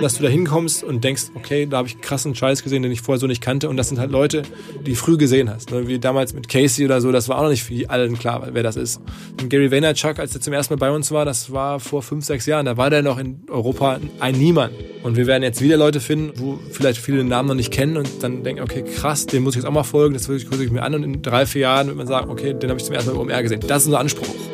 Dass 0.00 0.16
du 0.16 0.22
da 0.22 0.28
hinkommst 0.28 0.84
und 0.84 1.04
denkst, 1.04 1.24
okay, 1.34 1.66
da 1.66 1.78
habe 1.78 1.88
ich 1.88 2.00
krassen 2.00 2.34
Scheiß 2.34 2.62
gesehen, 2.62 2.82
den 2.82 2.92
ich 2.92 3.00
vorher 3.00 3.20
so 3.20 3.26
nicht 3.26 3.42
kannte. 3.42 3.68
Und 3.68 3.76
das 3.76 3.88
sind 3.88 3.98
halt 3.98 4.10
Leute, 4.10 4.42
die 4.86 4.94
früh 4.94 5.16
gesehen 5.16 5.50
hast. 5.50 5.70
Ne? 5.70 5.88
Wie 5.88 5.98
damals 5.98 6.34
mit 6.34 6.48
Casey 6.48 6.84
oder 6.84 7.00
so, 7.00 7.12
das 7.12 7.28
war 7.28 7.38
auch 7.38 7.42
noch 7.42 7.50
nicht 7.50 7.64
für 7.64 7.88
allen 7.90 8.18
klar, 8.18 8.48
wer 8.52 8.62
das 8.62 8.76
ist. 8.76 9.00
Und 9.40 9.48
Gary 9.48 9.70
Vaynerchuk, 9.70 10.18
als 10.18 10.34
er 10.34 10.40
zum 10.40 10.52
ersten 10.52 10.74
Mal 10.74 10.78
bei 10.78 10.90
uns 10.90 11.10
war, 11.10 11.24
das 11.24 11.52
war 11.52 11.80
vor 11.80 12.02
fünf, 12.02 12.24
sechs 12.24 12.46
Jahren, 12.46 12.66
da 12.66 12.76
war 12.76 12.90
der 12.90 13.02
noch 13.02 13.18
in 13.18 13.42
Europa 13.48 14.00
ein 14.20 14.34
Niemand. 14.34 14.72
Und 15.02 15.16
wir 15.16 15.26
werden 15.26 15.42
jetzt 15.42 15.60
wieder 15.60 15.76
Leute 15.76 16.00
finden, 16.00 16.32
wo 16.36 16.58
vielleicht 16.70 17.00
viele 17.00 17.18
den 17.18 17.28
Namen 17.28 17.48
noch 17.48 17.54
nicht 17.54 17.72
kennen 17.72 17.96
und 17.96 18.22
dann 18.22 18.44
denken, 18.44 18.62
okay, 18.62 18.82
krass, 18.82 19.26
dem 19.26 19.42
muss 19.42 19.54
ich 19.54 19.62
jetzt 19.62 19.68
auch 19.68 19.72
mal 19.72 19.82
folgen, 19.82 20.14
das 20.14 20.26
gucke 20.26 20.62
ich 20.62 20.70
mir 20.70 20.82
an 20.82 20.94
und 20.94 21.02
in 21.02 21.22
drei, 21.22 21.46
vier 21.46 21.62
Jahren 21.62 21.88
wird 21.88 21.96
man 21.96 22.06
sagen, 22.06 22.30
okay, 22.30 22.54
den 22.54 22.70
habe 22.70 22.78
ich 22.78 22.84
zum 22.84 22.94
ersten 22.94 23.10
Mal 23.10 23.16
im 23.16 23.28
OMR 23.28 23.42
gesehen. 23.42 23.60
Das 23.66 23.82
ist 23.82 23.86
unser 23.86 24.00
Anspruch. 24.00 24.51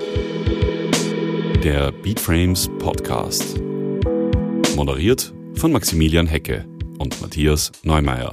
Der 1.65 1.91
Beatframes 1.91 2.71
Podcast. 2.79 3.57
Moderiert 4.77 5.35
von 5.55 5.73
Maximilian 5.73 6.29
Hecke 6.29 6.65
und 6.99 7.21
Matthias 7.21 7.73
Neumeier. 7.83 8.33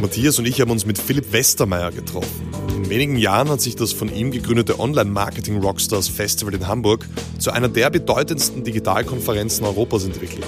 Matthias 0.00 0.38
und 0.38 0.46
ich 0.46 0.60
haben 0.60 0.70
uns 0.70 0.86
mit 0.86 0.98
Philipp 0.98 1.32
Westermeier 1.32 1.90
getroffen. 1.90 2.48
In 2.76 2.88
wenigen 2.90 3.16
Jahren 3.16 3.48
hat 3.48 3.60
sich 3.60 3.74
das 3.74 3.92
von 3.92 4.14
ihm 4.14 4.30
gegründete 4.30 4.78
Online-Marketing-Rockstars 4.78 6.06
Festival 6.06 6.54
in 6.54 6.68
Hamburg 6.68 7.08
zu 7.40 7.50
einer 7.50 7.68
der 7.68 7.90
bedeutendsten 7.90 8.62
Digitalkonferenzen 8.62 9.66
Europas 9.66 10.04
entwickelt. 10.04 10.46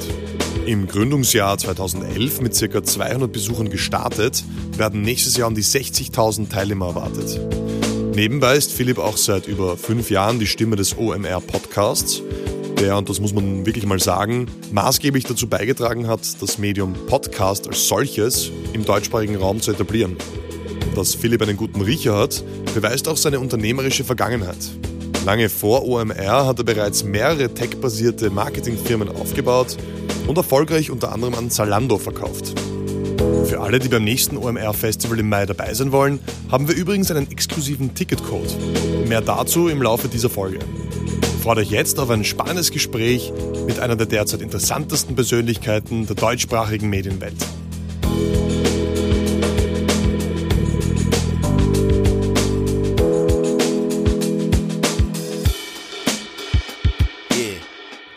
Im 0.65 0.87
Gründungsjahr 0.87 1.59
2011 1.59 2.41
mit 2.41 2.57
ca. 2.57 2.85
200 2.85 3.33
Besuchern 3.33 3.69
gestartet, 3.69 4.45
werden 4.77 5.03
nächstes 5.03 5.37
Jahr 5.37 5.49
um 5.49 5.57
die 5.57 5.65
60.000 5.65 6.51
Teilnehmer 6.51 6.87
erwartet. 6.87 7.41
Nebenbei 8.17 8.57
ist 8.57 8.73
Philipp 8.73 8.97
auch 8.97 9.19
seit 9.19 9.47
über 9.47 9.77
fünf 9.77 10.09
Jahren 10.11 10.39
die 10.39 10.47
Stimme 10.47 10.77
des 10.77 10.97
OMR-Podcasts, 10.97 12.23
der, 12.81 12.97
und 12.97 13.11
das 13.11 13.21
muss 13.21 13.35
man 13.35 13.67
wirklich 13.67 13.85
mal 13.85 14.01
sagen, 14.01 14.47
maßgeblich 14.73 15.25
dazu 15.25 15.47
beigetragen 15.47 16.07
hat, 16.07 16.23
das 16.41 16.57
Medium 16.57 16.95
Podcast 17.09 17.69
als 17.69 17.87
solches 17.87 18.51
im 18.73 18.87
deutschsprachigen 18.87 19.37
Raum 19.37 19.61
zu 19.61 19.71
etablieren. 19.71 20.17
Dass 20.95 21.15
Philipp 21.15 21.43
einen 21.43 21.59
guten 21.59 21.83
Riecher 21.83 22.17
hat, 22.17 22.43
beweist 22.75 23.07
auch 23.07 23.19
seine 23.19 23.39
unternehmerische 23.39 24.03
Vergangenheit. 24.03 24.71
Lange 25.27 25.51
vor 25.51 25.87
OMR 25.87 26.47
hat 26.47 26.57
er 26.57 26.65
bereits 26.65 27.05
mehrere 27.05 27.53
tech-basierte 27.53 28.31
Marketingfirmen 28.31 29.11
aufgebaut 29.11 29.77
und 30.27 30.39
erfolgreich 30.39 30.91
unter 30.91 31.13
anderem 31.13 31.35
an 31.35 31.51
Zalando 31.51 31.99
verkauft. 31.99 32.55
Für 33.47 33.61
alle, 33.61 33.79
die 33.79 33.89
beim 33.89 34.05
nächsten 34.05 34.37
OMR-Festival 34.37 35.19
im 35.19 35.29
Mai 35.29 35.47
dabei 35.47 35.73
sein 35.75 35.93
wollen, 35.93 36.21
haben 36.51 36.69
wir 36.69 36.75
übrigens 36.75 37.11
einen 37.11 37.31
exklusiven 37.31 37.95
Ticketcode. 37.95 38.57
Mehr 39.09 39.21
dazu 39.21 39.69
im 39.69 39.83
Laufe 39.83 40.09
dieser 40.09 40.31
Folge. 40.31 40.59
Freut 41.43 41.59
euch 41.59 41.71
jetzt 41.71 41.99
auf 42.01 42.11
ein 42.11 42.25
spannendes 42.25 42.71
Gespräch 42.71 43.33
mit 43.67 43.79
einer 43.81 43.97
der 43.97 44.07
derzeit 44.07 44.43
interessantesten 44.43 45.15
Persönlichkeiten 45.15 46.07
der 46.07 46.17
deutschsprachigen 46.17 46.91
Medienwelt. 46.91 47.37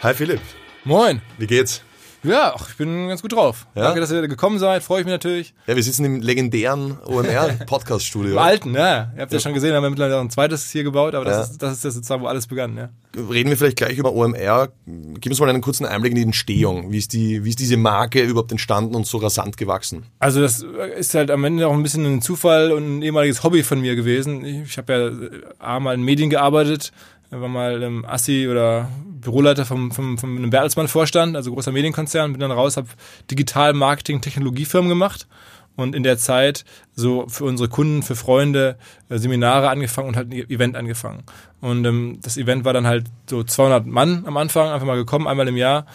Hi 0.01 0.13
Philipp. 0.13 0.39
Moin. 0.85 1.21
Wie 1.37 1.45
geht's? 1.45 1.83
Ja, 2.23 2.53
ach, 2.55 2.69
ich 2.69 2.77
bin 2.77 3.07
ganz 3.07 3.21
gut 3.21 3.33
drauf. 3.33 3.65
Ja? 3.75 3.83
Danke, 3.83 4.01
dass 4.01 4.11
ihr 4.11 4.27
gekommen 4.27 4.59
seid. 4.59 4.83
Freue 4.83 5.01
ich 5.01 5.05
mich 5.05 5.13
natürlich. 5.13 5.53
Ja, 5.67 5.75
wir 5.75 5.83
sitzen 5.83 6.03
im 6.03 6.21
legendären 6.21 6.97
OMR-Podcast-Studio. 7.05 8.33
Im 8.33 8.37
alten, 8.39 8.73
ja. 8.73 9.11
Ihr 9.15 9.21
habt 9.21 9.31
ja, 9.31 9.37
ja 9.37 9.39
schon 9.39 9.53
gesehen, 9.53 9.73
haben 9.73 9.83
wir 9.83 9.89
mittlerweile 9.89 10.17
auch 10.17 10.21
ein 10.21 10.29
zweites 10.29 10.69
hier 10.69 10.83
gebaut, 10.83 11.15
aber 11.15 11.25
das, 11.25 11.51
ist, 11.51 11.61
das 11.61 11.73
ist 11.73 11.85
das 11.85 11.93
sozusagen, 11.93 12.21
wo 12.21 12.27
alles 12.27 12.47
begann. 12.47 12.75
Ja. 12.75 12.89
Reden 13.15 13.49
wir 13.49 13.57
vielleicht 13.57 13.77
gleich 13.77 13.97
über 13.97 14.13
OMR. 14.13 14.69
Gib 14.85 15.31
uns 15.31 15.39
mal 15.39 15.49
einen 15.49 15.61
kurzen 15.61 15.85
Einblick 15.85 16.11
in 16.11 16.17
die 16.17 16.23
Entstehung. 16.23 16.91
Wie 16.91 16.97
ist, 16.97 17.13
die, 17.13 17.45
wie 17.45 17.49
ist 17.49 17.59
diese 17.59 17.77
Marke 17.77 18.21
überhaupt 18.21 18.51
entstanden 18.51 18.95
und 18.95 19.07
so 19.07 19.17
rasant 19.17 19.55
gewachsen? 19.55 20.03
Also 20.19 20.41
das 20.41 20.65
ist 20.97 21.15
halt 21.15 21.31
am 21.31 21.43
Ende 21.45 21.67
auch 21.67 21.73
ein 21.73 21.83
bisschen 21.83 22.05
ein 22.05 22.21
Zufall 22.21 22.71
und 22.71 22.97
ein 22.97 23.01
ehemaliges 23.01 23.43
Hobby 23.43 23.63
von 23.63 23.79
mir 23.79 23.95
gewesen. 23.95 24.43
Ich 24.43 24.77
habe 24.77 24.93
ja 24.93 25.65
A, 25.65 25.79
mal 25.79 25.95
in 25.95 26.03
Medien 26.03 26.29
gearbeitet, 26.29 26.91
war 27.31 27.47
mal 27.47 27.81
ähm, 27.81 28.05
Assi 28.05 28.47
oder 28.49 28.89
Büroleiter 29.21 29.65
vom, 29.65 29.91
vom, 29.91 30.17
vom 30.17 30.37
einem 30.37 30.49
Bertelsmann 30.49 30.87
Vorstand, 30.87 31.35
also 31.35 31.53
großer 31.53 31.71
Medienkonzern, 31.71 32.31
bin 32.31 32.39
dann 32.39 32.51
raus, 32.51 32.77
habe 32.77 32.87
Digital 33.29 33.73
Marketing 33.73 34.21
Technologiefirmen 34.21 34.89
gemacht 34.89 35.27
und 35.75 35.95
in 35.95 36.03
der 36.03 36.17
Zeit 36.17 36.65
so 36.93 37.27
für 37.27 37.45
unsere 37.45 37.69
Kunden, 37.69 38.03
für 38.03 38.15
Freunde 38.15 38.77
äh, 39.09 39.17
Seminare 39.17 39.69
angefangen 39.69 40.09
und 40.09 40.17
halt 40.17 40.31
ein 40.31 40.49
Event 40.49 40.75
angefangen. 40.75 41.23
Und 41.61 41.85
ähm, 41.85 42.19
das 42.21 42.37
Event 42.37 42.65
war 42.65 42.73
dann 42.73 42.87
halt 42.87 43.07
so 43.29 43.43
200 43.43 43.85
Mann 43.85 44.23
am 44.25 44.37
Anfang, 44.37 44.69
einfach 44.69 44.87
mal 44.87 44.97
gekommen, 44.97 45.27
einmal 45.27 45.47
im 45.47 45.57
Jahr 45.57 45.85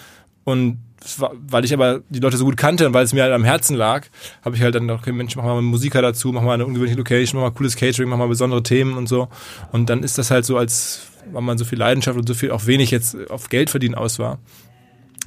und 0.45 0.79
war, 1.19 1.33
weil 1.35 1.65
ich 1.65 1.75
aber 1.75 2.01
die 2.09 2.21
Leute 2.21 2.37
so 2.37 2.45
gut 2.45 2.57
kannte 2.57 2.87
und 2.87 2.95
weil 2.95 3.05
es 3.05 3.13
mir 3.13 3.23
halt 3.23 3.33
am 3.33 3.45
Herzen 3.45 3.77
lag, 3.77 4.07
habe 4.43 4.57
ich 4.57 4.63
halt 4.63 4.75
dann 4.75 4.87
noch, 4.87 5.01
okay, 5.01 5.13
Mensch, 5.13 5.37
mach 5.37 5.45
mal 5.45 5.61
Musiker 5.61 6.01
dazu, 6.01 6.33
mach 6.33 6.43
mal 6.43 6.55
eine 6.55 6.65
ungewöhnliche 6.67 6.97
Location, 6.97 7.41
mach 7.41 7.51
mal 7.51 7.55
cooles 7.55 7.77
Catering, 7.77 8.09
mach 8.09 8.17
mal 8.17 8.29
besondere 8.29 8.63
Themen 8.63 8.97
und 8.97 9.07
so. 9.07 9.29
Und 9.73 9.91
dann 9.91 10.03
ist 10.03 10.17
das 10.17 10.31
halt 10.31 10.45
so 10.45 10.57
als 10.57 11.09
weil 11.33 11.43
man 11.43 11.59
so 11.59 11.65
viel 11.65 11.79
Leidenschaft 11.79 12.19
und 12.19 12.27
so 12.27 12.35
viel 12.35 12.51
auch 12.51 12.67
wenig 12.67 12.91
jetzt 12.91 13.31
auf 13.31 13.49
Geld 13.49 13.71
verdienen 13.71 13.95
aus 13.95 14.19
war, 14.19 14.39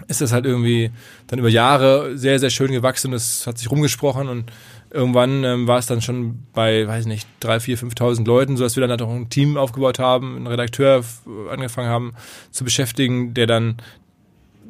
ist 0.07 0.21
das 0.21 0.31
halt 0.31 0.45
irgendwie 0.45 0.91
dann 1.27 1.39
über 1.39 1.49
Jahre 1.49 2.17
sehr, 2.17 2.39
sehr 2.39 2.49
schön 2.49 2.71
gewachsen. 2.71 3.11
Das 3.11 3.47
hat 3.47 3.57
sich 3.57 3.71
rumgesprochen 3.71 4.29
und 4.29 4.51
irgendwann 4.91 5.43
ähm, 5.43 5.67
war 5.67 5.79
es 5.79 5.87
dann 5.87 6.01
schon 6.01 6.43
bei, 6.53 6.87
weiß 6.87 7.07
nicht, 7.07 7.27
drei, 7.39 7.59
vier, 7.59 7.77
5.000 7.77 8.25
Leuten, 8.25 8.57
so 8.57 8.63
dass 8.63 8.75
wir 8.75 8.81
dann 8.81 8.91
halt 8.91 9.01
auch 9.01 9.09
ein 9.09 9.29
Team 9.29 9.57
aufgebaut 9.57 9.99
haben, 9.99 10.35
einen 10.35 10.47
Redakteur 10.47 11.03
angefangen 11.49 11.89
haben 11.89 12.13
zu 12.51 12.63
beschäftigen, 12.63 13.33
der 13.33 13.47
dann 13.47 13.77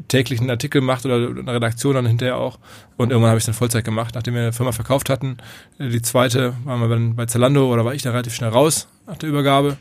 täglich 0.08 0.40
einen 0.40 0.50
Artikel 0.50 0.82
macht 0.82 1.06
oder 1.06 1.16
eine 1.16 1.54
Redaktion 1.54 1.96
dann 1.96 2.06
hinterher 2.06 2.38
auch. 2.38 2.60
Und 2.98 3.12
irgendwann 3.12 3.30
habe 3.30 3.38
ich 3.38 3.44
es 3.44 3.46
dann 3.48 3.56
Vollzeit 3.56 3.84
gemacht, 3.84 4.16
nachdem 4.16 4.36
wir 4.36 4.42
eine 4.42 4.54
Firma 4.54 4.72
verkauft 4.72 5.10
hatten. 5.10 5.38
Die 5.80 6.02
zweite 6.02 6.54
waren 6.64 6.80
wir 6.80 6.88
dann 6.88 7.16
bei 7.16 7.26
Zalando 7.26 7.72
oder 7.72 7.84
war 7.84 7.94
ich 7.94 8.04
da 8.04 8.12
relativ 8.12 8.34
schnell 8.34 8.50
raus 8.50 8.88
nach 9.06 9.18
der 9.18 9.30
Übergabe. 9.30 9.78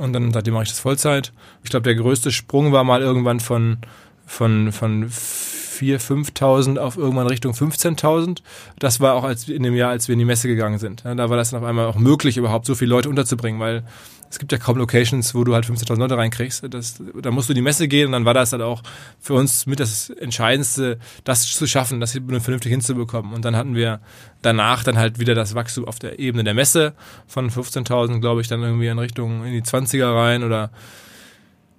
Und 0.00 0.14
dann 0.14 0.32
seitdem 0.32 0.54
mache 0.54 0.64
ich 0.64 0.70
das 0.70 0.80
Vollzeit. 0.80 1.32
Ich 1.62 1.70
glaube, 1.70 1.84
der 1.84 1.94
größte 1.94 2.32
Sprung 2.32 2.72
war 2.72 2.84
mal 2.84 3.02
irgendwann 3.02 3.38
von, 3.38 3.78
von, 4.26 4.72
von 4.72 5.10
4.000, 5.10 5.98
5.000 5.98 6.78
auf 6.78 6.96
irgendwann 6.96 7.26
Richtung 7.26 7.52
15.000. 7.52 8.38
Das 8.78 9.00
war 9.00 9.14
auch 9.14 9.24
als, 9.24 9.48
in 9.48 9.62
dem 9.62 9.74
Jahr, 9.74 9.90
als 9.90 10.08
wir 10.08 10.14
in 10.14 10.18
die 10.18 10.24
Messe 10.24 10.48
gegangen 10.48 10.78
sind. 10.78 11.04
da 11.04 11.28
war 11.28 11.36
das 11.36 11.50
dann 11.50 11.60
auf 11.60 11.68
einmal 11.68 11.86
auch 11.86 11.96
möglich, 11.96 12.38
überhaupt 12.38 12.64
so 12.64 12.74
viele 12.74 12.90
Leute 12.90 13.10
unterzubringen, 13.10 13.60
weil 13.60 13.84
es 14.30 14.38
gibt 14.38 14.52
ja 14.52 14.58
kaum 14.58 14.78
Locations, 14.78 15.34
wo 15.34 15.42
du 15.42 15.54
halt 15.54 15.66
15.000 15.66 15.98
Leute 15.98 16.16
reinkriegst. 16.16 16.62
Das, 16.70 17.02
da 17.20 17.32
musst 17.32 17.48
du 17.48 17.52
in 17.52 17.56
die 17.56 17.62
Messe 17.62 17.88
gehen 17.88 18.06
und 18.06 18.12
dann 18.12 18.24
war 18.24 18.32
das 18.32 18.52
halt 18.52 18.62
auch 18.62 18.80
für 19.18 19.34
uns 19.34 19.66
mit 19.66 19.80
das 19.80 20.08
Entscheidendste, 20.08 21.00
das 21.24 21.50
zu 21.50 21.66
schaffen, 21.66 21.98
das 21.98 22.12
vernünftig 22.12 22.70
hinzubekommen. 22.70 23.32
Und 23.32 23.44
dann 23.44 23.56
hatten 23.56 23.74
wir 23.74 23.98
danach 24.40 24.84
dann 24.84 24.96
halt 24.96 25.18
wieder 25.18 25.34
das 25.34 25.56
Wachstum 25.56 25.84
auf 25.84 25.98
der 25.98 26.20
Ebene 26.20 26.44
der 26.44 26.54
Messe 26.54 26.94
von 27.26 27.50
15.000, 27.50 28.20
glaube 28.20 28.40
ich, 28.40 28.46
dann 28.46 28.62
irgendwie 28.62 28.86
in 28.86 29.00
Richtung 29.00 29.44
in 29.44 29.52
die 29.52 29.62
20er 29.62 30.14
rein 30.14 30.44
oder 30.44 30.70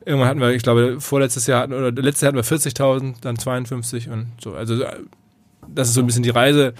irgendwann 0.06 0.28
hatten 0.28 0.42
wir, 0.42 0.50
ich 0.50 0.64
glaube, 0.64 1.00
vorletztes 1.00 1.48
Jahr 1.48 1.62
hatten, 1.62 1.74
oder 1.74 1.90
letztes 1.92 2.22
Jahr 2.22 2.34
hatten 2.34 2.38
wir 2.38 2.58
40.000, 2.58 3.22
dann 3.22 3.38
52 3.40 4.10
und 4.10 4.28
so. 4.42 4.56
Also 4.56 4.84
das 5.70 5.88
ist 5.88 5.94
so 5.94 6.02
ein 6.02 6.06
bisschen 6.06 6.24
die 6.24 6.30
Reise. 6.32 6.74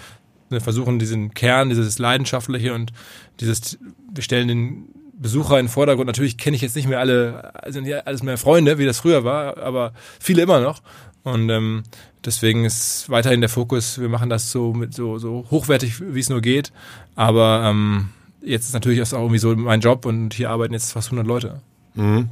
Wir 0.50 0.60
versuchen 0.60 0.98
diesen 0.98 1.32
Kern, 1.32 1.70
dieses 1.70 1.98
Leidenschaftliche 1.98 2.74
und 2.74 2.92
dieses, 3.40 3.78
wir 4.12 4.22
stellen 4.22 4.48
den 4.48 4.88
Besucher 5.22 5.56
den 5.56 5.68
Vordergrund. 5.68 6.06
Natürlich 6.06 6.36
kenne 6.36 6.56
ich 6.56 6.62
jetzt 6.62 6.76
nicht 6.76 6.88
mehr 6.88 6.98
alle, 6.98 7.54
also 7.54 7.80
nicht 7.80 8.06
alles 8.06 8.22
mehr 8.22 8.36
Freunde, 8.36 8.78
wie 8.78 8.84
das 8.84 8.98
früher 8.98 9.24
war, 9.24 9.56
aber 9.58 9.92
viele 10.20 10.42
immer 10.42 10.60
noch. 10.60 10.82
Und 11.22 11.48
ähm, 11.50 11.84
deswegen 12.24 12.64
ist 12.64 13.08
weiterhin 13.08 13.40
der 13.40 13.48
Fokus, 13.48 14.00
wir 14.00 14.08
machen 14.08 14.28
das 14.28 14.50
so 14.50 14.72
mit 14.72 14.92
so, 14.92 15.18
so 15.18 15.46
hochwertig, 15.50 16.00
wie 16.00 16.20
es 16.20 16.28
nur 16.28 16.40
geht. 16.40 16.72
Aber 17.14 17.62
ähm, 17.64 18.08
jetzt 18.42 18.66
ist 18.66 18.74
natürlich 18.74 19.00
auch 19.02 19.12
irgendwie 19.12 19.38
so 19.38 19.54
mein 19.54 19.80
Job 19.80 20.04
und 20.04 20.34
hier 20.34 20.50
arbeiten 20.50 20.74
jetzt 20.74 20.92
fast 20.92 21.08
100 21.08 21.26
Leute. 21.26 21.60
Mhm. 21.94 22.28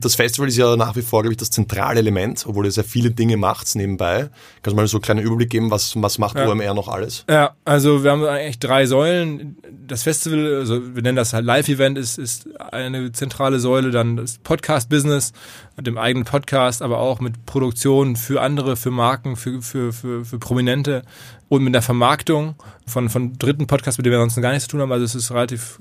Das 0.00 0.14
Festival 0.14 0.48
ist 0.48 0.56
ja 0.56 0.76
nach 0.76 0.96
wie 0.96 1.02
vor, 1.02 1.22
glaube 1.22 1.32
ich, 1.32 1.38
das 1.38 1.50
zentrale 1.50 2.00
Element, 2.00 2.44
obwohl 2.46 2.64
ihr 2.64 2.72
sehr 2.72 2.84
viele 2.84 3.10
Dinge 3.10 3.36
macht 3.36 3.74
nebenbei. 3.74 4.30
Kannst 4.62 4.72
du 4.72 4.76
mal 4.76 4.86
so 4.86 4.96
einen 4.96 5.02
kleinen 5.02 5.20
Überblick 5.20 5.50
geben, 5.50 5.70
was, 5.70 6.00
was 6.00 6.18
macht 6.18 6.36
ja. 6.36 6.48
OMR 6.48 6.74
noch 6.74 6.88
alles? 6.88 7.24
Ja, 7.28 7.54
also 7.64 8.02
wir 8.02 8.10
haben 8.10 8.24
eigentlich 8.24 8.58
drei 8.58 8.86
Säulen. 8.86 9.58
Das 9.86 10.02
Festival, 10.02 10.56
also 10.56 10.94
wir 10.94 11.02
nennen 11.02 11.16
das 11.16 11.32
halt 11.32 11.44
Live-Event, 11.44 11.98
ist, 11.98 12.18
ist 12.18 12.48
eine 12.72 13.12
zentrale 13.12 13.60
Säule, 13.60 13.90
dann 13.90 14.16
das 14.16 14.38
Podcast-Business 14.38 15.32
mit 15.76 15.86
dem 15.86 15.98
eigenen 15.98 16.24
Podcast, 16.24 16.82
aber 16.82 16.98
auch 16.98 17.20
mit 17.20 17.46
Produktion 17.46 18.16
für 18.16 18.40
andere, 18.40 18.76
für 18.76 18.90
Marken, 18.90 19.36
für, 19.36 19.62
für, 19.62 19.92
für, 19.92 20.24
für 20.24 20.38
Prominente 20.38 21.02
und 21.50 21.64
mit 21.64 21.74
der 21.74 21.82
Vermarktung 21.82 22.54
von, 22.86 23.10
von 23.10 23.36
dritten 23.36 23.66
Podcasts, 23.66 23.98
mit 23.98 24.06
denen 24.06 24.14
wir 24.14 24.20
sonst 24.20 24.40
gar 24.40 24.52
nichts 24.52 24.66
zu 24.66 24.70
tun 24.70 24.80
haben. 24.80 24.92
Also 24.92 25.04
es 25.04 25.16
ist 25.16 25.30
ein 25.30 25.34
relativ 25.34 25.80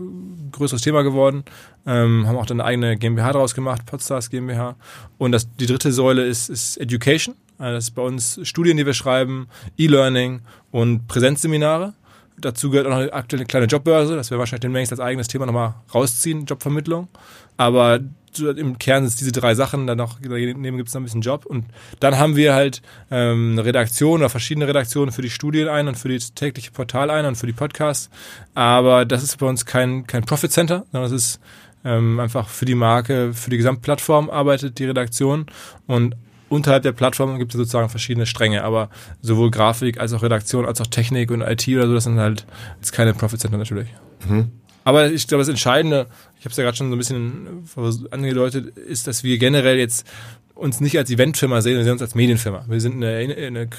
größeres 0.51 0.81
Thema 0.81 1.03
geworden. 1.03 1.43
Ähm, 1.85 2.27
haben 2.27 2.37
auch 2.37 2.47
dann 2.47 2.59
eine 2.59 2.67
eigene 2.67 2.97
GmbH 2.97 3.33
draus 3.33 3.53
gemacht, 3.53 3.85
Podstars 3.85 4.31
GmbH. 4.31 4.75
Und 5.19 5.31
das, 5.31 5.47
die 5.57 5.67
dritte 5.67 5.91
Säule 5.91 6.25
ist, 6.25 6.49
ist 6.49 6.77
Education. 6.77 7.35
Also 7.59 7.75
das 7.75 7.83
ist 7.83 7.91
bei 7.91 8.01
uns 8.01 8.39
Studien, 8.41 8.77
die 8.77 8.85
wir 8.87 8.95
schreiben, 8.95 9.47
E-Learning 9.77 10.41
und 10.71 11.07
Präsenzseminare. 11.07 11.93
Dazu 12.39 12.71
gehört 12.71 12.87
auch 12.87 12.99
noch 12.99 13.13
aktuell 13.13 13.41
eine 13.41 13.47
kleine 13.47 13.67
Jobbörse. 13.67 14.15
Das 14.15 14.31
wäre 14.31 14.39
wahrscheinlich 14.39 14.61
demnächst 14.61 14.91
als 14.91 14.99
eigenes 14.99 15.27
Thema 15.27 15.45
nochmal 15.45 15.75
rausziehen, 15.93 16.45
Jobvermittlung. 16.45 17.09
Aber 17.57 17.99
im 18.37 18.77
Kern 18.77 19.03
sind 19.03 19.09
es 19.09 19.15
diese 19.15 19.31
drei 19.31 19.55
Sachen, 19.55 19.87
dann 19.87 19.97
noch 19.97 20.19
daneben 20.21 20.77
gibt 20.77 20.89
es 20.89 20.93
noch 20.93 21.01
ein 21.01 21.05
bisschen 21.05 21.21
Job 21.21 21.45
und 21.45 21.65
dann 21.99 22.17
haben 22.17 22.35
wir 22.35 22.53
halt 22.53 22.81
ähm, 23.11 23.53
eine 23.53 23.65
Redaktion 23.65 24.19
oder 24.19 24.29
verschiedene 24.29 24.67
Redaktionen 24.67 25.11
für 25.11 25.21
die 25.21 25.29
Studien 25.29 25.67
ein 25.67 25.87
und 25.87 25.95
für 25.95 26.09
die 26.09 26.19
tägliche 26.19 26.71
Portal 26.71 27.09
ein 27.09 27.25
und 27.25 27.35
für 27.35 27.47
die 27.47 27.53
Podcasts, 27.53 28.09
aber 28.53 29.05
das 29.05 29.23
ist 29.23 29.37
bei 29.37 29.45
uns 29.45 29.65
kein 29.65 30.05
kein 30.07 30.23
Profit 30.23 30.51
Center, 30.51 30.85
sondern 30.91 31.11
das 31.11 31.11
ist 31.11 31.39
ähm, 31.83 32.19
einfach 32.19 32.49
für 32.49 32.65
die 32.65 32.75
Marke, 32.75 33.33
für 33.33 33.49
die 33.49 33.57
Gesamtplattform 33.57 34.29
arbeitet 34.29 34.79
die 34.79 34.85
Redaktion 34.85 35.45
und 35.87 36.15
unterhalb 36.49 36.83
der 36.83 36.91
Plattform 36.91 37.37
gibt 37.37 37.53
es 37.53 37.57
sozusagen 37.57 37.89
verschiedene 37.89 38.25
Stränge, 38.25 38.63
aber 38.63 38.89
sowohl 39.21 39.51
Grafik 39.51 39.99
als 39.99 40.13
auch 40.13 40.23
Redaktion 40.23 40.65
als 40.65 40.81
auch 40.81 40.87
Technik 40.87 41.31
und 41.31 41.41
IT 41.41 41.67
oder 41.69 41.87
so, 41.87 41.93
das 41.93 42.03
sind 42.03 42.19
halt 42.19 42.45
jetzt 42.77 42.91
keine 42.91 43.13
Profit 43.13 43.39
Center 43.39 43.57
natürlich. 43.57 43.89
Mhm. 44.27 44.51
Aber 44.89 45.11
ich 45.11 45.27
glaube, 45.27 45.41
das 45.41 45.49
Entscheidende, 45.49 46.07
ich 46.39 46.45
habe 46.45 46.49
es 46.49 46.57
ja 46.57 46.63
gerade 46.63 46.75
schon 46.75 46.89
so 46.89 46.95
ein 46.95 46.97
bisschen 46.97 47.63
angedeutet, 48.09 48.75
ist, 48.75 49.05
dass 49.05 49.23
wir 49.23 49.37
generell 49.37 49.77
jetzt 49.77 50.07
uns 50.55 50.81
nicht 50.81 50.97
als 50.97 51.11
Eventfirma 51.11 51.61
sehen, 51.61 51.83
sehen 51.83 51.93
uns 51.93 52.01
als 52.01 52.15
Medienfirma. 52.15 52.65
Wir 52.67 52.81
sind 52.81 52.95
eine, 52.95 53.35
eine 53.35 53.69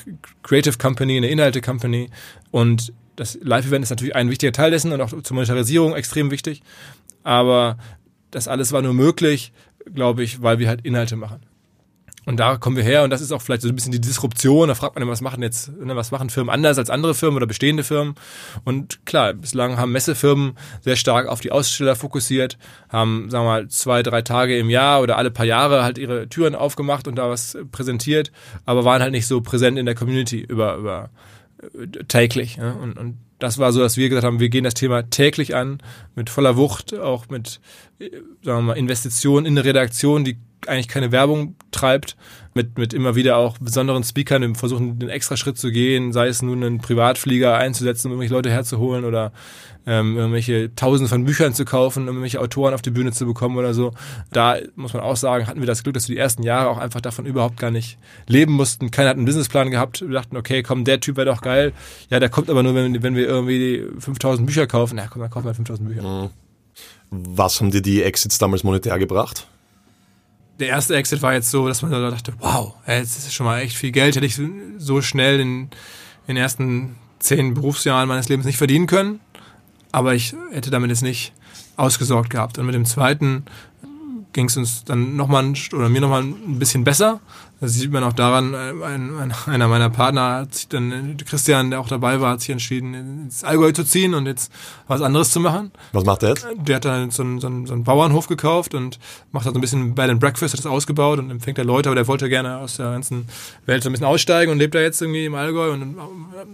Creative 0.45 0.79
Company, 0.79 1.17
eine 1.17 1.27
Inhalte 1.27 1.61
Company 1.61 2.11
und 2.53 2.93
das 3.17 3.41
Live-Event 3.43 3.83
ist 3.83 3.91
natürlich 3.91 4.15
ein 4.15 4.31
wichtiger 4.31 4.53
Teil 4.53 4.71
dessen 4.71 4.93
und 4.93 5.01
auch 5.01 5.11
zur 5.11 5.35
Monetarisierung 5.35 5.97
extrem 5.97 6.31
wichtig. 6.31 6.63
Aber 7.25 7.77
das 8.31 8.47
alles 8.47 8.71
war 8.71 8.81
nur 8.81 8.95
möglich, 8.95 9.53
glaube 9.93 10.23
ich, 10.23 10.43
weil 10.43 10.61
wir 10.61 10.69
halt 10.69 10.83
Inhalte 10.87 11.17
machen. 11.17 11.41
Und 12.27 12.39
da 12.39 12.57
kommen 12.57 12.77
wir 12.77 12.85
her 12.85 13.03
und 13.03 13.11
das 13.11 13.21
ist 13.21 13.33
auch 13.33 13.41
vielleicht 13.41 13.63
so 13.63 13.69
ein 13.69 13.75
bisschen 13.75 13.93
die 13.93 14.01
Disruption. 14.01 14.69
Da 14.69 14.75
fragt 14.75 14.95
man 14.95 15.03
immer, 15.03 15.13
was 15.13 15.23
machen 15.23 15.43
jetzt, 15.43 15.77
ne, 15.79 15.97
was 15.97 16.11
machen 16.11 16.31
Firmen 16.31 16.53
anders 16.53 16.79
als 16.79 16.91
andere 16.91 17.15
Firmen 17.15 17.37
oder 17.37 17.47
bestehende 17.47 17.83
Firmen? 17.83 18.15
Und 18.65 19.05
klar, 19.07 19.33
bislang 19.33 19.79
haben 19.79 19.93
Messefirmen 19.93 20.53
sehr 20.83 20.97
stark 20.97 21.27
auf 21.27 21.41
die 21.41 21.51
Aussteller 21.51 21.97
fokussiert, 21.97 22.59
haben, 22.91 23.31
sagen 23.31 23.45
wir 23.45 23.51
mal, 23.51 23.69
zwei, 23.69 24.03
drei 24.03 24.23
Tage 24.23 24.59
im 24.59 24.69
Jahr 24.69 25.01
oder 25.01 25.17
alle 25.17 25.31
paar 25.31 25.47
Jahre 25.47 25.83
halt 25.83 25.99
ihre 25.99 26.29
Türen 26.29 26.55
aufgemacht 26.55 27.09
und 27.09 27.17
da 27.17 27.31
was 27.31 27.57
präsentiert, 27.73 28.31
aber 28.67 28.85
waren 28.85 29.03
halt 29.03 29.13
nicht 29.13 29.27
so 29.27 29.41
präsent 29.41 29.79
in 29.79 29.87
der 29.87 29.95
Community 29.95 30.41
über, 30.41 30.77
über 30.77 31.11
äh, 31.63 31.87
täglich. 32.05 32.57
Ja? 32.57 32.73
Und, 32.73 32.99
und 32.99 33.17
das 33.39 33.59
war 33.59 33.73
so, 33.73 33.81
dass 33.81 33.97
wir 33.97 34.09
gesagt 34.09 34.27
haben, 34.27 34.41
wir 34.41 34.51
gehen 34.51 34.65
das 34.65 34.75
Thema 34.75 35.09
täglich 35.09 35.55
an, 35.55 35.79
mit 36.15 36.29
voller 36.29 36.57
Wucht, 36.57 36.95
auch 36.95 37.29
mit, 37.29 37.61
äh, 37.99 38.11
sagen 38.43 38.59
wir 38.59 38.63
mal, 38.63 38.77
Investitionen 38.77 39.47
in 39.47 39.59
eine 39.59 39.65
Redaktion, 39.65 40.25
die 40.25 40.37
eigentlich 40.67 40.89
keine 40.89 41.13
Werbung 41.13 41.57
treibt, 41.71 42.17
mit, 42.55 42.79
mit 42.79 42.93
immer 42.93 43.15
wieder 43.15 43.37
auch 43.37 43.59
besonderen 43.59 44.03
Speakern 44.03 44.43
im 44.43 44.55
Versuchen, 44.55 44.99
den 44.99 45.09
extra 45.09 45.37
Schritt 45.37 45.57
zu 45.57 45.71
gehen, 45.71 46.13
sei 46.13 46.27
es 46.27 46.43
nun 46.43 46.63
einen 46.63 46.79
Privatflieger 46.79 47.57
einzusetzen, 47.57 48.09
um 48.09 48.13
irgendwelche 48.13 48.35
Leute 48.35 48.51
herzuholen 48.51 49.05
oder 49.05 49.33
ähm, 49.87 50.17
irgendwelche 50.17 50.75
Tausende 50.75 51.09
von 51.09 51.25
Büchern 51.25 51.55
zu 51.55 51.65
kaufen, 51.65 52.03
um 52.03 52.09
irgendwelche 52.09 52.41
Autoren 52.41 52.75
auf 52.75 52.83
die 52.83 52.91
Bühne 52.91 53.13
zu 53.13 53.25
bekommen 53.25 53.57
oder 53.57 53.73
so. 53.73 53.93
Da 54.33 54.57
muss 54.75 54.93
man 54.93 55.03
auch 55.03 55.17
sagen, 55.17 55.47
hatten 55.47 55.61
wir 55.61 55.67
das 55.67 55.83
Glück, 55.83 55.95
dass 55.95 56.09
wir 56.09 56.17
die 56.17 56.21
ersten 56.21 56.43
Jahre 56.43 56.69
auch 56.69 56.79
einfach 56.79 57.01
davon 57.01 57.25
überhaupt 57.25 57.59
gar 57.59 57.71
nicht 57.71 57.99
leben 58.27 58.53
mussten. 58.53 58.91
Keiner 58.91 59.11
hat 59.11 59.17
einen 59.17 59.27
Businessplan 59.27 59.71
gehabt. 59.71 60.01
Wir 60.01 60.11
dachten, 60.11 60.37
okay, 60.37 60.63
komm, 60.63 60.85
der 60.85 61.01
Typ 61.01 61.17
wäre 61.17 61.27
doch 61.27 61.41
geil. 61.41 61.73
Ja, 62.11 62.21
der 62.21 62.29
kommt 62.29 62.51
aber 62.51 62.63
nur, 62.63 62.75
wenn, 62.75 63.03
wenn 63.03 63.15
wir 63.15 63.27
irgendwie 63.27 63.85
5000 63.99 64.47
Bücher 64.47 64.67
kaufen. 64.67 64.99
Ja, 64.99 65.07
komm, 65.09 65.23
dann 65.23 65.31
kaufen 65.31 65.47
wir 65.47 65.55
5000 65.55 65.89
Bücher. 65.89 66.03
Mhm. 66.03 66.31
Was 67.11 67.61
haben 67.61 67.71
dir 67.71 67.83
die 67.83 68.03
Exits 68.03 68.39
damals 68.39 68.63
monetär 68.63 68.99
gebracht? 68.99 69.49
Der 70.61 70.69
erste 70.69 70.95
Exit 70.95 71.23
war 71.23 71.33
jetzt 71.33 71.51
so, 71.51 71.67
dass 71.67 71.83
man 71.83 71.91
da 71.91 72.11
dachte, 72.11 72.35
wow, 72.39 72.75
jetzt 72.87 73.19
ist 73.19 73.35
schon 73.35 73.47
mal 73.47 73.61
echt 73.61 73.77
viel 73.77 73.91
Geld, 73.91 74.15
hätte 74.15 74.27
ich 74.27 74.41
so 74.79 75.03
schnell 75.03 75.41
in, 75.41 75.63
in 75.63 75.71
den 76.29 76.37
ersten 76.37 76.97
zehn 77.19 77.55
Berufsjahren 77.55 78.09
meines 78.09 78.29
Lebens 78.29 78.47
nicht 78.47 78.59
verdienen 78.59 78.87
können. 78.87 79.21
Aber 79.93 80.15
ich 80.15 80.35
hätte 80.53 80.71
damit 80.71 80.91
jetzt 80.91 81.03
nicht 81.03 81.33
ausgesorgt 81.77 82.31
gehabt. 82.31 82.59
Und 82.59 82.67
mit 82.67 82.75
dem 82.75 82.85
zweiten 82.85 83.45
ging 84.33 84.47
es 84.47 84.57
uns 84.57 84.85
dann 84.85 85.17
nochmal 85.17 85.53
oder 85.73 85.89
mir 85.89 86.01
nochmal 86.01 86.23
ein 86.23 86.59
bisschen 86.59 86.85
besser. 86.85 87.21
Das 87.61 87.75
sieht 87.75 87.93
man 87.93 88.03
auch 88.05 88.15
daran, 88.15 88.55
äh, 88.55 88.73
ein, 88.85 89.19
ein, 89.19 89.35
einer 89.47 89.69
meiner 89.69 89.91
Partner 89.91 90.37
hat 90.37 90.55
sich 90.55 90.69
dann, 90.69 91.19
Christian, 91.27 91.71
der 91.71 91.81
auch 91.81 91.89
dabei 91.89 92.19
war, 92.19 92.33
hat 92.33 92.41
sich 92.41 92.51
entschieden, 92.51 92.95
ins 92.95 93.45
Allgäu 93.45 93.71
zu 93.73 93.85
ziehen 93.85 94.15
und 94.15 94.25
jetzt 94.25 94.51
was 94.89 95.03
anderes 95.03 95.31
zu 95.31 95.41
machen. 95.41 95.71
Was 95.93 96.05
macht 96.05 96.23
der 96.23 96.31
jetzt? 96.31 96.47
Der 96.57 96.77
hat 96.77 96.87
dann 96.87 97.11
so 97.11 97.23
einen, 97.23 97.39
so 97.39 97.49
einen, 97.49 97.67
so 97.67 97.75
einen 97.75 97.85
Bauernhof 97.85 98.29
gekauft 98.29 98.75
und 98.75 98.99
macht 99.31 99.45
da 99.45 99.51
so 99.51 99.59
ein 99.59 99.61
bisschen 99.61 99.95
Bed 99.95 100.09
and 100.09 100.21
Breakfast, 100.21 100.55
hat 100.55 100.59
das 100.59 100.67
ausgebaut 100.67 101.19
und 101.19 101.31
empfängt 101.31 101.59
da 101.59 101.63
Leute, 101.63 101.91
aber 101.91 101.97
der 101.97 102.09
wollte 102.09 102.31
gerne 102.31 102.57
aus 102.59 102.79
der 102.79 102.93
ganzen 102.93 103.29
Welt 103.67 103.83
so 103.83 103.91
ein 103.91 103.93
bisschen 103.93 104.07
aussteigen 104.07 104.51
und 104.53 104.59
lebt 104.59 104.75
da 104.75 104.81
jetzt 104.81 105.03
irgendwie 105.03 105.27
im 105.27 105.35
Allgäu 105.35 105.73
und 105.73 105.97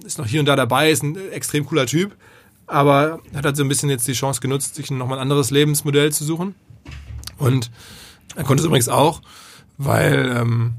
ist 0.04 0.18
noch 0.18 0.26
hier 0.26 0.40
und 0.40 0.46
da 0.46 0.56
dabei, 0.56 0.90
ist 0.90 1.04
ein 1.04 1.16
extrem 1.30 1.66
cooler 1.66 1.86
Typ, 1.86 2.16
aber 2.66 3.20
hat 3.32 3.44
halt 3.44 3.56
so 3.56 3.62
ein 3.62 3.68
bisschen 3.68 3.90
jetzt 3.90 4.08
die 4.08 4.12
Chance 4.12 4.40
genutzt, 4.40 4.74
sich 4.74 4.90
nochmal 4.90 5.18
ein 5.18 5.22
anderes 5.22 5.52
Lebensmodell 5.52 6.12
zu 6.12 6.24
suchen. 6.24 6.56
Und 7.38 7.70
er 8.34 8.44
konnte 8.44 8.62
es 8.62 8.66
übrigens 8.66 8.88
auch, 8.88 9.22
weil 9.78 10.36
ähm, 10.36 10.74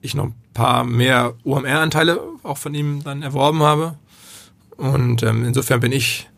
ich 0.00 0.14
noch 0.14 0.24
ein 0.24 0.34
paar 0.52 0.84
mehr 0.84 1.34
OMR-Anteile 1.44 2.20
auch 2.42 2.58
von 2.58 2.74
ihm 2.74 3.02
dann 3.02 3.22
erworben 3.22 3.62
habe. 3.62 3.98
Und 4.76 5.22
ähm, 5.22 5.44
insofern 5.44 5.80
bin 5.80 5.92
ich 5.92 6.28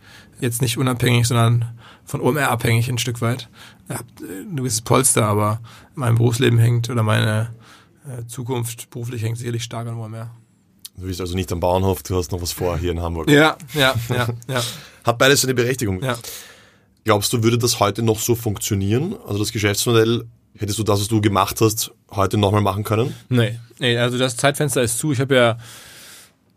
jetzt 0.40 0.62
nicht 0.62 0.78
unabhängig, 0.78 1.26
sondern 1.26 1.78
von 2.04 2.20
OMR 2.20 2.50
abhängig 2.50 2.88
ein 2.88 2.98
Stück 2.98 3.20
weit. 3.20 3.48
Ich 3.88 3.94
habe 3.94 4.04
ein 4.20 4.56
gewisses 4.56 4.82
Polster, 4.82 5.26
aber 5.26 5.60
mein 5.94 6.16
Berufsleben 6.16 6.58
hängt 6.58 6.90
oder 6.90 7.02
meine 7.02 7.54
äh, 8.06 8.26
Zukunft 8.26 8.90
beruflich 8.90 9.22
hängt 9.22 9.38
sicherlich 9.38 9.64
stark 9.64 9.88
an 9.88 9.96
OMR. 9.96 10.30
Du 10.96 11.06
bist 11.06 11.20
also 11.20 11.34
nicht 11.34 11.52
am 11.52 11.60
Bauernhof, 11.60 12.02
du 12.02 12.16
hast 12.16 12.32
noch 12.32 12.40
was 12.40 12.52
vor 12.52 12.78
hier 12.78 12.92
in 12.92 13.00
Hamburg. 13.00 13.28
Ja, 13.28 13.56
ja, 13.74 13.94
ja, 14.08 14.28
ja. 14.48 14.62
Hat 15.04 15.18
beides 15.18 15.42
seine 15.42 15.54
Berechtigung. 15.54 16.02
Ja. 16.02 16.16
Glaubst 17.06 17.32
du, 17.32 17.44
würde 17.44 17.56
das 17.56 17.78
heute 17.78 18.02
noch 18.02 18.18
so 18.18 18.34
funktionieren? 18.34 19.14
Also 19.28 19.38
das 19.38 19.52
Geschäftsmodell, 19.52 20.24
hättest 20.58 20.80
du 20.80 20.82
das, 20.82 20.98
was 20.98 21.06
du 21.06 21.20
gemacht 21.20 21.60
hast, 21.60 21.92
heute 22.10 22.36
nochmal 22.36 22.62
machen 22.62 22.82
können? 22.82 23.14
Nee, 23.28 23.60
nee, 23.78 23.96
also 23.96 24.18
das 24.18 24.36
Zeitfenster 24.36 24.82
ist 24.82 24.98
zu. 24.98 25.12
Ich 25.12 25.20
habe 25.20 25.36
ja 25.36 25.58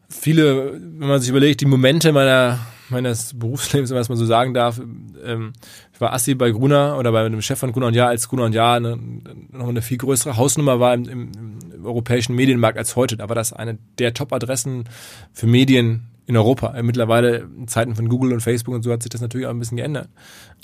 viele, 0.10 0.74
wenn 0.74 1.07
man 1.07 1.22
sich 1.22 1.30
überlegt, 1.30 1.62
die 1.62 1.68
Momente 1.68 2.12
meiner 2.12 2.60
meines 2.90 3.38
Berufslebens, 3.38 3.92
wenn 3.92 3.98
man 3.98 4.01
es 4.01 4.10
mal 4.10 4.16
so 4.16 4.25
sagen 4.25 4.56
darf. 4.56 4.81
Ähm, 5.24 5.54
ich 5.94 6.01
war 6.01 6.13
Assi 6.13 6.34
bei 6.34 6.50
Gruner 6.50 6.98
oder 6.98 7.12
bei 7.12 7.30
dem 7.30 7.44
Chef 7.44 7.60
von 7.60 7.72
Gruner 7.72 7.86
und 7.86 7.94
Jahr, 7.94 8.10
als 8.10 8.28
Gruner 8.28 8.46
und 8.46 8.54
Jahr 8.54 8.80
noch 8.80 9.68
eine 9.68 9.84
viel 9.84 10.00
größere 10.00 10.36
Hausnummer 10.36 10.80
war 10.80 10.96
im, 10.96 11.07
im, 11.07 11.31
im 11.75 11.86
europäischen 11.86 12.36
Medienmarkt 12.36 12.80
als 12.80 12.96
heute. 12.96 13.18
Da 13.18 13.30
war 13.30 13.36
das 13.36 13.54
eine 13.54 13.78
der 14.00 14.16
Top-Adressen 14.16 14.86
für 15.31 15.46
Medien 15.46 16.07
in 16.29 16.37
Europa. 16.37 16.75
Äh, 16.75 16.83
mittlerweile 16.83 17.47
in 17.57 17.67
Zeiten 17.67 17.95
von 17.95 18.07
Google 18.07 18.33
und 18.33 18.41
Facebook 18.41 18.75
und 18.75 18.83
so 18.83 18.91
hat 18.91 19.01
sich 19.01 19.09
das 19.09 19.19
natürlich 19.19 19.47
auch 19.47 19.51
ein 19.51 19.57
bisschen 19.57 19.77
geändert. 19.77 20.09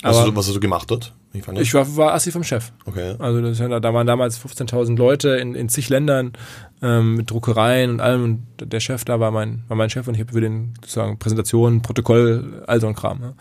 Aber 0.04 0.28
was, 0.28 0.36
was 0.36 0.48
hast 0.48 0.56
du 0.56 0.60
gemacht 0.60 0.92
dort? 0.92 1.12
Ich, 1.34 1.46
ich 1.48 1.74
war, 1.74 1.98
war 1.98 2.14
Assi 2.14 2.32
vom 2.32 2.44
Chef. 2.44 2.72
Okay. 2.86 3.16
Also 3.18 3.42
das, 3.42 3.58
da 3.58 3.94
waren 3.94 4.06
damals 4.06 4.40
15.000 4.40 4.96
Leute 4.96 5.30
in, 5.38 5.56
in 5.56 5.68
zig 5.68 5.90
Ländern 5.90 6.34
ähm, 6.84 7.16
mit 7.16 7.32
Druckereien 7.32 7.90
und 7.90 8.00
allem. 8.00 8.24
Und 8.24 8.46
der 8.62 8.80
Chef 8.80 9.06
da 9.06 9.20
war 9.20 9.32
mein, 9.32 9.64
war 9.68 9.76
mein 9.76 9.90
Chef 9.90 10.08
und 10.08 10.14
ich 10.14 10.22
habe 10.22 10.34
für 10.34 10.42
den 10.42 10.76
sozusagen 10.82 11.18
Präsentation, 11.18 11.82
Protokoll, 11.82 12.64
all 12.68 12.80
so 12.80 12.86
ein 12.86 12.94
Kram. 12.94 13.22
Ja. 13.24 13.34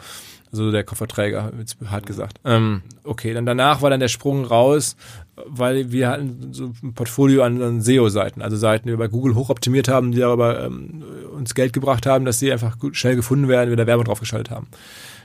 Also 0.50 0.70
der 0.70 0.84
Kofferträger, 0.84 1.52
hart 1.90 2.06
gesagt. 2.06 2.40
Ähm, 2.44 2.82
okay, 3.02 3.34
dann 3.34 3.44
danach 3.44 3.82
war 3.82 3.90
dann 3.90 4.00
der 4.00 4.08
Sprung 4.08 4.44
raus, 4.44 4.96
weil 5.36 5.90
wir 5.90 6.08
hatten 6.08 6.52
so 6.52 6.72
ein 6.82 6.94
Portfolio 6.94 7.42
an, 7.42 7.60
an 7.60 7.80
SEO-Seiten, 7.80 8.42
also 8.42 8.56
Seiten, 8.56 8.86
die 8.86 8.92
wir 8.92 8.98
bei 8.98 9.08
Google 9.08 9.34
hochoptimiert 9.34 9.88
haben, 9.88 10.12
die 10.12 10.18
darüber 10.18 10.64
ähm, 10.64 11.02
uns 11.34 11.54
Geld 11.54 11.72
gebracht 11.72 12.06
haben, 12.06 12.24
dass 12.24 12.38
sie 12.38 12.52
einfach 12.52 12.78
gut, 12.78 12.96
schnell 12.96 13.16
gefunden 13.16 13.48
werden, 13.48 13.70
wir 13.70 13.76
da 13.76 13.86
Werbung 13.86 14.04
draufgeschaltet 14.04 14.50
haben. 14.50 14.68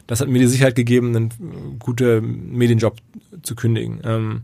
Das 0.07 0.21
hat 0.21 0.27
mir 0.27 0.39
die 0.39 0.47
Sicherheit 0.47 0.75
gegeben, 0.75 1.15
einen 1.15 1.77
guten 1.77 2.57
Medienjob 2.57 2.97
zu 3.43 3.55
kündigen. 3.55 4.01
Ähm, 4.03 4.41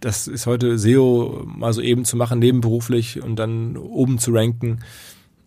das 0.00 0.26
ist 0.26 0.46
heute 0.46 0.78
SEO 0.78 1.44
mal 1.46 1.72
so 1.72 1.80
eben 1.80 2.04
zu 2.04 2.16
machen, 2.16 2.38
nebenberuflich 2.38 3.22
und 3.22 3.36
dann 3.36 3.76
oben 3.76 4.18
zu 4.18 4.32
ranken 4.32 4.80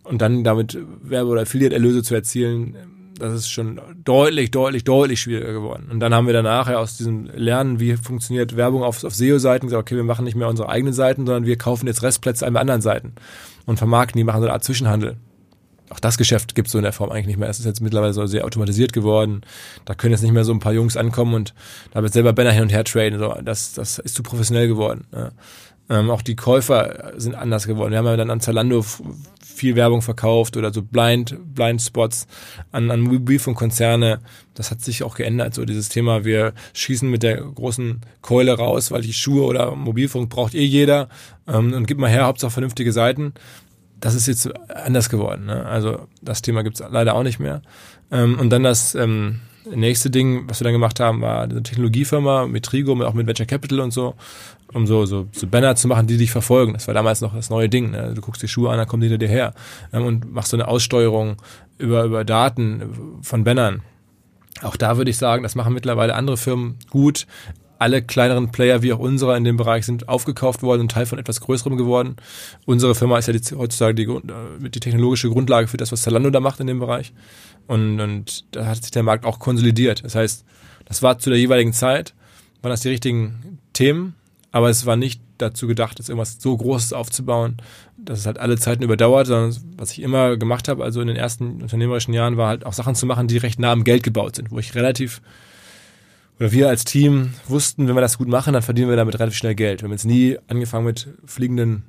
und 0.04 0.22
dann 0.22 0.44
damit 0.44 0.78
Werbe- 1.02 1.30
oder 1.30 1.42
Affiliate-Erlöse 1.42 2.02
zu 2.02 2.14
erzielen 2.14 2.76
das 3.18 3.34
ist 3.34 3.50
schon 3.50 3.80
deutlich, 4.04 4.50
deutlich, 4.50 4.84
deutlich 4.84 5.20
schwieriger 5.20 5.52
geworden. 5.52 5.88
Und 5.90 6.00
dann 6.00 6.14
haben 6.14 6.26
wir 6.26 6.34
danach 6.34 6.68
ja 6.68 6.78
aus 6.78 6.96
diesem 6.96 7.26
Lernen, 7.34 7.80
wie 7.80 7.96
funktioniert 7.96 8.56
Werbung 8.56 8.82
auf, 8.82 9.04
auf 9.04 9.14
SEO-Seiten, 9.14 9.66
gesagt, 9.66 9.80
okay, 9.80 9.96
wir 9.96 10.04
machen 10.04 10.24
nicht 10.24 10.36
mehr 10.36 10.48
unsere 10.48 10.68
eigenen 10.68 10.94
Seiten, 10.94 11.26
sondern 11.26 11.46
wir 11.46 11.56
kaufen 11.56 11.86
jetzt 11.86 12.02
Restplätze 12.02 12.46
an 12.46 12.56
anderen 12.56 12.80
Seiten 12.80 13.12
und 13.66 13.78
vermarkten 13.78 14.18
die, 14.18 14.24
machen 14.24 14.40
so 14.40 14.46
eine 14.46 14.54
Art 14.54 14.64
Zwischenhandel. 14.64 15.16
Auch 15.90 16.00
das 16.00 16.18
Geschäft 16.18 16.54
gibt 16.54 16.68
es 16.68 16.72
so 16.72 16.78
in 16.78 16.84
der 16.84 16.92
Form 16.92 17.10
eigentlich 17.10 17.26
nicht 17.26 17.38
mehr. 17.38 17.48
Es 17.48 17.58
ist 17.58 17.64
jetzt 17.64 17.80
mittlerweile 17.80 18.12
so 18.12 18.26
sehr 18.26 18.44
automatisiert 18.44 18.92
geworden. 18.92 19.40
Da 19.86 19.94
können 19.94 20.12
jetzt 20.12 20.22
nicht 20.22 20.32
mehr 20.32 20.44
so 20.44 20.52
ein 20.52 20.60
paar 20.60 20.72
Jungs 20.72 20.96
ankommen 20.96 21.34
und 21.34 21.54
damit 21.92 22.12
selber 22.12 22.32
Banner 22.32 22.52
hin 22.52 22.62
und 22.62 22.72
her 22.72 22.84
traden. 22.84 23.18
So, 23.18 23.34
das, 23.42 23.72
das 23.72 23.98
ist 23.98 24.14
zu 24.14 24.22
professionell 24.22 24.68
geworden. 24.68 25.06
Ja. 25.12 25.30
Ähm, 25.90 26.10
auch 26.10 26.20
die 26.20 26.36
Käufer 26.36 27.14
sind 27.16 27.34
anders 27.34 27.66
geworden. 27.66 27.92
Wir 27.92 27.98
haben 27.98 28.06
ja 28.06 28.16
dann 28.16 28.30
an 28.30 28.40
Zalando 28.40 28.84
viel 29.58 29.76
Werbung 29.76 30.02
verkauft 30.02 30.56
oder 30.56 30.72
so 30.72 30.82
Blind, 30.82 31.36
Blind 31.54 31.82
Spots 31.82 32.26
an, 32.72 32.90
an 32.90 33.00
Mobilfunkkonzerne. 33.00 34.20
Das 34.54 34.70
hat 34.70 34.80
sich 34.80 35.02
auch 35.02 35.14
geändert. 35.14 35.54
So 35.54 35.64
dieses 35.64 35.88
Thema, 35.88 36.24
wir 36.24 36.52
schießen 36.72 37.10
mit 37.10 37.22
der 37.22 37.36
großen 37.42 38.00
Keule 38.22 38.56
raus, 38.56 38.90
weil 38.90 39.02
die 39.02 39.12
Schuhe 39.12 39.44
oder 39.44 39.74
Mobilfunk 39.74 40.30
braucht 40.30 40.54
eh 40.54 40.64
jeder 40.64 41.08
ähm, 41.46 41.72
und 41.72 41.86
gib 41.86 41.98
mal 41.98 42.10
her, 42.10 42.24
Hauptsache 42.24 42.52
vernünftige 42.52 42.92
Seiten. 42.92 43.34
Das 44.00 44.14
ist 44.14 44.28
jetzt 44.28 44.48
anders 44.68 45.10
geworden. 45.10 45.46
Ne? 45.46 45.66
Also 45.66 46.06
das 46.22 46.42
Thema 46.42 46.62
gibt's 46.62 46.82
leider 46.88 47.14
auch 47.14 47.24
nicht 47.24 47.40
mehr. 47.40 47.62
Ähm, 48.10 48.38
und 48.38 48.50
dann 48.50 48.62
das 48.62 48.94
ähm, 48.94 49.40
nächste 49.74 50.10
Ding, 50.10 50.48
was 50.48 50.60
wir 50.60 50.64
dann 50.64 50.72
gemacht 50.72 51.00
haben, 51.00 51.20
war 51.20 51.42
eine 51.42 51.62
Technologiefirma 51.62 52.46
mit 52.46 52.64
Trigo, 52.64 52.92
auch 53.04 53.14
mit 53.14 53.26
Venture 53.26 53.46
Capital 53.46 53.80
und 53.80 53.92
so, 53.92 54.14
um 54.72 54.86
so, 54.86 55.06
so, 55.06 55.28
so 55.32 55.46
Banner 55.46 55.76
zu 55.76 55.88
machen, 55.88 56.06
die 56.06 56.16
dich 56.16 56.30
verfolgen. 56.30 56.74
Das 56.74 56.86
war 56.86 56.94
damals 56.94 57.20
noch 57.20 57.34
das 57.34 57.50
neue 57.50 57.68
Ding. 57.68 57.90
Ne? 57.90 58.12
Du 58.14 58.20
guckst 58.20 58.42
die 58.42 58.48
Schuhe 58.48 58.70
an, 58.70 58.78
dann 58.78 58.86
kommen 58.86 59.00
die 59.00 59.08
hinter 59.08 59.18
dir 59.18 59.28
her 59.28 59.54
ähm, 59.92 60.04
und 60.04 60.32
machst 60.32 60.50
so 60.50 60.56
eine 60.56 60.68
Aussteuerung 60.68 61.36
über, 61.78 62.04
über 62.04 62.24
Daten 62.24 63.20
von 63.22 63.44
Bannern. 63.44 63.82
Auch 64.62 64.76
da 64.76 64.96
würde 64.96 65.10
ich 65.10 65.18
sagen, 65.18 65.42
das 65.42 65.54
machen 65.54 65.72
mittlerweile 65.72 66.14
andere 66.14 66.36
Firmen 66.36 66.76
gut. 66.90 67.26
Alle 67.78 68.02
kleineren 68.02 68.50
Player 68.50 68.82
wie 68.82 68.92
auch 68.92 68.98
unserer 68.98 69.36
in 69.36 69.44
dem 69.44 69.56
Bereich 69.56 69.86
sind 69.86 70.08
aufgekauft 70.08 70.62
worden 70.62 70.82
und 70.82 70.90
Teil 70.90 71.06
von 71.06 71.18
etwas 71.18 71.40
Größerem 71.40 71.76
geworden. 71.76 72.16
Unsere 72.66 72.94
Firma 72.94 73.18
ist 73.18 73.28
ja 73.28 73.32
die, 73.32 73.54
heutzutage 73.54 73.94
die, 73.94 74.04
äh, 74.04 74.68
die 74.68 74.80
technologische 74.80 75.30
Grundlage 75.30 75.68
für 75.68 75.76
das, 75.76 75.92
was 75.92 76.02
Zalando 76.02 76.30
da 76.30 76.40
macht 76.40 76.60
in 76.60 76.66
dem 76.66 76.80
Bereich. 76.80 77.12
Und, 77.66 78.00
und 78.00 78.44
da 78.50 78.66
hat 78.66 78.82
sich 78.82 78.90
der 78.90 79.02
Markt 79.02 79.24
auch 79.24 79.38
konsolidiert. 79.38 80.04
Das 80.04 80.14
heißt, 80.14 80.44
das 80.86 81.02
war 81.02 81.18
zu 81.18 81.30
der 81.30 81.38
jeweiligen 81.38 81.72
Zeit, 81.72 82.14
waren 82.62 82.70
das 82.70 82.80
die 82.80 82.88
richtigen 82.88 83.58
Themen, 83.74 84.14
aber 84.50 84.70
es 84.70 84.86
war 84.86 84.96
nicht 84.96 85.20
dazu 85.36 85.66
gedacht, 85.66 85.98
jetzt 85.98 86.08
irgendwas 86.08 86.38
so 86.40 86.56
Großes 86.56 86.92
aufzubauen, 86.92 87.58
dass 87.96 88.20
es 88.20 88.26
halt 88.26 88.38
alle 88.38 88.58
Zeiten 88.58 88.82
überdauert, 88.82 89.26
sondern 89.26 89.56
was 89.76 89.92
ich 89.92 90.02
immer 90.02 90.36
gemacht 90.36 90.68
habe, 90.68 90.82
also 90.82 91.00
in 91.00 91.06
den 91.06 91.16
ersten 91.16 91.62
unternehmerischen 91.62 92.14
Jahren, 92.14 92.36
war 92.36 92.48
halt 92.48 92.66
auch 92.66 92.72
Sachen 92.72 92.94
zu 92.94 93.06
machen, 93.06 93.28
die 93.28 93.36
recht 93.36 93.60
nah 93.60 93.72
am 93.72 93.84
Geld 93.84 94.02
gebaut 94.02 94.36
sind, 94.36 94.50
wo 94.50 94.58
ich 94.58 94.74
relativ 94.74 95.20
oder 96.38 96.52
wir 96.52 96.68
als 96.68 96.84
Team 96.84 97.34
wussten, 97.46 97.88
wenn 97.88 97.96
wir 97.96 98.00
das 98.00 98.18
gut 98.18 98.28
machen, 98.28 98.52
dann 98.52 98.62
verdienen 98.62 98.88
wir 98.88 98.96
damit 98.96 99.18
relativ 99.18 99.38
schnell 99.38 99.54
Geld. 99.54 99.80
Wir 99.80 99.86
haben 99.86 99.92
jetzt 99.92 100.04
nie 100.04 100.38
angefangen 100.48 100.86
mit 100.86 101.08
fliegenden 101.26 101.82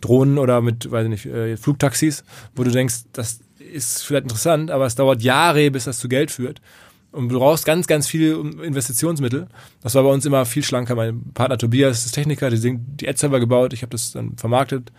Drohnen 0.00 0.38
oder 0.38 0.60
mit, 0.60 0.90
weiß 0.90 1.04
ich 1.04 1.10
nicht, 1.10 1.26
äh, 1.26 1.56
Flugtaxis, 1.56 2.24
wo 2.54 2.64
du 2.64 2.70
denkst, 2.70 3.04
das 3.12 3.40
ist 3.58 4.02
vielleicht 4.02 4.24
interessant, 4.24 4.70
aber 4.70 4.86
es 4.86 4.96
dauert 4.96 5.22
Jahre, 5.22 5.70
bis 5.70 5.84
das 5.84 5.98
zu 5.98 6.08
Geld 6.08 6.30
führt. 6.30 6.60
Und 7.12 7.28
du 7.28 7.38
brauchst 7.38 7.66
ganz, 7.66 7.86
ganz 7.86 8.06
viele 8.06 8.40
Investitionsmittel. 8.62 9.46
Das 9.82 9.94
war 9.94 10.02
bei 10.02 10.08
uns 10.08 10.24
immer 10.24 10.46
viel 10.46 10.64
schlanker. 10.64 10.94
Mein 10.94 11.22
Partner 11.34 11.58
Tobias 11.58 12.06
ist 12.06 12.12
Techniker, 12.12 12.48
die, 12.50 12.78
die 12.78 13.08
Ad-Server 13.08 13.38
gebaut, 13.38 13.74
ich 13.74 13.82
habe 13.82 13.90
das 13.90 14.12
dann 14.12 14.36
vermarktet. 14.36 14.90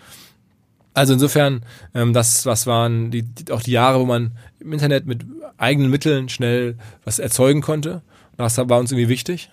Also 0.93 1.13
insofern, 1.13 1.65
ähm, 1.95 2.13
das 2.13 2.45
was 2.45 2.67
waren 2.67 3.09
die, 3.09 3.25
auch 3.49 3.63
die 3.63 3.71
Jahre, 3.71 3.99
wo 3.99 4.05
man 4.05 4.31
im 4.59 4.73
Internet 4.73 5.07
mit 5.07 5.25
eigenen 5.57 5.89
Mitteln 5.89 6.29
schnell 6.29 6.77
was 7.03 7.17
erzeugen 7.17 7.61
konnte. 7.61 8.03
Das 8.37 8.57
war 8.57 8.79
uns 8.79 8.91
irgendwie 8.91 9.09
wichtig. 9.09 9.49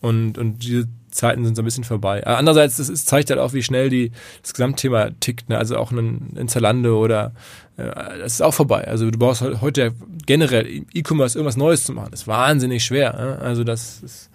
Und, 0.00 0.36
und 0.36 0.62
diese 0.62 0.86
Zeiten 1.10 1.44
sind 1.44 1.54
so 1.54 1.62
ein 1.62 1.64
bisschen 1.64 1.84
vorbei. 1.84 2.20
Äh, 2.20 2.30
andererseits, 2.30 2.76
das 2.76 2.88
ist, 2.88 3.08
zeigt 3.08 3.30
halt 3.30 3.40
auch, 3.40 3.54
wie 3.54 3.62
schnell 3.62 3.88
die, 3.88 4.12
das 4.42 4.52
Gesamtthema 4.52 5.10
tickt. 5.20 5.48
Ne? 5.48 5.56
Also 5.56 5.78
auch 5.78 5.92
ein, 5.92 6.34
ein 6.36 6.48
Zalando 6.48 7.02
oder 7.02 7.32
äh, 7.76 7.84
das 8.18 8.34
ist 8.34 8.42
auch 8.42 8.52
vorbei. 8.52 8.86
Also 8.86 9.10
du 9.10 9.18
brauchst 9.18 9.42
heute 9.42 9.94
generell 10.26 10.84
E-Commerce 10.92 11.38
irgendwas 11.38 11.56
Neues 11.56 11.84
zu 11.84 11.92
machen. 11.92 12.08
Das 12.10 12.22
ist 12.22 12.26
wahnsinnig 12.26 12.84
schwer. 12.84 13.14
Ne? 13.14 13.38
Also 13.40 13.64
das 13.64 14.02
ist 14.02 14.30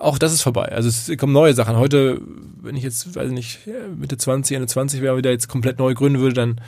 auch 0.00 0.18
das 0.18 0.32
ist 0.32 0.42
vorbei. 0.42 0.72
Also 0.72 0.88
es 0.88 1.16
kommen 1.18 1.34
neue 1.34 1.54
Sachen. 1.54 1.76
Heute, 1.76 2.20
wenn 2.60 2.74
ich 2.74 2.82
jetzt, 2.82 3.14
weiß 3.14 3.28
ich 3.28 3.34
nicht, 3.34 3.60
Mitte 3.96 4.16
20, 4.16 4.56
Ende 4.56 4.66
20 4.66 5.02
wäre, 5.02 5.16
wieder 5.16 5.30
jetzt 5.30 5.48
komplett 5.48 5.78
neu 5.78 5.94
gründen 5.94 6.20
würde, 6.20 6.34
dann 6.34 6.60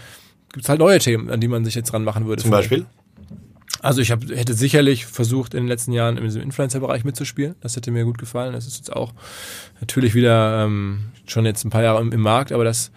gibt 0.52 0.64
es 0.64 0.68
halt 0.68 0.80
neue 0.80 0.98
Themen, 0.98 1.30
an 1.30 1.40
die 1.40 1.48
man 1.48 1.64
sich 1.64 1.74
jetzt 1.74 1.92
ranmachen 1.94 2.26
würde. 2.26 2.42
Zum 2.42 2.50
Beispiel? 2.50 2.86
Also 3.82 4.00
ich 4.00 4.12
hab, 4.12 4.22
hätte 4.22 4.54
sicherlich 4.54 5.06
versucht, 5.06 5.54
in 5.54 5.64
den 5.64 5.68
letzten 5.68 5.92
Jahren 5.92 6.16
in 6.16 6.24
diesem 6.24 6.40
Influencer-Bereich 6.42 7.04
mitzuspielen. 7.04 7.56
Das 7.60 7.74
hätte 7.74 7.90
mir 7.90 8.04
gut 8.04 8.16
gefallen. 8.16 8.52
Das 8.52 8.66
ist 8.66 8.78
jetzt 8.78 8.92
auch 8.92 9.12
natürlich 9.80 10.14
wieder 10.14 10.64
ähm, 10.64 11.06
schon 11.26 11.44
jetzt 11.44 11.64
ein 11.64 11.70
paar 11.70 11.82
Jahre 11.82 12.00
im, 12.00 12.12
im 12.12 12.20
Markt, 12.20 12.52
aber 12.52 12.64
das 12.64 12.92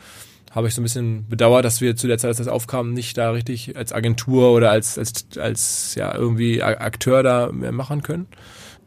habe 0.52 0.68
ich 0.68 0.76
so 0.76 0.82
ein 0.82 0.84
bisschen 0.84 1.28
bedauert, 1.28 1.66
dass 1.66 1.82
wir 1.82 1.96
zu 1.98 2.08
der 2.08 2.18
Zeit, 2.18 2.30
als 2.30 2.38
das 2.38 2.48
aufkam, 2.48 2.94
nicht 2.94 3.18
da 3.18 3.32
richtig 3.32 3.76
als 3.76 3.92
Agentur 3.92 4.54
oder 4.54 4.72
als, 4.72 4.98
als, 4.98 5.26
als 5.38 5.96
ja, 5.96 6.16
irgendwie 6.16 6.64
Akteur 6.64 7.24
da 7.24 7.52
mehr 7.52 7.74
machen 7.74 8.04
können. 8.04 8.28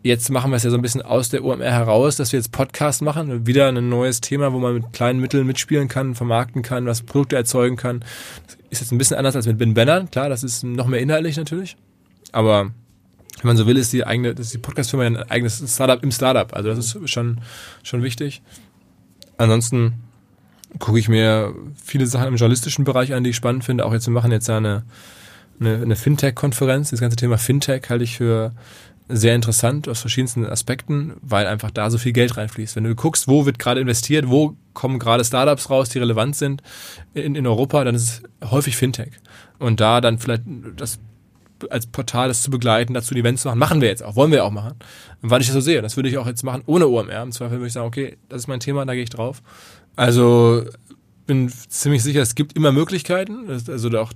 Jetzt 0.02 0.30
machen 0.30 0.52
wir 0.52 0.56
es 0.56 0.62
ja 0.62 0.70
so 0.70 0.76
ein 0.76 0.82
bisschen 0.82 1.02
aus 1.02 1.28
der 1.28 1.44
OMR 1.44 1.72
heraus, 1.72 2.16
dass 2.16 2.32
wir 2.32 2.38
jetzt 2.38 2.52
Podcast 2.52 3.02
machen. 3.02 3.46
Wieder 3.46 3.68
ein 3.68 3.88
neues 3.88 4.20
Thema, 4.20 4.52
wo 4.52 4.60
man 4.60 4.74
mit 4.74 4.92
kleinen 4.92 5.20
Mitteln 5.20 5.46
mitspielen 5.46 5.88
kann, 5.88 6.14
vermarkten 6.14 6.62
kann, 6.62 6.86
was 6.86 7.02
Produkte 7.02 7.34
erzeugen 7.34 7.76
kann. 7.76 8.04
Das 8.46 8.56
ist 8.70 8.80
jetzt 8.80 8.92
ein 8.92 8.98
bisschen 8.98 9.16
anders 9.16 9.34
als 9.34 9.46
mit 9.46 9.58
Ben 9.58 9.74
Banner. 9.74 10.06
Klar, 10.06 10.28
das 10.28 10.44
ist 10.44 10.62
noch 10.62 10.86
mehr 10.86 11.00
inhaltlich 11.00 11.36
natürlich. 11.36 11.76
Aber 12.32 12.70
wenn 13.42 13.46
man 13.46 13.56
so 13.56 13.66
will, 13.66 13.76
ist 13.76 13.92
die 13.92 14.04
eigene, 14.04 14.30
ist 14.30 14.52
die 14.52 14.58
Podcast-Firma 14.58 15.04
ja 15.04 15.10
ein 15.10 15.30
eigenes 15.30 15.62
Startup 15.72 16.02
im 16.02 16.10
Startup. 16.10 16.52
Also 16.54 16.68
das 16.68 16.94
ist 16.94 17.10
schon, 17.10 17.40
schon 17.82 18.02
wichtig. 18.02 18.42
Ansonsten 19.36 19.94
gucke 20.78 20.98
ich 20.98 21.08
mir 21.08 21.54
viele 21.82 22.06
Sachen 22.06 22.28
im 22.28 22.36
journalistischen 22.36 22.84
Bereich 22.84 23.14
an, 23.14 23.24
die 23.24 23.30
ich 23.30 23.36
spannend 23.36 23.64
finde. 23.64 23.86
Auch 23.86 23.92
jetzt, 23.92 24.06
wir 24.06 24.12
machen 24.12 24.32
jetzt 24.32 24.50
eine, 24.50 24.82
eine, 25.60 25.76
eine 25.76 25.96
Fintech-Konferenz. 25.96 26.90
Das 26.90 27.00
ganze 27.00 27.16
Thema 27.16 27.38
Fintech 27.38 27.88
halte 27.88 28.04
ich 28.04 28.16
für 28.16 28.52
sehr 29.08 29.34
interessant 29.34 29.88
aus 29.88 30.00
verschiedensten 30.00 30.44
Aspekten, 30.44 31.14
weil 31.22 31.46
einfach 31.46 31.70
da 31.70 31.90
so 31.90 31.96
viel 31.96 32.12
Geld 32.12 32.36
reinfließt. 32.36 32.76
Wenn 32.76 32.84
du 32.84 32.94
guckst, 32.94 33.26
wo 33.26 33.46
wird 33.46 33.58
gerade 33.58 33.80
investiert, 33.80 34.28
wo 34.28 34.54
kommen 34.74 34.98
gerade 34.98 35.24
Startups 35.24 35.70
raus, 35.70 35.88
die 35.88 35.98
relevant 35.98 36.36
sind 36.36 36.62
in, 37.14 37.34
in 37.34 37.46
Europa, 37.46 37.84
dann 37.84 37.94
ist 37.94 38.22
es 38.42 38.50
häufig 38.50 38.76
Fintech. 38.76 39.12
Und 39.58 39.80
da 39.80 40.00
dann 40.00 40.18
vielleicht 40.18 40.42
das 40.76 40.98
als 41.70 41.86
Portal 41.86 42.28
das 42.28 42.42
zu 42.42 42.50
begleiten, 42.50 42.94
dazu 42.94 43.14
die 43.14 43.20
Events 43.20 43.42
zu 43.42 43.48
machen, 43.48 43.58
machen 43.58 43.80
wir 43.80 43.88
jetzt 43.88 44.02
auch, 44.02 44.16
wollen 44.16 44.30
wir 44.30 44.44
auch 44.44 44.50
machen. 44.50 44.74
Weil 45.20 45.40
ich 45.40 45.48
das 45.48 45.54
so 45.54 45.60
sehe, 45.60 45.82
das 45.82 45.96
würde 45.96 46.08
ich 46.08 46.18
auch 46.18 46.26
jetzt 46.26 46.42
machen 46.42 46.62
ohne 46.66 46.86
OMR. 46.86 47.22
Im 47.22 47.32
Zweifel 47.32 47.58
würde 47.58 47.66
ich 47.66 47.72
sagen, 47.72 47.86
okay, 47.86 48.16
das 48.28 48.42
ist 48.42 48.46
mein 48.48 48.60
Thema, 48.60 48.84
da 48.84 48.94
gehe 48.94 49.02
ich 49.02 49.10
drauf. 49.10 49.42
Also 49.96 50.64
bin 51.26 51.48
ziemlich 51.68 52.02
sicher, 52.02 52.22
es 52.22 52.34
gibt 52.34 52.54
immer 52.54 52.72
Möglichkeiten. 52.72 53.48
Also 53.48 53.88
auch 53.98 54.12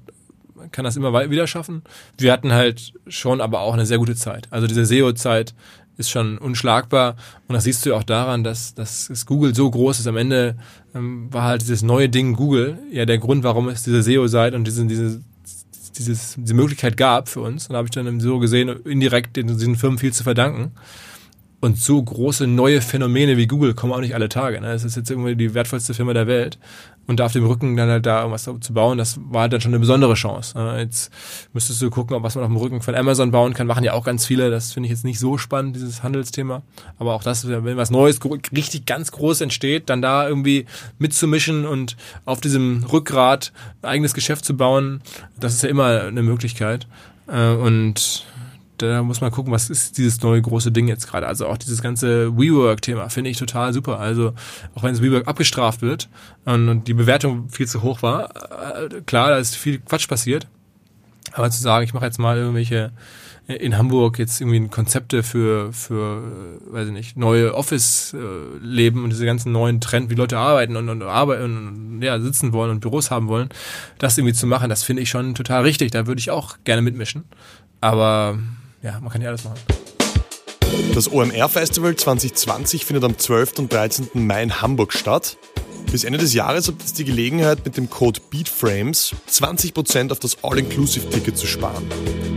man 0.54 0.70
kann 0.70 0.84
das 0.84 0.96
immer 0.96 1.28
wieder 1.30 1.46
schaffen. 1.46 1.82
Wir 2.18 2.32
hatten 2.32 2.52
halt 2.52 2.92
schon 3.08 3.40
aber 3.40 3.60
auch 3.60 3.74
eine 3.74 3.86
sehr 3.86 3.98
gute 3.98 4.14
Zeit. 4.14 4.46
Also 4.50 4.68
diese 4.68 4.86
SEO-Zeit 4.86 5.54
ist 5.96 6.10
schon 6.10 6.38
unschlagbar. 6.38 7.16
Und 7.48 7.54
das 7.54 7.64
siehst 7.64 7.84
du 7.84 7.90
ja 7.90 7.96
auch 7.96 8.04
daran, 8.04 8.44
dass, 8.44 8.74
dass 8.74 9.26
Google 9.26 9.54
so 9.54 9.70
groß 9.70 10.00
ist. 10.00 10.06
Am 10.06 10.16
Ende 10.16 10.56
ähm, 10.94 11.32
war 11.32 11.44
halt 11.44 11.62
dieses 11.62 11.82
neue 11.82 12.08
Ding 12.08 12.34
Google 12.34 12.78
ja 12.90 13.04
der 13.06 13.18
Grund, 13.18 13.44
warum 13.44 13.68
es 13.68 13.82
diese 13.82 14.02
SEO-Seite 14.02 14.56
und 14.56 14.64
diese, 14.64 14.86
diese 14.86 15.20
dieses, 15.98 16.34
diese 16.38 16.54
Möglichkeit 16.54 16.96
gab 16.96 17.28
für 17.28 17.40
uns. 17.40 17.66
Und 17.66 17.74
da 17.74 17.78
habe 17.78 17.86
ich 17.86 17.92
dann 17.92 18.20
so 18.20 18.38
gesehen, 18.38 18.68
indirekt 18.84 19.36
diesen 19.36 19.76
Firmen 19.76 19.98
viel 19.98 20.12
zu 20.12 20.22
verdanken. 20.24 20.72
Und 21.60 21.78
so 21.78 22.02
große 22.02 22.48
neue 22.48 22.80
Phänomene 22.80 23.36
wie 23.36 23.46
Google 23.46 23.74
kommen 23.74 23.92
auch 23.92 24.00
nicht 24.00 24.16
alle 24.16 24.28
Tage. 24.28 24.60
Ne? 24.60 24.74
Ist 24.74 24.96
jetzt 24.96 25.10
irgendwie 25.10 25.36
die 25.36 25.54
wertvollste 25.54 25.94
Firma 25.94 26.12
der 26.12 26.26
Welt. 26.26 26.58
Und 27.06 27.18
da 27.18 27.26
auf 27.26 27.32
dem 27.32 27.44
Rücken 27.44 27.76
dann 27.76 27.88
halt 27.88 28.06
da 28.06 28.20
irgendwas 28.20 28.44
zu 28.44 28.72
bauen, 28.72 28.96
das 28.96 29.18
war 29.24 29.48
dann 29.48 29.60
schon 29.60 29.72
eine 29.72 29.80
besondere 29.80 30.14
Chance. 30.14 30.76
Jetzt 30.78 31.10
müsstest 31.52 31.82
du 31.82 31.90
gucken, 31.90 32.16
ob 32.16 32.22
was 32.22 32.36
man 32.36 32.44
auf 32.44 32.50
dem 32.50 32.56
Rücken 32.56 32.80
von 32.80 32.94
Amazon 32.94 33.32
bauen 33.32 33.54
kann. 33.54 33.66
Machen 33.66 33.82
ja 33.82 33.92
auch 33.92 34.04
ganz 34.04 34.24
viele. 34.24 34.50
Das 34.50 34.72
finde 34.72 34.86
ich 34.86 34.92
jetzt 34.92 35.04
nicht 35.04 35.18
so 35.18 35.36
spannend, 35.36 35.74
dieses 35.74 36.02
Handelsthema. 36.02 36.62
Aber 36.98 37.14
auch 37.14 37.24
das, 37.24 37.48
wenn 37.48 37.76
was 37.76 37.90
Neues, 37.90 38.20
richtig 38.54 38.86
ganz 38.86 39.10
groß 39.10 39.40
entsteht, 39.40 39.90
dann 39.90 40.00
da 40.00 40.28
irgendwie 40.28 40.66
mitzumischen 40.98 41.66
und 41.66 41.96
auf 42.24 42.40
diesem 42.40 42.84
Rückgrat 42.84 43.52
ein 43.82 43.88
eigenes 43.88 44.14
Geschäft 44.14 44.44
zu 44.44 44.56
bauen, 44.56 45.02
das 45.38 45.54
ist 45.54 45.62
ja 45.62 45.68
immer 45.68 46.02
eine 46.02 46.22
Möglichkeit. 46.22 46.86
Äh, 47.26 47.54
und 47.54 48.26
da 48.78 49.02
muss 49.02 49.20
man 49.20 49.30
gucken, 49.30 49.52
was 49.52 49.70
ist 49.70 49.98
dieses 49.98 50.22
neue 50.22 50.42
große 50.42 50.72
Ding 50.72 50.88
jetzt 50.88 51.06
gerade. 51.08 51.26
Also 51.26 51.46
auch 51.46 51.56
dieses 51.56 51.82
ganze 51.82 52.36
WeWork-Thema 52.36 53.08
finde 53.10 53.30
ich 53.30 53.36
total 53.36 53.72
super. 53.72 54.00
Also 54.00 54.34
auch 54.74 54.82
wenn 54.82 54.94
es 54.94 55.02
WeWork 55.02 55.28
abgestraft 55.28 55.82
wird 55.82 56.08
und, 56.44 56.84
die 56.84 56.94
Bewertung 56.94 57.48
viel 57.48 57.68
zu 57.68 57.82
hoch 57.82 58.02
war, 58.02 58.30
äh, 58.30 59.00
klar, 59.02 59.30
da 59.30 59.36
ist 59.36 59.56
viel 59.56 59.78
Quatsch 59.78 60.08
passiert. 60.08 60.48
Aber 61.32 61.50
zu 61.50 61.62
sagen, 61.62 61.84
ich 61.84 61.94
mache 61.94 62.04
jetzt 62.04 62.18
mal 62.18 62.36
irgendwelche 62.36 62.92
äh, 63.46 63.54
in 63.54 63.76
Hamburg 63.76 64.18
jetzt 64.18 64.40
irgendwie 64.40 64.68
Konzepte 64.68 65.22
für, 65.22 65.72
für, 65.72 66.22
äh, 66.70 66.72
weiß 66.72 66.88
ich 66.88 66.92
nicht, 66.92 67.16
neue 67.16 67.54
Office-Leben 67.54 69.04
und 69.04 69.10
diese 69.10 69.26
ganzen 69.26 69.52
neuen 69.52 69.80
Trend, 69.80 70.10
wie 70.10 70.14
Leute 70.14 70.38
arbeiten 70.38 70.76
und, 70.76 70.88
und 70.88 71.02
arbeiten 71.02 71.44
und 71.44 72.02
ja, 72.02 72.18
sitzen 72.20 72.52
wollen 72.52 72.70
und 72.70 72.80
Büros 72.80 73.10
haben 73.10 73.28
wollen, 73.28 73.48
das 73.98 74.18
irgendwie 74.18 74.34
zu 74.34 74.46
machen, 74.46 74.68
das 74.68 74.82
finde 74.82 75.02
ich 75.02 75.10
schon 75.10 75.34
total 75.34 75.62
richtig. 75.62 75.90
Da 75.90 76.06
würde 76.06 76.18
ich 76.18 76.30
auch 76.30 76.56
gerne 76.64 76.82
mitmischen. 76.82 77.24
Aber 77.80 78.38
ja, 78.82 78.98
man 79.00 79.10
kann 79.10 79.22
ja 79.22 79.28
alles 79.28 79.44
machen. 79.44 79.60
Das 80.94 81.10
OMR 81.10 81.48
Festival 81.48 81.94
2020 81.94 82.84
findet 82.84 83.04
am 83.04 83.16
12. 83.16 83.58
und 83.58 83.72
13. 83.72 84.08
Mai 84.14 84.42
in 84.42 84.60
Hamburg 84.60 84.92
statt. 84.92 85.36
Bis 85.90 86.04
Ende 86.04 86.18
des 86.18 86.32
Jahres 86.32 86.68
habt 86.68 86.80
ihr 86.80 86.94
die 86.96 87.04
Gelegenheit, 87.04 87.64
mit 87.64 87.76
dem 87.76 87.90
Code 87.90 88.20
BEATFRAMES 88.30 89.14
20% 89.30 90.10
auf 90.10 90.18
das 90.18 90.42
All-Inclusive-Ticket 90.42 91.36
zu 91.36 91.46
sparen. 91.46 91.84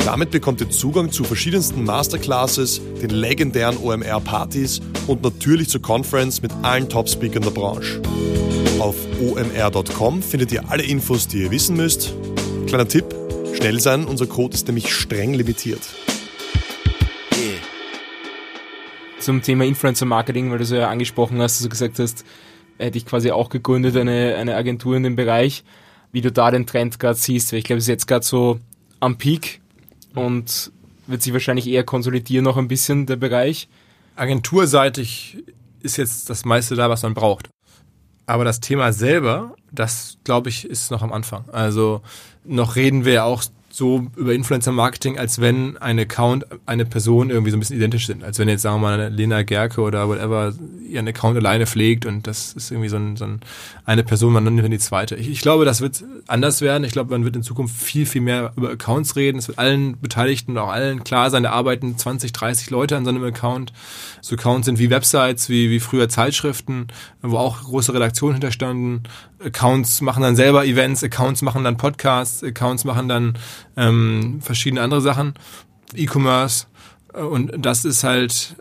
Damit 0.03 0.31
bekommt 0.31 0.59
ihr 0.59 0.69
Zugang 0.69 1.11
zu 1.11 1.23
verschiedensten 1.23 1.85
Masterclasses, 1.85 2.81
den 3.01 3.11
legendären 3.11 3.77
OMR-Partys 3.77 4.81
und 5.07 5.23
natürlich 5.23 5.69
zur 5.69 5.81
Conference 5.81 6.41
mit 6.41 6.51
allen 6.63 6.89
Top-Speakern 6.89 7.43
der 7.43 7.51
Branche. 7.51 8.01
Auf 8.79 8.95
omr.com 9.21 10.21
findet 10.21 10.51
ihr 10.51 10.69
alle 10.69 10.83
Infos, 10.83 11.27
die 11.27 11.43
ihr 11.43 11.51
wissen 11.51 11.77
müsst. 11.77 12.13
Kleiner 12.67 12.87
Tipp, 12.87 13.05
schnell 13.55 13.79
sein, 13.79 14.03
unser 14.03 14.27
Code 14.27 14.53
ist 14.53 14.67
nämlich 14.67 14.93
streng 14.93 15.33
limitiert 15.33 15.81
zum 19.25 19.41
Thema 19.41 19.65
Influencer 19.65 20.05
Marketing, 20.05 20.51
weil 20.51 20.59
du 20.59 20.65
so 20.65 20.75
ja 20.75 20.89
angesprochen 20.89 21.41
hast, 21.41 21.57
dass 21.57 21.63
du 21.63 21.69
gesagt 21.69 21.97
hast, 21.99 22.23
hätte 22.77 22.97
ich 22.97 23.05
quasi 23.05 23.31
auch 23.31 23.49
gegründet, 23.49 23.97
eine, 23.97 24.35
eine 24.35 24.55
Agentur 24.55 24.95
in 24.95 25.03
dem 25.03 25.15
Bereich, 25.15 25.63
wie 26.11 26.21
du 26.21 26.31
da 26.31 26.51
den 26.51 26.67
Trend 26.67 26.99
gerade 26.99 27.15
siehst. 27.15 27.51
Weil 27.51 27.59
ich 27.59 27.65
glaube, 27.65 27.79
es 27.79 27.85
ist 27.85 27.89
jetzt 27.89 28.07
gerade 28.07 28.23
so 28.23 28.59
am 28.99 29.17
Peak 29.17 29.61
und 30.13 30.71
wird 31.07 31.23
sich 31.23 31.33
wahrscheinlich 31.33 31.67
eher 31.67 31.83
konsolidieren 31.83 32.45
noch 32.45 32.57
ein 32.57 32.67
bisschen, 32.67 33.07
der 33.07 33.15
Bereich. 33.15 33.67
Agenturseitig 34.15 35.43
ist 35.81 35.97
jetzt 35.97 36.29
das 36.29 36.45
meiste 36.45 36.75
da, 36.75 36.89
was 36.89 37.03
man 37.03 37.15
braucht. 37.15 37.49
Aber 38.27 38.43
das 38.43 38.59
Thema 38.59 38.93
selber, 38.93 39.55
das 39.71 40.17
glaube 40.23 40.49
ich, 40.49 40.65
ist 40.65 40.91
noch 40.91 41.01
am 41.01 41.11
Anfang. 41.11 41.45
Also 41.51 42.01
noch 42.43 42.75
reden 42.75 43.05
wir 43.05 43.25
auch 43.25 43.43
so 43.75 44.07
über 44.15 44.33
Influencer-Marketing, 44.33 45.17
als 45.17 45.41
wenn 45.41 45.75
ein 45.77 45.99
Account, 45.99 46.45
eine 46.65 46.85
Person 46.85 47.29
irgendwie 47.29 47.51
so 47.51 47.57
ein 47.57 47.59
bisschen 47.59 47.75
identisch 47.75 48.07
sind. 48.07 48.23
Als 48.23 48.39
wenn 48.39 48.47
jetzt, 48.47 48.61
sagen 48.61 48.77
wir 48.77 48.87
mal, 48.87 49.09
Lena 49.13 49.43
Gerke 49.43 49.81
oder 49.81 50.07
whatever 50.07 50.53
ihren 50.87 51.05
Account 51.09 51.35
alleine 51.37 51.67
pflegt 51.67 52.05
und 52.05 52.25
das 52.25 52.53
ist 52.53 52.71
irgendwie 52.71 52.87
so, 52.87 52.95
ein, 52.95 53.17
so 53.17 53.25
ein, 53.25 53.41
eine 53.83 54.05
Person, 54.05 54.31
man 54.31 54.45
nennt 54.45 54.71
die 54.71 54.79
zweite. 54.79 55.15
Ich, 55.15 55.29
ich 55.29 55.41
glaube, 55.41 55.65
das 55.65 55.81
wird 55.81 56.05
anders 56.27 56.61
werden. 56.61 56.85
Ich 56.85 56.93
glaube, 56.93 57.11
man 57.11 57.25
wird 57.25 57.35
in 57.35 57.43
Zukunft 57.43 57.75
viel, 57.75 58.05
viel 58.05 58.21
mehr 58.21 58.53
über 58.55 58.69
Accounts 58.69 59.17
reden. 59.17 59.39
Es 59.39 59.49
wird 59.49 59.59
allen 59.59 59.99
Beteiligten 59.99 60.51
und 60.53 60.57
auch 60.59 60.71
allen 60.71 61.03
klar 61.03 61.29
sein, 61.29 61.43
da 61.43 61.51
arbeiten 61.51 61.97
20, 61.97 62.31
30 62.31 62.69
Leute 62.69 62.95
an 62.95 63.03
so 63.03 63.09
einem 63.09 63.25
Account. 63.25 63.73
So 64.21 64.35
Accounts 64.35 64.67
sind 64.67 64.79
wie 64.79 64.89
Websites, 64.89 65.49
wie, 65.49 65.69
wie 65.69 65.81
früher 65.81 66.07
Zeitschriften, 66.07 66.87
wo 67.21 67.37
auch 67.37 67.61
große 67.63 67.93
Redaktionen 67.93 68.35
hinterstanden. 68.35 69.03
Accounts 69.43 70.01
machen 70.01 70.23
dann 70.23 70.35
selber 70.35 70.65
Events, 70.65 71.03
Accounts 71.03 71.41
machen 71.41 71.63
dann 71.63 71.77
Podcasts, 71.77 72.43
Accounts 72.43 72.83
machen 72.83 73.07
dann 73.07 73.37
ähm, 73.77 74.39
verschiedene 74.41 74.81
andere 74.81 75.01
Sachen, 75.01 75.33
E-Commerce 75.93 76.67
und 77.13 77.51
das 77.57 77.85
ist 77.85 78.03
halt 78.03 78.55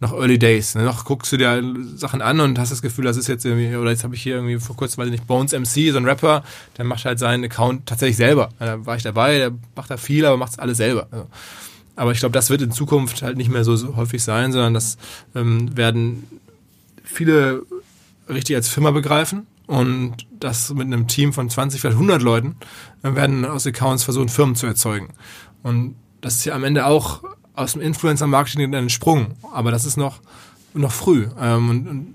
noch 0.00 0.12
Early 0.12 0.38
Days. 0.38 0.74
Ne? 0.74 0.82
Noch 0.82 1.04
guckst 1.04 1.32
du 1.32 1.36
dir 1.36 1.62
Sachen 1.94 2.22
an 2.22 2.40
und 2.40 2.58
hast 2.58 2.72
das 2.72 2.82
Gefühl, 2.82 3.04
das 3.04 3.16
ist 3.16 3.28
jetzt 3.28 3.44
irgendwie, 3.44 3.76
oder 3.76 3.90
jetzt 3.90 4.02
habe 4.02 4.14
ich 4.14 4.22
hier 4.22 4.34
irgendwie 4.34 4.58
vor 4.58 4.76
kurzem, 4.76 4.98
weiß 4.98 5.06
ich 5.06 5.12
nicht, 5.12 5.26
Bones 5.26 5.52
MC, 5.52 5.92
so 5.92 5.98
ein 5.98 6.04
Rapper, 6.04 6.42
der 6.76 6.84
macht 6.84 7.04
halt 7.04 7.18
seinen 7.18 7.44
Account 7.44 7.86
tatsächlich 7.86 8.16
selber. 8.16 8.48
Da 8.58 8.84
war 8.84 8.96
ich 8.96 9.04
dabei, 9.04 9.38
der 9.38 9.52
macht 9.76 9.90
da 9.90 9.96
viel, 9.96 10.26
aber 10.26 10.36
macht 10.36 10.52
es 10.52 10.58
alles 10.58 10.78
selber. 10.78 11.06
Also. 11.10 11.26
Aber 11.94 12.10
ich 12.10 12.18
glaube, 12.18 12.32
das 12.32 12.50
wird 12.50 12.62
in 12.62 12.72
Zukunft 12.72 13.22
halt 13.22 13.36
nicht 13.36 13.50
mehr 13.50 13.64
so, 13.64 13.76
so 13.76 13.96
häufig 13.96 14.22
sein, 14.22 14.50
sondern 14.50 14.74
das 14.74 14.98
ähm, 15.36 15.76
werden 15.76 16.24
viele 17.04 17.62
richtig 18.28 18.56
als 18.56 18.68
Firma 18.68 18.90
begreifen 18.90 19.46
und 19.66 20.26
das 20.38 20.72
mit 20.74 20.86
einem 20.86 21.06
Team 21.06 21.32
von 21.32 21.48
20, 21.48 21.80
vielleicht 21.80 21.96
100 21.96 22.22
Leuten 22.22 22.56
werden 23.02 23.44
aus 23.44 23.66
Accounts 23.66 24.04
versuchen, 24.04 24.28
Firmen 24.28 24.56
zu 24.56 24.66
erzeugen. 24.66 25.08
Und 25.62 25.96
das 26.20 26.36
ist 26.36 26.44
ja 26.44 26.54
am 26.54 26.64
Ende 26.64 26.86
auch 26.86 27.22
aus 27.54 27.72
dem 27.72 27.82
Influencer-Marketing 27.82 28.74
ein 28.74 28.90
Sprung, 28.90 29.34
aber 29.52 29.70
das 29.70 29.84
ist 29.84 29.96
noch, 29.96 30.20
noch 30.74 30.92
früh. 30.92 31.28
Ähm, 31.38 31.70
und, 31.70 31.88
und 31.88 32.14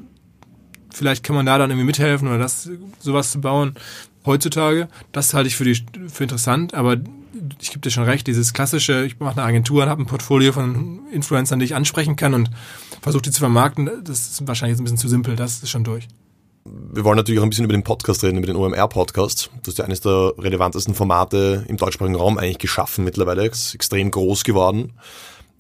vielleicht 0.91 1.23
kann 1.23 1.35
man 1.35 1.45
da 1.45 1.57
dann 1.57 1.69
irgendwie 1.69 1.85
mithelfen 1.85 2.27
oder 2.27 2.39
das 2.39 2.69
sowas 2.99 3.31
zu 3.31 3.41
bauen 3.41 3.75
heutzutage. 4.25 4.87
Das 5.11 5.33
halte 5.33 5.47
ich 5.47 5.55
für, 5.55 5.63
die, 5.63 5.85
für 6.09 6.23
interessant, 6.23 6.73
aber 6.73 6.97
ich 7.61 7.69
gebe 7.69 7.79
dir 7.79 7.91
schon 7.91 8.03
recht, 8.03 8.27
dieses 8.27 8.53
klassische, 8.53 9.05
ich 9.05 9.19
mache 9.19 9.37
eine 9.37 9.43
Agentur 9.43 9.83
und 9.83 9.89
habe 9.89 10.01
ein 10.01 10.07
Portfolio 10.07 10.51
von 10.51 11.01
Influencern, 11.11 11.59
die 11.59 11.65
ich 11.65 11.75
ansprechen 11.75 12.15
kann 12.15 12.33
und 12.33 12.49
versuche 13.01 13.21
die 13.21 13.31
zu 13.31 13.39
vermarkten, 13.39 13.89
das 14.03 14.27
ist 14.27 14.47
wahrscheinlich 14.47 14.73
jetzt 14.73 14.81
ein 14.81 14.85
bisschen 14.85 14.97
zu 14.97 15.07
simpel, 15.07 15.35
das 15.35 15.61
ist 15.61 15.69
schon 15.69 15.83
durch 15.83 16.07
wir 16.93 17.03
wollen 17.03 17.17
natürlich 17.17 17.39
auch 17.39 17.43
ein 17.43 17.49
bisschen 17.49 17.65
über 17.65 17.73
den 17.73 17.83
Podcast 17.83 18.23
reden, 18.23 18.37
über 18.37 18.47
den 18.47 18.55
OMR-Podcast. 18.55 19.49
Du 19.63 19.71
hast 19.71 19.77
ja 19.77 19.85
eines 19.85 20.01
der 20.01 20.33
relevantesten 20.37 20.93
Formate 20.93 21.65
im 21.67 21.77
deutschsprachigen 21.77 22.15
Raum 22.15 22.37
eigentlich 22.37 22.57
geschaffen 22.57 23.03
mittlerweile. 23.03 23.45
Es 23.45 23.67
ist 23.67 23.75
extrem 23.75 24.11
groß 24.11 24.43
geworden. 24.43 24.93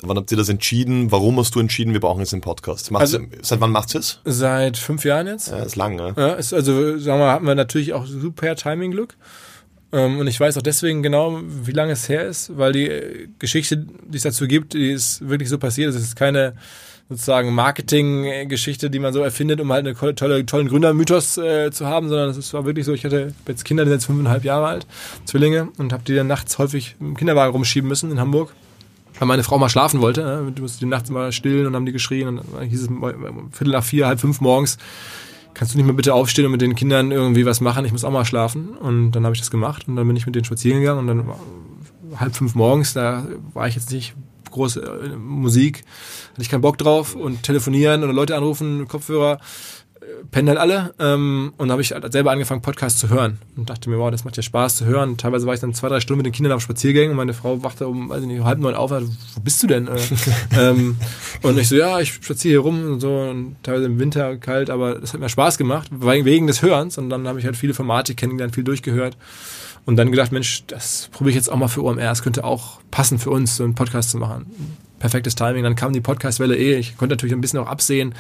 Wann 0.01 0.17
habt 0.17 0.31
ihr 0.31 0.37
das 0.37 0.49
entschieden? 0.49 1.11
Warum 1.11 1.39
hast 1.39 1.55
du 1.55 1.59
entschieden, 1.59 1.93
wir 1.93 1.99
brauchen 1.99 2.19
jetzt 2.19 2.33
einen 2.33 2.41
Podcast? 2.41 2.93
Also, 2.93 3.19
seit 3.41 3.59
wann 3.61 3.71
macht 3.71 3.95
es? 3.95 4.19
Seit 4.25 4.77
fünf 4.77 5.03
Jahren 5.05 5.25
jetzt. 5.25 5.49
Ja, 5.49 5.57
ist 5.57 5.75
lang, 5.75 5.95
ne? 5.95 6.13
Ja, 6.15 6.33
ist, 6.33 6.53
also 6.53 6.99
sagen 6.99 7.19
wir, 7.19 7.31
hatten 7.31 7.45
wir 7.45 7.55
natürlich 7.55 7.93
auch 7.93 8.05
super 8.05 8.55
Timing-Glück. 8.55 9.15
Ähm, 9.91 10.19
und 10.19 10.27
ich 10.27 10.39
weiß 10.39 10.57
auch 10.57 10.61
deswegen 10.61 11.01
genau, 11.01 11.39
wie 11.43 11.71
lange 11.71 11.93
es 11.93 12.09
her 12.09 12.25
ist, 12.25 12.57
weil 12.57 12.73
die 12.73 13.29
Geschichte, 13.39 13.87
die 14.05 14.17
es 14.17 14.23
dazu 14.23 14.47
gibt, 14.47 14.73
die 14.73 14.91
ist 14.91 15.27
wirklich 15.27 15.49
so 15.49 15.57
passiert. 15.57 15.89
Es 15.89 16.01
ist 16.01 16.15
keine 16.15 16.53
sozusagen 17.09 17.53
Marketing-Geschichte, 17.53 18.89
die 18.89 18.99
man 18.99 19.13
so 19.13 19.21
erfindet, 19.21 19.61
um 19.61 19.71
halt 19.71 19.87
einen 19.87 20.15
tolle, 20.15 20.45
tollen 20.45 20.67
Gründermythos 20.67 21.37
äh, 21.37 21.71
zu 21.71 21.85
haben, 21.85 22.09
sondern 22.09 22.29
es 22.31 22.53
war 22.53 22.65
wirklich 22.65 22.85
so, 22.85 22.93
ich 22.93 23.05
hatte 23.05 23.33
jetzt 23.47 23.63
Kinder, 23.63 23.85
die 23.85 23.89
sind 23.89 23.99
jetzt 23.99 24.05
fünfeinhalb 24.05 24.43
Jahre 24.43 24.67
alt, 24.67 24.87
Zwillinge, 25.25 25.69
und 25.77 25.93
habe 25.93 26.03
die 26.03 26.15
dann 26.15 26.27
nachts 26.27 26.57
häufig 26.57 26.95
im 26.99 27.15
Kinderwagen 27.15 27.53
rumschieben 27.53 27.87
müssen 27.87 28.11
in 28.11 28.19
Hamburg 28.19 28.53
weil 29.19 29.27
meine 29.27 29.43
Frau 29.43 29.57
mal 29.57 29.69
schlafen 29.69 30.01
wollte. 30.01 30.23
Ne? 30.23 30.51
Du 30.53 30.61
musst 30.61 30.81
die 30.81 30.85
nachts 30.85 31.09
mal 31.09 31.31
stillen 31.31 31.65
und 31.65 31.75
haben 31.75 31.85
die 31.85 31.91
geschrien 31.91 32.27
und 32.27 32.41
dann 32.53 32.63
hieß 32.67 32.83
es 32.83 32.87
Viertel 33.51 33.71
nach 33.71 33.83
vier, 33.83 34.07
halb 34.07 34.19
fünf 34.19 34.41
morgens, 34.41 34.77
kannst 35.53 35.73
du 35.73 35.77
nicht 35.77 35.87
mehr 35.87 35.95
bitte 35.95 36.13
aufstehen 36.13 36.45
und 36.45 36.51
mit 36.51 36.61
den 36.61 36.75
Kindern 36.75 37.11
irgendwie 37.11 37.45
was 37.45 37.61
machen, 37.61 37.85
ich 37.85 37.91
muss 37.91 38.03
auch 38.03 38.11
mal 38.11 38.25
schlafen. 38.25 38.69
Und 38.77 39.11
dann 39.11 39.25
habe 39.25 39.33
ich 39.33 39.41
das 39.41 39.51
gemacht 39.51 39.87
und 39.87 39.95
dann 39.95 40.07
bin 40.07 40.15
ich 40.15 40.25
mit 40.25 40.35
denen 40.35 40.45
spazieren 40.45 40.81
gegangen 40.81 40.99
und 40.99 41.07
dann 41.07 42.19
halb 42.19 42.35
fünf 42.35 42.55
morgens, 42.55 42.93
da 42.93 43.25
war 43.53 43.67
ich 43.67 43.75
jetzt 43.75 43.91
nicht 43.91 44.13
große 44.51 44.81
äh, 44.81 45.15
Musik, 45.15 45.83
hatte 46.31 46.41
ich 46.41 46.49
keinen 46.49 46.61
Bock 46.61 46.77
drauf 46.77 47.15
und 47.15 47.43
telefonieren 47.43 48.03
oder 48.03 48.13
Leute 48.13 48.35
anrufen, 48.35 48.87
Kopfhörer, 48.87 49.39
äh, 50.01 50.05
pennen 50.31 50.49
halt 50.49 50.59
alle. 50.59 50.93
Ähm, 50.99 51.53
und 51.57 51.67
dann 51.67 51.71
habe 51.71 51.81
ich 51.81 51.91
halt 51.91 52.11
selber 52.11 52.31
angefangen, 52.31 52.61
Podcasts 52.61 52.99
zu 52.99 53.09
hören 53.09 53.39
und 53.55 53.69
dachte 53.69 53.89
mir, 53.89 53.97
wow, 53.99 54.11
das 54.11 54.23
macht 54.25 54.37
ja 54.37 54.43
Spaß 54.43 54.77
zu 54.77 54.85
hören. 54.85 55.17
Teilweise 55.17 55.45
war 55.45 55.53
ich 55.53 55.59
dann 55.59 55.73
zwei, 55.73 55.89
drei 55.89 55.99
Stunden 55.99 56.19
mit 56.19 56.25
den 56.25 56.33
Kindern 56.33 56.53
auf 56.53 56.61
Spaziergängen 56.61 57.11
und 57.11 57.17
meine 57.17 57.33
Frau 57.33 57.63
wachte 57.63 57.87
um 57.87 58.09
weiß 58.09 58.23
nicht, 58.23 58.43
halb 58.43 58.59
neun 58.59 58.75
auf 58.75 58.91
und 58.91 59.01
dachte, 59.01 59.15
wo 59.35 59.41
bist 59.41 59.61
du 59.63 59.67
denn? 59.67 59.87
Äh, 59.87 59.97
ähm, 60.59 60.97
und 61.41 61.57
ich 61.57 61.69
so, 61.69 61.75
ja, 61.75 61.99
ich 61.99 62.13
spaziere 62.13 62.51
hier 62.53 62.59
rum 62.59 62.83
und 62.93 62.99
so 62.99 63.19
und 63.19 63.55
teilweise 63.63 63.85
im 63.85 63.99
Winter 63.99 64.37
kalt, 64.37 64.69
aber 64.69 64.95
das 64.95 65.13
hat 65.13 65.19
mir 65.19 65.29
Spaß 65.29 65.57
gemacht, 65.57 65.89
wegen 65.91 66.47
des 66.47 66.61
Hörens 66.61 66.97
und 66.97 67.09
dann 67.09 67.27
habe 67.27 67.39
ich 67.39 67.45
halt 67.45 67.57
viele 67.57 67.73
Formate 67.73 68.15
kennengelernt, 68.15 68.55
viel 68.55 68.63
durchgehört 68.63 69.17
und 69.87 69.95
dann 69.95 70.11
gedacht, 70.11 70.33
Mensch, 70.33 70.65
das 70.67 71.07
probiere 71.13 71.29
ich 71.29 71.35
jetzt 71.37 71.49
auch 71.49 71.55
mal 71.55 71.69
für 71.69 71.81
OMR. 71.81 72.11
Es 72.11 72.21
könnte 72.21 72.43
auch 72.43 72.81
passen 72.91 73.19
für 73.19 73.29
uns, 73.29 73.55
so 73.55 73.63
einen 73.63 73.73
Podcast 73.73 74.11
zu 74.11 74.17
machen. 74.17 74.45
Perfektes 74.99 75.35
Timing. 75.35 75.63
Dann 75.63 75.75
kam 75.75 75.93
die 75.93 76.01
Podcastwelle 76.01 76.57
eh. 76.57 76.77
Ich 76.77 76.97
konnte 76.97 77.13
natürlich 77.13 77.33
ein 77.33 77.39
bisschen 77.39 77.59
auch 77.59 77.67
absehen, 77.67 78.13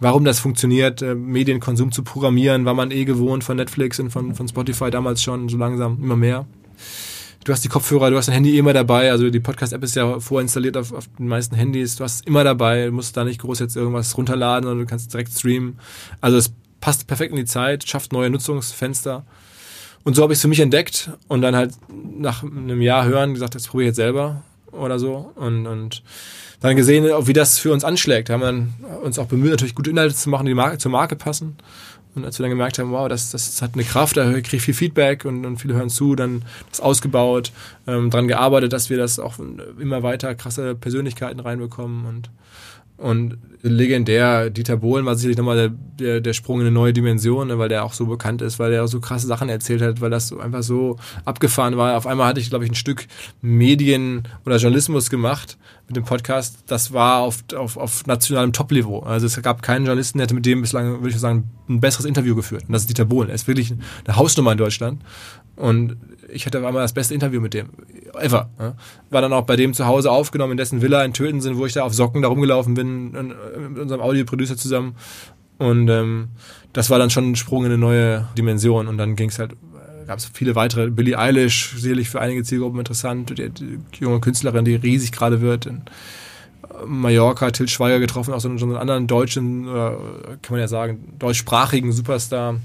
warum 0.00 0.26
das 0.26 0.38
funktioniert, 0.38 1.00
äh, 1.00 1.14
Medienkonsum 1.14 1.92
zu 1.92 2.02
programmieren. 2.02 2.66
War 2.66 2.74
man 2.74 2.90
eh 2.90 3.06
gewohnt 3.06 3.42
von 3.42 3.56
Netflix 3.56 3.98
und 3.98 4.10
von, 4.10 4.34
von 4.34 4.46
Spotify 4.46 4.90
damals 4.90 5.22
schon, 5.22 5.48
so 5.48 5.56
langsam 5.56 5.96
immer 6.02 6.16
mehr. 6.16 6.44
Du 7.44 7.52
hast 7.54 7.64
die 7.64 7.68
Kopfhörer, 7.68 8.10
du 8.10 8.18
hast 8.18 8.26
dein 8.28 8.34
Handy 8.34 8.58
immer 8.58 8.74
dabei. 8.74 9.10
Also 9.10 9.30
die 9.30 9.40
Podcast-App 9.40 9.82
ist 9.82 9.96
ja 9.96 10.20
vorinstalliert 10.20 10.76
auf, 10.76 10.92
auf 10.92 11.08
den 11.18 11.28
meisten 11.28 11.56
Handys. 11.56 11.96
Du 11.96 12.04
hast 12.04 12.16
es 12.16 12.20
immer 12.26 12.44
dabei. 12.44 12.84
Du 12.84 12.92
musst 12.92 13.16
da 13.16 13.24
nicht 13.24 13.40
groß 13.40 13.60
jetzt 13.60 13.76
irgendwas 13.76 14.14
runterladen, 14.18 14.64
sondern 14.64 14.84
du 14.84 14.90
kannst 14.90 15.10
direkt 15.14 15.32
streamen. 15.32 15.78
Also 16.20 16.36
es 16.36 16.52
passt 16.82 17.06
perfekt 17.06 17.30
in 17.30 17.36
die 17.36 17.46
Zeit, 17.46 17.88
schafft 17.88 18.12
neue 18.12 18.28
Nutzungsfenster. 18.28 19.24
Und 20.04 20.14
so 20.14 20.22
habe 20.22 20.32
ich 20.32 20.36
es 20.36 20.42
für 20.42 20.48
mich 20.48 20.60
entdeckt 20.60 21.10
und 21.28 21.40
dann 21.40 21.56
halt 21.56 21.72
nach 21.88 22.42
einem 22.42 22.82
Jahr 22.82 23.06
hören 23.06 23.32
gesagt, 23.32 23.54
das 23.54 23.66
probiere 23.66 23.84
ich 23.84 23.88
jetzt 23.88 23.96
selber 23.96 24.42
oder 24.70 24.98
so. 24.98 25.32
Und, 25.34 25.66
und 25.66 26.02
dann 26.60 26.76
gesehen, 26.76 27.04
wie 27.26 27.32
das 27.32 27.58
für 27.58 27.72
uns 27.72 27.84
anschlägt. 27.84 28.30
Haben 28.30 28.42
dann 28.42 28.74
uns 29.02 29.18
auch 29.18 29.26
bemüht, 29.26 29.50
natürlich 29.50 29.74
gute 29.74 29.90
Inhalte 29.90 30.14
zu 30.14 30.30
machen, 30.30 30.46
die 30.46 30.54
Marke, 30.54 30.78
zur 30.78 30.90
Marke 30.90 31.16
passen. 31.16 31.56
Und 32.14 32.24
als 32.24 32.38
wir 32.38 32.44
dann 32.44 32.50
gemerkt 32.50 32.78
haben, 32.78 32.92
wow, 32.92 33.08
das, 33.08 33.30
das 33.32 33.60
hat 33.60 33.72
eine 33.74 33.82
Kraft, 33.82 34.16
da 34.16 34.30
kriege 34.32 34.56
ich 34.56 34.62
viel 34.62 34.74
Feedback 34.74 35.24
und, 35.24 35.44
und 35.44 35.56
viele 35.56 35.74
hören 35.74 35.90
zu, 35.90 36.14
dann 36.14 36.42
das 36.70 36.80
ausgebaut, 36.80 37.50
ähm, 37.86 38.10
dran 38.10 38.28
gearbeitet, 38.28 38.72
dass 38.72 38.88
wir 38.88 38.98
das 38.98 39.18
auch 39.18 39.38
immer 39.78 40.02
weiter 40.02 40.34
krasse 40.34 40.74
Persönlichkeiten 40.74 41.40
reinbekommen 41.40 42.06
und 42.06 42.30
und 42.96 43.38
legendär, 43.62 44.50
Dieter 44.50 44.76
Bohlen 44.76 45.06
war 45.06 45.16
sicherlich 45.16 45.38
nochmal 45.38 45.56
der, 45.56 45.68
der, 45.98 46.20
der 46.20 46.32
Sprung 46.34 46.60
in 46.60 46.66
eine 46.66 46.74
neue 46.74 46.92
Dimension, 46.92 47.48
ne, 47.48 47.58
weil 47.58 47.70
der 47.70 47.84
auch 47.84 47.94
so 47.94 48.06
bekannt 48.06 48.42
ist, 48.42 48.58
weil 48.58 48.72
er 48.72 48.84
auch 48.84 48.88
so 48.88 49.00
krasse 49.00 49.26
Sachen 49.26 49.48
erzählt 49.48 49.80
hat, 49.80 50.00
weil 50.00 50.10
das 50.10 50.28
so 50.28 50.38
einfach 50.38 50.62
so 50.62 50.96
abgefahren 51.24 51.76
war. 51.76 51.96
Auf 51.96 52.06
einmal 52.06 52.26
hatte 52.26 52.40
ich, 52.40 52.50
glaube 52.50 52.64
ich, 52.64 52.70
ein 52.70 52.74
Stück 52.74 53.06
Medien 53.40 54.28
oder 54.44 54.56
Journalismus 54.56 55.08
gemacht 55.08 55.56
mit 55.88 55.96
dem 55.96 56.04
Podcast. 56.04 56.58
Das 56.66 56.92
war 56.92 57.20
auf, 57.20 57.42
auf, 57.56 57.78
auf 57.78 58.06
nationalem 58.06 58.52
Top-Niveau. 58.52 59.00
Also 59.00 59.26
es 59.26 59.40
gab 59.40 59.62
keinen 59.62 59.86
Journalisten, 59.86 60.18
der 60.18 60.26
hätte 60.26 60.34
mit 60.34 60.46
dem 60.46 60.60
bislang, 60.60 61.00
würde 61.00 61.08
ich 61.08 61.18
sagen, 61.18 61.50
ein 61.68 61.80
besseres 61.80 62.04
Interview 62.04 62.34
geführt. 62.34 62.64
Und 62.66 62.72
das 62.72 62.82
ist 62.82 62.90
Dieter 62.90 63.06
Bohlen. 63.06 63.30
Er 63.30 63.34
ist 63.34 63.48
wirklich 63.48 63.72
eine 64.04 64.16
Hausnummer 64.16 64.52
in 64.52 64.58
Deutschland. 64.58 65.02
Und 65.56 65.96
ich 66.28 66.46
hatte 66.46 66.58
auf 66.58 66.64
einmal 66.64 66.82
das 66.82 66.92
beste 66.92 67.14
Interview 67.14 67.40
mit 67.40 67.54
dem. 67.54 67.68
Ever. 68.14 68.48
Ja. 68.58 68.74
War 69.10 69.22
dann 69.22 69.32
auch 69.32 69.44
bei 69.44 69.56
dem 69.56 69.72
zu 69.74 69.86
Hause 69.86 70.10
aufgenommen, 70.10 70.52
in 70.52 70.56
dessen 70.56 70.82
Villa 70.82 71.04
in 71.04 71.12
Töten 71.12 71.42
wo 71.56 71.66
ich 71.66 71.72
da 71.72 71.82
auf 71.82 71.94
Socken 71.94 72.22
da 72.22 72.28
rumgelaufen 72.28 72.74
bin, 72.74 73.14
äh, 73.14 73.58
mit 73.68 73.78
unserem 73.78 74.00
Audioproducer 74.00 74.56
zusammen. 74.56 74.96
Und 75.58 75.88
ähm, 75.88 76.28
das 76.72 76.90
war 76.90 76.98
dann 76.98 77.10
schon 77.10 77.30
ein 77.30 77.36
Sprung 77.36 77.64
in 77.64 77.72
eine 77.72 77.78
neue 77.78 78.28
Dimension. 78.36 78.88
Und 78.88 78.98
dann 78.98 79.16
ging 79.16 79.28
es 79.28 79.38
halt, 79.38 79.52
äh, 79.52 80.06
gab 80.06 80.18
es 80.18 80.26
viele 80.32 80.54
weitere. 80.54 80.90
Billie 80.90 81.18
Eilish, 81.18 81.74
sicherlich 81.76 82.08
für 82.08 82.20
einige 82.20 82.42
Zielgruppen 82.42 82.78
interessant. 82.78 83.38
Die, 83.38 83.50
die 83.50 83.78
junge 84.00 84.20
Künstlerin, 84.20 84.64
die 84.64 84.74
riesig 84.74 85.12
gerade 85.12 85.40
wird. 85.40 85.66
In 85.66 85.82
Mallorca, 86.86 87.50
Til 87.52 87.68
Schweiger 87.68 88.00
getroffen, 88.00 88.34
auch 88.34 88.40
so 88.40 88.48
einen, 88.48 88.58
so 88.58 88.66
einen 88.66 88.76
anderen 88.76 89.06
deutschen, 89.06 89.68
äh, 89.68 89.70
kann 89.70 90.50
man 90.50 90.60
ja 90.60 90.68
sagen, 90.68 91.14
deutschsprachigen 91.18 91.92
Superstar. 91.92 92.56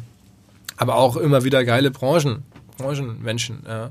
Aber 0.78 0.96
auch 0.96 1.18
immer 1.18 1.44
wieder 1.44 1.64
geile 1.66 1.92
Branchen 1.92 2.44
Branchenmenschen. 2.80 3.64
Ja. 3.68 3.90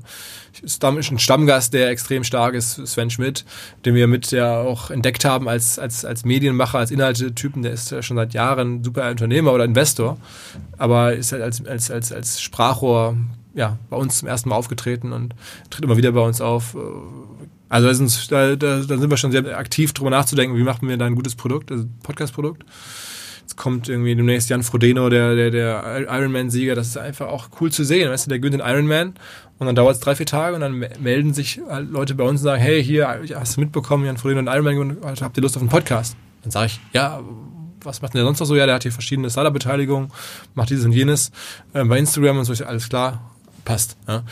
Ist 0.61 0.83
ein 0.83 1.19
Stammgast, 1.19 1.73
der 1.73 1.89
extrem 1.89 2.23
stark 2.23 2.53
ist, 2.53 2.85
Sven 2.87 3.09
Schmidt, 3.09 3.45
den 3.85 3.95
wir 3.95 4.07
mit 4.07 4.31
ja 4.31 4.59
auch 4.59 4.91
entdeckt 4.91 5.25
haben 5.25 5.47
als, 5.47 5.79
als, 5.79 6.03
als 6.03 6.25
Medienmacher, 6.25 6.79
als 6.79 6.91
Inhaltetypen. 6.91 7.63
Der 7.63 7.71
ist 7.71 7.91
ja 7.91 8.01
schon 8.01 8.17
seit 8.17 8.33
Jahren 8.33 8.83
super 8.83 9.09
Unternehmer 9.09 9.53
oder 9.53 9.65
Investor, 9.65 10.17
aber 10.77 11.13
ist 11.13 11.31
halt 11.31 11.41
als, 11.41 11.65
als, 11.65 11.89
als, 11.91 12.11
als 12.11 12.41
Sprachrohr 12.41 13.15
ja, 13.53 13.77
bei 13.89 13.97
uns 13.97 14.19
zum 14.19 14.27
ersten 14.27 14.49
Mal 14.49 14.55
aufgetreten 14.55 15.13
und 15.13 15.35
tritt 15.69 15.85
immer 15.85 15.97
wieder 15.97 16.11
bei 16.11 16.21
uns 16.21 16.41
auf. 16.41 16.75
Also 17.69 17.87
da 17.87 17.93
sind 17.93 19.09
wir 19.09 19.17
schon 19.17 19.31
sehr 19.31 19.57
aktiv 19.57 19.93
drüber 19.93 20.09
nachzudenken, 20.09 20.57
wie 20.57 20.63
machen 20.63 20.89
wir 20.89 20.97
da 20.97 21.05
ein 21.05 21.15
gutes 21.15 21.35
Produkt, 21.35 21.71
also 21.71 21.85
Podcast-Produkt. 22.03 22.63
Kommt 23.59 23.89
irgendwie 23.89 24.15
demnächst 24.15 24.49
Jan 24.49 24.63
Frodeno, 24.63 25.09
der, 25.09 25.35
der, 25.35 25.51
der 25.51 26.07
Ironman-Sieger. 26.09 26.75
Das 26.75 26.87
ist 26.87 26.97
einfach 26.97 27.27
auch 27.27 27.49
cool 27.59 27.73
zu 27.73 27.83
sehen. 27.83 28.09
Weißt 28.09 28.25
du, 28.25 28.29
der 28.29 28.39
gewinnt 28.39 28.53
den 28.53 28.65
Ironman 28.65 29.15
und 29.57 29.67
dann 29.67 29.75
dauert 29.75 29.95
es 29.95 29.99
drei, 29.99 30.15
vier 30.15 30.25
Tage 30.25 30.55
und 30.55 30.61
dann 30.61 30.85
melden 31.01 31.33
sich 31.33 31.59
halt 31.69 31.91
Leute 31.91 32.15
bei 32.15 32.23
uns 32.23 32.39
und 32.39 32.45
sagen, 32.45 32.61
hey, 32.61 32.81
hier, 32.81 33.19
hast 33.35 33.57
du 33.57 33.59
mitbekommen, 33.59 34.05
Jan 34.05 34.15
Frodeno 34.15 34.41
den 34.41 34.47
Ironman 34.47 34.75
gewonnen, 34.75 34.97
habt 35.03 35.37
ihr 35.37 35.43
Lust 35.43 35.57
auf 35.57 35.61
einen 35.61 35.69
Podcast? 35.69 36.15
Dann 36.43 36.51
sage 36.51 36.67
ich, 36.67 36.79
ja, 36.93 37.21
was 37.83 38.01
macht 38.01 38.13
denn 38.13 38.19
der 38.19 38.25
sonst 38.25 38.39
noch 38.39 38.47
so? 38.47 38.55
Ja, 38.55 38.65
der 38.65 38.75
hat 38.75 38.83
hier 38.83 38.93
verschiedene 38.93 39.29
Startup-Beteiligungen, 39.29 40.11
macht 40.53 40.69
dieses 40.69 40.85
und 40.85 40.93
jenes. 40.93 41.31
Äh, 41.73 41.83
bei 41.83 41.97
Instagram 41.97 42.37
und 42.37 42.45
so 42.45 42.53
ist 42.53 42.61
alles 42.61 42.87
klar, 42.87 43.35
passt. 43.65 43.97
Ja? 44.07 44.23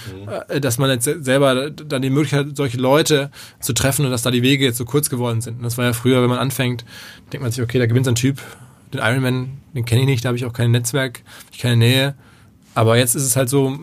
Mhm. 0.50 0.62
Dass 0.62 0.78
man 0.78 0.90
jetzt 0.90 1.04
selber 1.04 1.70
dann 1.70 2.02
die 2.02 2.10
Möglichkeit 2.10 2.48
hat, 2.48 2.56
solche 2.56 2.78
Leute 2.78 3.30
zu 3.60 3.74
treffen 3.74 4.06
und 4.06 4.12
dass 4.12 4.22
da 4.22 4.32
die 4.32 4.44
Wege 4.44 4.64
jetzt 4.64 4.78
so 4.78 4.86
kurz 4.86 5.10
geworden 5.10 5.42
sind. 5.42 5.58
Und 5.58 5.64
das 5.64 5.78
war 5.78 5.84
ja 5.84 5.92
früher, 5.92 6.22
wenn 6.22 6.30
man 6.30 6.40
anfängt, 6.40 6.86
denkt 7.34 7.44
man 7.44 7.52
sich, 7.52 7.62
okay, 7.62 7.80
da 7.80 7.86
gewinnt 7.86 8.06
so 8.06 8.12
ein 8.12 8.16
Typ, 8.16 8.42
den 8.94 9.02
Ironman, 9.02 9.50
den 9.74 9.86
kenne 9.86 10.02
ich 10.02 10.08
nicht, 10.08 10.26
da 10.26 10.30
habe 10.30 10.38
ich 10.38 10.46
auch 10.46 10.54
kein 10.54 10.72
Netzwerk, 10.72 11.22
ich 11.52 11.60
keine 11.60 11.78
Nähe. 11.78 12.16
Aber 12.74 12.98
jetzt 12.98 13.16
ist 13.16 13.24
es 13.24 13.36
halt 13.36 13.50
so, 13.50 13.78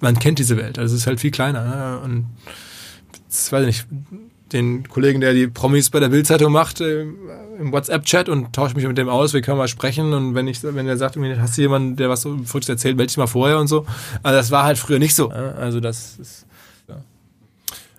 man 0.00 0.18
kennt 0.18 0.38
diese 0.38 0.56
Welt, 0.56 0.78
also 0.78 0.94
es 0.94 1.02
ist 1.02 1.06
halt 1.06 1.20
viel 1.20 1.30
kleiner. 1.30 1.64
Ne? 1.64 2.00
Und 2.04 2.26
das 3.28 3.52
weiß 3.52 3.62
ich 3.62 3.66
nicht, 3.66 3.86
den 4.52 4.88
Kollegen, 4.88 5.20
der 5.20 5.32
die 5.32 5.46
Promis 5.46 5.90
bei 5.90 6.00
der 6.00 6.08
Bildzeitung 6.08 6.52
macht, 6.52 6.80
äh, 6.80 7.02
im 7.02 7.72
WhatsApp-Chat 7.72 8.28
und 8.28 8.52
tausche 8.52 8.74
mich 8.74 8.86
mit 8.86 8.98
dem 8.98 9.08
aus, 9.08 9.32
wir 9.32 9.42
können 9.42 9.58
mal 9.58 9.68
sprechen 9.68 10.12
und 10.12 10.34
wenn 10.34 10.48
ich, 10.48 10.62
wenn 10.62 10.88
er 10.88 10.96
sagt, 10.96 11.16
hast 11.16 11.56
du 11.56 11.62
jemanden, 11.62 11.96
der 11.96 12.08
was 12.08 12.22
so 12.22 12.38
Fotos 12.44 12.68
erzählt, 12.68 12.96
melde 12.96 13.08
dich 13.08 13.16
mal 13.16 13.26
vorher 13.26 13.58
und 13.58 13.68
so. 13.68 13.86
Also 14.22 14.36
das 14.36 14.50
war 14.50 14.64
halt 14.64 14.78
früher 14.78 14.98
nicht 14.98 15.14
so. 15.14 15.28
Also 15.28 15.80
das 15.80 16.16
ist, 16.18 16.46
ja. 16.88 16.96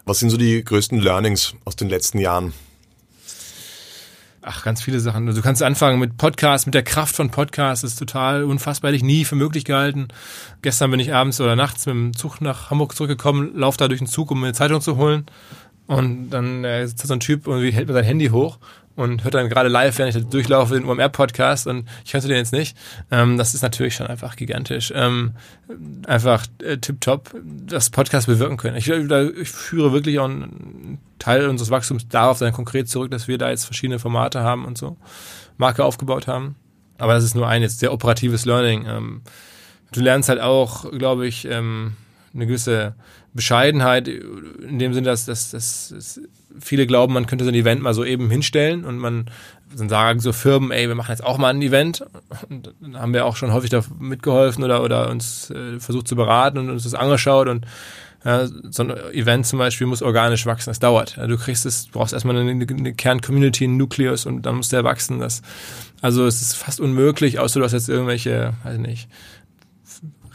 Was 0.05 0.19
sind 0.19 0.29
so 0.29 0.37
die 0.37 0.63
größten 0.63 0.99
Learnings 0.99 1.53
aus 1.63 1.75
den 1.75 1.89
letzten 1.89 2.19
Jahren? 2.19 2.53
Ach, 4.43 4.63
ganz 4.63 4.81
viele 4.81 4.99
Sachen. 4.99 5.27
Also 5.27 5.39
du 5.39 5.43
kannst 5.43 5.61
anfangen 5.61 5.99
mit 5.99 6.17
Podcasts, 6.17 6.65
mit 6.65 6.73
der 6.73 6.83
Kraft 6.83 7.15
von 7.15 7.29
Podcasts, 7.29 7.83
das 7.83 7.91
ist 7.91 7.99
total 7.99 8.43
unfassbar, 8.43 8.89
hätte 8.89 8.97
ich 8.97 9.03
nie 9.03 9.23
für 9.23 9.35
möglich 9.35 9.65
gehalten. 9.65 10.07
Gestern 10.63 10.89
bin 10.89 10.99
ich 10.99 11.13
abends 11.13 11.39
oder 11.39 11.55
nachts 11.55 11.85
mit 11.85 11.93
dem 11.93 12.15
Zug 12.15 12.41
nach 12.41 12.71
Hamburg 12.71 12.95
zurückgekommen, 12.95 13.51
laufe 13.55 13.77
da 13.77 13.87
durch 13.87 13.99
den 13.99 14.07
Zug, 14.07 14.31
um 14.31 14.39
mir 14.39 14.47
eine 14.47 14.53
Zeitung 14.53 14.81
zu 14.81 14.97
holen. 14.97 15.27
Und 15.85 16.31
dann 16.31 16.63
äh, 16.63 16.87
sitzt 16.87 17.03
da 17.03 17.07
so 17.07 17.13
ein 17.13 17.19
Typ 17.19 17.47
und 17.47 17.61
hält 17.61 17.87
mir 17.87 17.93
sein 17.93 18.05
Handy 18.05 18.29
hoch 18.29 18.57
und 18.95 19.23
hört 19.23 19.33
dann 19.33 19.49
gerade 19.49 19.69
live, 19.69 19.97
während 19.97 20.15
ich 20.15 20.21
da 20.21 20.29
durchlaufe, 20.29 20.73
den 20.73 20.85
UMR-Podcast 20.85 21.67
und 21.67 21.87
ich 22.05 22.13
hörte 22.13 22.27
den 22.27 22.37
jetzt 22.37 22.53
nicht. 22.53 22.77
Ähm, 23.09 23.37
das 23.37 23.53
ist 23.53 23.61
natürlich 23.61 23.95
schon 23.95 24.07
einfach 24.07 24.35
gigantisch. 24.35 24.91
Ähm, 24.95 25.33
einfach 26.05 26.45
äh, 26.63 26.77
tipptopp, 26.77 27.33
das 27.67 27.89
Podcast 27.89 28.27
bewirken 28.27 28.57
können. 28.57 28.77
Ich, 28.77 28.89
ich 28.89 29.49
führe 29.49 29.93
wirklich 29.93 30.19
auch 30.19 30.25
einen 30.25 30.99
Teil 31.19 31.47
unseres 31.47 31.71
Wachstums 31.71 32.07
darauf 32.07 32.39
dann 32.39 32.53
konkret 32.53 32.89
zurück, 32.89 33.11
dass 33.11 33.27
wir 33.27 33.37
da 33.37 33.49
jetzt 33.49 33.65
verschiedene 33.65 33.99
Formate 33.99 34.41
haben 34.41 34.65
und 34.65 34.77
so, 34.77 34.97
Marke 35.57 35.83
aufgebaut 35.83 36.27
haben. 36.27 36.55
Aber 36.97 37.13
das 37.13 37.23
ist 37.23 37.35
nur 37.35 37.47
ein 37.47 37.61
jetzt 37.61 37.79
sehr 37.79 37.93
operatives 37.93 38.45
Learning. 38.45 38.85
Ähm, 38.87 39.21
du 39.91 40.01
lernst 40.01 40.29
halt 40.29 40.41
auch, 40.41 40.91
glaube 40.91 41.27
ich, 41.27 41.45
ähm, 41.45 41.93
eine 42.33 42.47
gewisse 42.47 42.95
Bescheidenheit 43.33 44.07
in 44.07 44.79
dem 44.79 44.93
Sinne, 44.93 45.05
dass, 45.05 45.25
dass, 45.25 45.51
dass 45.51 46.19
viele 46.59 46.87
glauben, 46.87 47.13
man 47.13 47.27
könnte 47.27 47.45
so 47.45 47.51
ein 47.51 47.55
Event 47.55 47.81
mal 47.81 47.93
so 47.93 48.03
eben 48.03 48.29
hinstellen 48.29 48.85
und 48.85 48.97
man 48.97 49.29
dann 49.75 49.89
sagen 49.89 50.19
so 50.19 50.33
Firmen, 50.33 50.71
ey, 50.71 50.87
wir 50.87 50.95
machen 50.95 51.11
jetzt 51.11 51.23
auch 51.23 51.37
mal 51.37 51.49
ein 51.49 51.61
Event. 51.61 52.05
Und 52.49 52.73
dann 52.81 52.99
haben 52.99 53.13
wir 53.13 53.25
auch 53.25 53.35
schon 53.35 53.53
häufig 53.53 53.69
da 53.69 53.81
mitgeholfen 53.99 54.63
oder, 54.63 54.83
oder 54.83 55.09
uns 55.09 55.49
äh, 55.49 55.79
versucht 55.79 56.07
zu 56.07 56.15
beraten 56.15 56.57
und 56.57 56.69
uns 56.69 56.83
das 56.83 56.93
angeschaut 56.93 57.47
und 57.47 57.65
ja, 58.23 58.45
so 58.45 58.83
ein 58.83 58.91
Event 59.13 59.47
zum 59.47 59.57
Beispiel 59.57 59.87
muss 59.87 60.03
organisch 60.03 60.45
wachsen, 60.45 60.69
das 60.69 60.77
dauert. 60.79 61.17
Ja, 61.17 61.25
du 61.25 61.37
kriegst 61.37 61.65
es, 61.65 61.87
brauchst 61.87 62.13
erstmal 62.13 62.37
eine, 62.37 62.51
eine 62.51 62.93
Kern-Community, 62.93 63.63
einen 63.63 63.77
Nukleus 63.77 64.27
und 64.27 64.43
dann 64.43 64.57
muss 64.57 64.69
der 64.69 64.83
wachsen. 64.83 65.19
Das, 65.19 65.41
also 66.01 66.27
es 66.27 66.39
ist 66.41 66.55
fast 66.55 66.79
unmöglich, 66.79 67.39
außer 67.39 67.59
du 67.59 67.65
hast 67.65 67.71
jetzt 67.71 67.89
irgendwelche, 67.89 68.53
weiß 68.63 68.75
ich 68.75 68.81
nicht, 68.81 69.09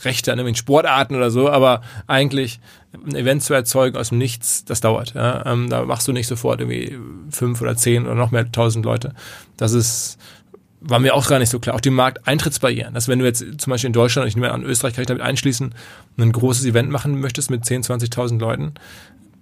Rechte 0.07 0.33
an 0.33 0.39
irgendwelchen 0.39 0.61
Sportarten 0.61 1.15
oder 1.15 1.31
so, 1.31 1.51
aber 1.51 1.83
eigentlich 2.07 2.61
ein 2.95 3.15
Event 3.15 3.43
zu 3.43 3.53
erzeugen 3.53 3.97
aus 3.97 4.09
dem 4.09 4.19
Nichts, 4.19 4.65
das 4.65 4.81
dauert. 4.81 5.15
Ja? 5.15 5.45
Ähm, 5.45 5.69
da 5.69 5.85
machst 5.85 6.09
du 6.09 6.13
nicht 6.13 6.27
sofort 6.27 6.61
irgendwie 6.61 6.97
fünf 7.31 7.61
oder 7.61 7.77
zehn 7.77 8.07
oder 8.07 8.15
noch 8.15 8.31
mehr 8.31 8.51
tausend 8.51 8.85
Leute. 8.85 9.13
Das 9.57 9.73
ist 9.73 10.19
war 10.89 10.99
mir 10.99 11.15
auch 11.15 11.27
gar 11.27 11.39
nicht 11.39 11.51
so 11.51 11.59
klar. 11.59 11.75
Auch 11.75 11.81
die 11.81 11.91
Markteintrittsbarrieren. 11.91 12.95
Dass 12.95 13.09
wenn 13.09 13.19
du 13.19 13.25
jetzt 13.25 13.45
zum 13.59 13.71
Beispiel 13.71 13.89
in 13.89 13.93
Deutschland, 13.93 14.29
ich 14.29 14.37
nehme 14.37 14.53
an 14.53 14.63
Österreich 14.63 14.95
kann 14.95 15.03
ich 15.03 15.09
damit 15.09 15.23
einschließen, 15.23 15.75
ein 16.19 16.33
großes 16.33 16.65
Event 16.65 16.91
machen 16.91 17.21
möchtest 17.21 17.51
mit 17.51 17.65
10, 17.65 17.83
20.000 17.83 18.39
Leuten, 18.39 18.75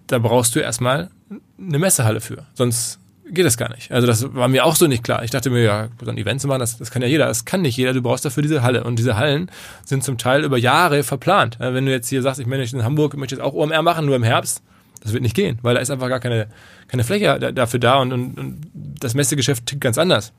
da 0.07 0.19
brauchst 0.19 0.55
du 0.55 0.61
erstmal 0.61 1.11
eine 1.59 1.79
Messehalle 1.79 2.21
für. 2.21 2.47
Sonst 2.55 2.99
geht 3.31 3.47
das 3.47 3.57
gar 3.57 3.75
nicht. 3.75 3.91
Also 3.91 4.07
das 4.07 4.35
war 4.35 4.49
mir 4.49 4.65
auch 4.65 4.77
so 4.77 4.87
nicht 4.87 5.03
klar. 5.03 5.25
Ich 5.25 5.31
dachte 5.31 5.51
mir, 5.51 5.63
ja, 5.63 5.89
so 6.03 6.11
ein 6.11 6.19
Event 6.19 6.41
zu 6.41 6.49
machen, 6.49 6.61
das, 6.61 6.79
das 6.79 6.91
kann 6.91 7.03
ja 7.03 7.09
jeder. 7.09 7.27
Das 7.27 7.45
kann 7.45 7.63
nicht 7.63 7.77
jeder. 7.77 7.93
Du 7.93 8.03
brauchst 8.03 8.25
dafür 8.25 8.43
diese 8.43 8.63
Halle. 8.63 8.85
Und 8.85 8.99
diese 8.99 9.17
Hallen 9.17 9.51
sind 9.85 10.05
zum 10.05 10.19
Teil 10.19 10.45
über 10.45 10.59
Jahre 10.59 11.03
verplant. 11.03 11.59
Wenn 11.59 11.87
du 11.87 11.93
jetzt 11.93 12.09
hier 12.09 12.23
sagst, 12.23 12.41
ich 12.41 12.47
möchte 12.47 12.77
in 12.77 12.85
Hamburg, 12.85 13.17
möchte 13.17 13.35
jetzt 13.35 13.45
auch 13.45 13.55
OMR 13.55 13.83
machen, 13.83 14.07
nur 14.07 14.17
im 14.17 14.23
Herbst, 14.23 14.63
das 15.05 15.13
wird 15.13 15.23
nicht 15.23 15.37
gehen, 15.37 15.59
weil 15.63 15.75
da 15.75 15.81
ist 15.81 15.91
einfach 15.91 16.09
gar 16.09 16.21
keine, 16.21 16.49
keine 16.89 17.05
Fläche 17.05 17.53
dafür 17.53 17.79
da 17.79 17.97
und, 17.97 18.13
und, 18.13 18.39
und 18.39 18.71
das 18.73 19.15
Messegeschäft 19.15 19.67
tickt 19.67 19.83
ganz 19.83 19.99
anders. 19.99 20.33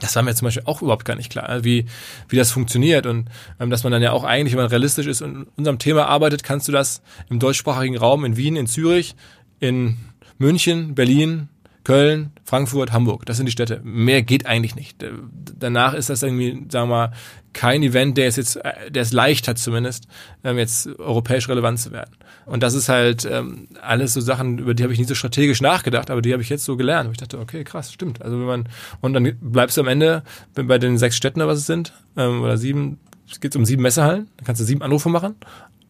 Das 0.00 0.16
war 0.16 0.24
mir 0.24 0.34
zum 0.34 0.46
Beispiel 0.46 0.64
auch 0.66 0.82
überhaupt 0.82 1.04
gar 1.04 1.14
nicht 1.14 1.30
klar, 1.30 1.62
wie, 1.62 1.86
wie 2.28 2.36
das 2.36 2.50
funktioniert 2.50 3.06
und 3.06 3.28
ähm, 3.60 3.70
dass 3.70 3.84
man 3.84 3.92
dann 3.92 4.02
ja 4.02 4.10
auch 4.10 4.24
eigentlich, 4.24 4.54
wenn 4.54 4.62
man 4.62 4.68
realistisch 4.68 5.06
ist 5.06 5.22
und 5.22 5.46
unserem 5.56 5.78
Thema 5.78 6.06
arbeitet, 6.06 6.42
kannst 6.42 6.66
du 6.66 6.72
das 6.72 7.02
im 7.30 7.38
deutschsprachigen 7.38 7.96
Raum 7.96 8.24
in 8.24 8.36
Wien, 8.36 8.56
in 8.56 8.66
Zürich, 8.66 9.14
in 9.60 9.96
München, 10.38 10.96
Berlin, 10.96 11.48
Köln, 11.84 12.32
Frankfurt, 12.44 12.92
Hamburg. 12.92 13.26
Das 13.26 13.36
sind 13.36 13.46
die 13.46 13.52
Städte. 13.52 13.80
Mehr 13.84 14.22
geht 14.22 14.46
eigentlich 14.46 14.74
nicht. 14.74 15.04
Danach 15.58 15.92
ist 15.92 16.08
das 16.08 16.22
irgendwie, 16.22 16.66
sagen 16.70 16.88
wir 16.88 16.96
mal, 16.96 17.12
kein 17.52 17.82
Event, 17.82 18.16
der 18.18 18.26
es 18.26 18.36
jetzt, 18.36 18.56
der 18.56 19.02
es 19.02 19.12
leicht 19.12 19.46
hat 19.46 19.58
zumindest, 19.58 20.08
ähm, 20.42 20.58
jetzt 20.58 20.88
europäisch 20.98 21.48
relevant 21.48 21.78
zu 21.78 21.92
werden. 21.92 22.10
Und 22.46 22.62
das 22.62 22.74
ist 22.74 22.88
halt 22.88 23.28
ähm, 23.30 23.68
alles 23.80 24.14
so 24.14 24.20
Sachen, 24.20 24.58
über 24.58 24.74
die 24.74 24.82
habe 24.82 24.92
ich 24.92 24.98
nicht 24.98 25.08
so 25.08 25.14
strategisch 25.14 25.60
nachgedacht, 25.60 26.10
aber 26.10 26.22
die 26.22 26.32
habe 26.32 26.42
ich 26.42 26.48
jetzt 26.48 26.64
so 26.64 26.76
gelernt. 26.76 27.06
Und 27.06 27.12
ich 27.12 27.18
dachte, 27.18 27.38
okay, 27.38 27.62
krass, 27.64 27.92
stimmt. 27.92 28.22
Also 28.22 28.38
wenn 28.38 28.46
man 28.46 28.68
und 29.00 29.12
dann 29.12 29.36
bleibst 29.40 29.76
du 29.76 29.82
am 29.82 29.88
Ende 29.88 30.22
bei 30.54 30.78
den 30.78 30.98
sechs 30.98 31.16
Städten 31.16 31.40
was 31.40 31.58
es 31.58 31.66
sind 31.66 31.92
ähm, 32.16 32.42
oder 32.42 32.56
sieben, 32.56 32.98
es 33.30 33.40
geht 33.40 33.54
um 33.56 33.64
sieben 33.64 33.82
Messehallen, 33.82 34.28
dann 34.36 34.46
kannst 34.46 34.60
du 34.60 34.64
sieben 34.64 34.82
Anrufe 34.82 35.10
machen 35.10 35.36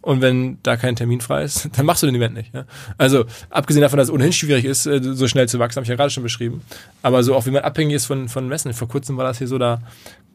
und 0.05 0.21
wenn 0.21 0.59
da 0.63 0.77
kein 0.77 0.97
Termin 0.97 1.23
frei 1.23 1.45
ist, 1.45 1.71
dann 1.77 1.87
machst 1.87 2.03
du 2.03 2.07
den 2.07 2.15
Event 2.15 2.35
nicht. 2.35 2.55
Ja? 2.55 2.67
Also 2.99 3.25
abgesehen 3.49 3.81
davon, 3.81 3.97
dass 3.97 4.09
es 4.09 4.15
ohnehin 4.15 4.33
schwierig 4.33 4.67
ist, 4.67 4.85
äh, 4.87 5.01
so 5.03 5.27
schnell 5.29 5.49
zu 5.49 5.59
wachsen, 5.59 5.77
habe 5.77 5.85
ich 5.85 5.89
ja 5.89 5.97
gerade 5.97 6.11
schon 6.11 6.23
beschrieben. 6.23 6.61
Aber 7.01 7.23
so 7.23 7.35
auch 7.35 7.47
wie 7.47 7.51
man 7.51 7.63
abhängig 7.63 7.97
ist 7.97 8.07
von, 8.07 8.29
von 8.29 8.47
Messen. 8.47 8.75
Vor 8.75 8.87
kurzem 8.87 9.17
war 9.17 9.25
das 9.25 9.39
hier 9.39 9.49
so, 9.49 9.57
da 9.57 9.81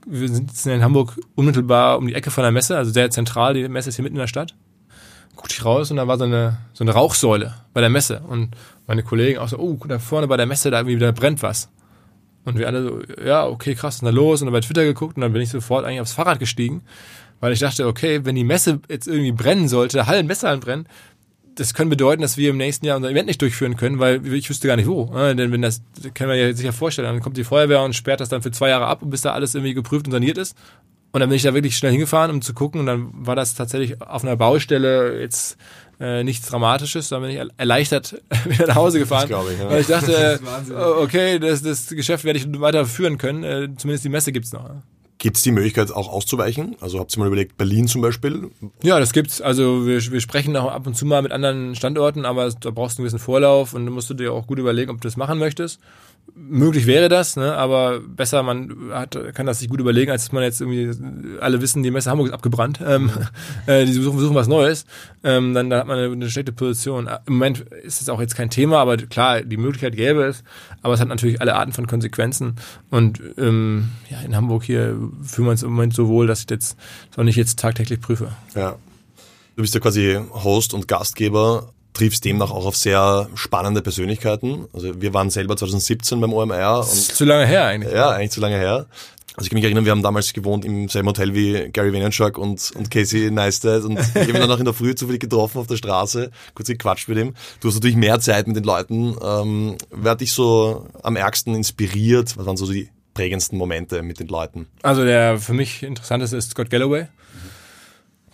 wir 0.08 0.28
sind 0.28 0.66
in 0.66 0.84
Hamburg 0.84 1.20
unmittelbar 1.36 2.00
um 2.00 2.08
die 2.08 2.16
Ecke 2.16 2.32
von 2.32 2.42
der 2.42 2.52
Messe, 2.52 2.78
also 2.78 2.92
sehr 2.92 3.12
zentral. 3.12 3.54
Die 3.54 3.68
Messe 3.68 3.90
ist 3.90 3.96
hier 3.96 4.04
mitten 4.04 4.16
in 4.16 4.22
der 4.22 4.28
Stadt. 4.28 4.56
Guckte 5.36 5.54
ich 5.54 5.64
raus 5.64 5.92
und 5.92 5.98
da 5.98 6.08
war 6.08 6.18
so 6.18 6.24
eine, 6.24 6.58
so 6.74 6.84
eine 6.84 6.92
Rauchsäule 6.92 7.54
bei 7.74 7.82
der 7.82 7.92
Messe. 7.92 8.22
Und 8.28 8.56
meine 8.88 9.04
Kollegen 9.04 9.38
auch 9.38 9.50
so, 9.50 9.60
oh, 9.60 9.78
da 9.88 10.00
vorne 10.00 10.28
bei 10.28 10.38
der 10.38 10.48
Messe, 10.48 10.72
da 10.72 10.80
irgendwie 10.80 10.96
wieder 10.96 11.12
brennt 11.12 11.44
was. 11.44 11.70
Und 12.44 12.58
wir 12.58 12.66
alle 12.66 12.84
so, 12.84 13.02
ja, 13.24 13.46
okay, 13.46 13.76
krass, 13.76 14.02
und 14.02 14.06
da 14.06 14.12
los? 14.12 14.42
Und 14.42 14.48
dann 14.48 14.54
bei 14.54 14.62
Twitter 14.62 14.84
geguckt 14.84 15.16
und 15.16 15.22
dann 15.22 15.32
bin 15.32 15.42
ich 15.42 15.50
sofort 15.50 15.86
eigentlich 15.86 16.02
aufs 16.02 16.14
Fahrrad 16.14 16.40
gestiegen 16.40 16.82
weil 17.40 17.54
ich 17.54 17.60
dachte, 17.60 17.88
okay, 17.88 18.22
wenn 18.24 18.36
die 18.36 18.44
Messe 18.44 18.80
jetzt 18.90 19.08
irgendwie 19.08 19.32
brennen 19.32 19.68
sollte, 19.68 20.08
Hallen, 20.08 20.28
Messehallen 20.28 20.60
brennen, 20.60 20.88
das 21.56 21.74
könnte 21.74 21.90
bedeuten, 21.90 22.22
dass 22.22 22.38
wir 22.38 22.50
im 22.50 22.58
nächsten 22.58 22.86
Jahr 22.86 22.98
unser 22.98 23.10
Event 23.10 23.28
nicht 23.28 23.42
durchführen 23.42 23.76
können, 23.76 24.00
weil 24.00 24.26
ich 24.34 24.50
wüsste 24.50 24.68
gar 24.68 24.78
nicht 24.78 24.88
wo. 24.88 25.06
Denn 25.06 25.52
wenn 25.52 25.62
das, 25.62 25.82
können 26.14 26.30
wir 26.30 26.38
ja 26.38 26.54
sicher 26.54 26.72
vorstellen, 26.72 27.08
dann 27.08 27.20
kommt 27.20 27.38
die 27.38 27.44
Feuerwehr 27.44 27.82
und 27.82 27.96
sperrt 27.96 28.22
das 28.22 28.30
dann 28.30 28.42
für 28.42 28.52
zwei 28.52 28.70
Jahre 28.70 28.86
ab, 28.86 29.02
bis 29.04 29.22
da 29.22 29.34
alles 29.34 29.56
irgendwie 29.56 29.74
geprüft 29.74 30.06
und 30.06 30.12
saniert 30.12 30.38
ist. 30.38 30.56
Und 31.12 31.22
dann 31.22 31.30
bin 31.30 31.38
ich 31.38 31.44
da 31.44 31.54
wirklich 31.54 31.76
schnell 31.76 31.92
hingefahren, 31.92 32.32
um 32.32 32.42
zu 32.42 32.54
gucken. 32.54 32.82
Und 32.82 32.86
dann 32.86 33.10
war 33.14 33.36
das 33.36 33.56
tatsächlich 33.56 34.02
auf 34.02 34.24
einer 34.24 34.36
Baustelle 34.36 35.20
jetzt 35.20 35.58
äh, 36.00 36.24
nichts 36.24 36.48
Dramatisches. 36.48 37.10
Dann 37.10 37.22
bin 37.22 37.32
ich 37.32 37.40
erleichtert 37.58 38.22
wieder 38.46 38.68
nach 38.68 38.76
Hause 38.76 39.00
gefahren. 39.00 39.28
Das 39.28 39.52
ich, 39.52 39.60
ja. 39.60 39.70
Weil 39.70 39.82
ich 39.82 39.88
dachte, 39.88 40.40
äh, 40.70 41.02
okay, 41.02 41.40
das, 41.40 41.64
das 41.64 41.88
Geschäft 41.88 42.26
werde 42.26 42.38
ich 42.38 42.48
weiter 42.62 42.86
führen 42.86 43.18
können. 43.18 43.44
Äh, 43.44 43.70
zumindest 43.76 44.06
die 44.06 44.10
Messe 44.10 44.32
gibt's 44.32 44.54
noch. 44.54 44.70
Gibt 45.20 45.36
es 45.36 45.44
die 45.44 45.52
Möglichkeit 45.52 45.92
auch 45.92 46.08
auszuweichen? 46.08 46.78
Also 46.80 46.98
habt 46.98 47.16
ihr 47.16 47.20
mal 47.20 47.28
überlegt, 47.28 47.58
Berlin 47.58 47.88
zum 47.88 48.02
Beispiel? 48.02 48.50
Ja, 48.82 49.00
das 49.00 49.12
gibt's. 49.12 49.42
Also 49.42 49.86
wir, 49.86 50.02
wir 50.12 50.22
sprechen 50.22 50.56
auch 50.56 50.72
ab 50.72 50.88
und 50.88 50.96
zu 50.96 51.06
mal 51.06 51.22
mit 51.22 51.34
anderen 51.34 51.76
Standorten, 51.76 52.26
aber 52.26 52.50
da 52.50 52.72
brauchst 52.72 52.98
du 52.98 53.02
einen 53.02 53.08
gewissen 53.08 53.20
Vorlauf 53.20 53.74
und 53.74 53.86
da 53.86 53.92
musst 53.92 54.10
du 54.10 54.14
dir 54.14 54.32
auch 54.32 54.48
gut 54.48 54.60
überlegen, 54.60 54.90
ob 54.90 55.02
du 55.02 55.08
das 55.08 55.18
machen 55.18 55.38
möchtest 55.38 55.80
möglich 56.36 56.86
wäre 56.88 57.10
das, 57.10 57.36
ne? 57.36 57.56
aber 57.56 58.00
besser, 58.00 58.44
man 58.44 58.92
hat, 58.92 59.18
kann 59.34 59.46
das 59.46 59.60
sich 59.60 59.70
gut 59.70 59.80
überlegen, 59.80 60.12
als 60.12 60.32
man 60.32 60.44
jetzt 60.44 60.62
irgendwie, 60.62 60.92
alle 61.40 61.62
wissen, 61.62 61.84
die 61.84 61.92
Messe 61.92 62.10
Hamburg 62.10 62.28
ist 62.28 62.34
abgebrannt, 62.34 62.80
ähm, 62.86 63.12
äh, 63.66 63.86
die 63.86 63.94
suchen, 63.94 64.20
suchen 64.20 64.36
was 64.36 64.48
Neues, 64.48 64.86
ähm, 65.24 65.54
dann 65.54 65.70
da 65.70 65.80
hat 65.80 65.88
man 65.88 65.98
eine, 65.98 66.12
eine 66.12 66.30
schlechte 66.30 66.52
Position. 66.52 67.10
Im 67.26 67.34
Moment 67.34 67.60
ist 67.84 68.02
es 68.02 68.10
auch 68.10 68.20
jetzt 68.22 68.36
kein 68.36 68.50
Thema, 68.50 68.80
aber 68.80 68.98
klar, 68.98 69.42
die 69.42 69.58
Möglichkeit 69.58 69.96
gäbe 69.96 70.24
es, 70.24 70.44
aber 70.82 70.94
es 70.94 71.00
hat 71.00 71.08
natürlich 71.08 71.42
alle 71.42 71.56
Arten 71.56 71.74
von 71.74 71.88
Konsequenzen 71.88 72.56
und 72.90 73.22
ähm, 73.38 73.90
ja, 74.10 74.20
in 74.22 74.36
Hamburg 74.36 74.64
hier 74.64 74.98
fühlen 75.24 75.48
wir 75.48 75.52
uns 75.52 75.64
im 75.64 75.72
Moment 75.72 75.94
so 75.94 76.08
wohl, 76.08 76.28
dass 76.28 76.42
ich 76.42 76.50
jetzt 76.50 76.78
auch 77.18 77.24
nicht 77.24 77.36
jetzt 77.36 77.60
tagtäglich 77.60 78.02
prüfe. 78.02 78.32
Ja. 78.56 78.78
Du 79.56 79.64
bist 79.64 79.74
ja 79.74 79.82
quasi 79.82 80.18
Host 80.32 80.74
und 80.74 80.88
Gastgeber 80.88 81.74
triffst 82.00 82.24
demnach 82.24 82.52
auch 82.52 82.66
auf 82.66 82.78
sehr 82.78 83.30
spannende 83.36 83.82
Persönlichkeiten. 83.82 84.68
Also 84.74 85.02
wir 85.02 85.14
waren 85.14 85.30
selber 85.30 85.58
2017 85.58 86.20
beim 86.22 86.34
OMR. 86.34 86.80
Und, 86.80 86.88
zu 86.90 87.26
lange 87.26 87.46
her 87.46 87.66
eigentlich. 87.66 87.94
Ja, 87.94 88.12
eigentlich 88.12 88.32
zu 88.32 88.40
lange 88.40 88.56
her. 88.56 88.86
Also 89.36 89.46
ich 89.46 89.50
kann 89.50 89.58
mich 89.58 89.64
erinnern, 89.64 89.86
wir 89.86 89.92
haben 89.92 90.04
damals 90.04 90.34
gewohnt 90.34 90.66
im 90.66 90.90
selben 90.90 91.08
Hotel 91.08 91.34
wie 91.34 91.70
Gary 91.72 91.94
Vaynerchuk 91.94 92.38
und, 92.38 92.72
und 92.76 92.92
Casey 92.92 93.32
Neistat 93.32 93.84
und 93.84 93.98
ich 94.00 94.16
habe 94.16 94.32
ihn 94.32 94.34
dann 94.34 94.52
auch 94.52 94.60
in 94.60 94.66
der 94.66 94.74
Früh 94.74 94.96
zufällig 94.96 95.22
getroffen 95.22 95.60
auf 95.60 95.68
der 95.68 95.78
Straße, 95.78 96.32
kurz 96.56 96.68
gequatscht 96.68 97.08
mit 97.08 97.18
ihm. 97.18 97.34
Du 97.62 97.68
hast 97.70 97.76
natürlich 97.76 97.96
mehr 97.96 98.20
Zeit 98.20 98.48
mit 98.48 98.58
den 98.58 98.66
Leuten. 98.66 99.16
Ähm, 99.22 99.78
wer 99.92 100.12
hat 100.12 100.22
dich 100.22 100.34
so 100.34 100.88
am 101.04 101.16
ärgsten 101.16 101.56
inspiriert? 101.56 102.38
Was 102.38 102.46
waren 102.46 102.58
so 102.58 102.70
die 102.70 102.90
prägendsten 103.14 103.58
Momente 103.58 104.04
mit 104.04 104.20
den 104.20 104.28
Leuten? 104.28 104.68
Also 104.82 105.06
der 105.06 105.38
für 105.38 105.54
mich 105.54 105.84
interessanteste 105.84 106.36
ist 106.36 106.52
Scott 106.52 106.70
Galloway. 106.70 107.08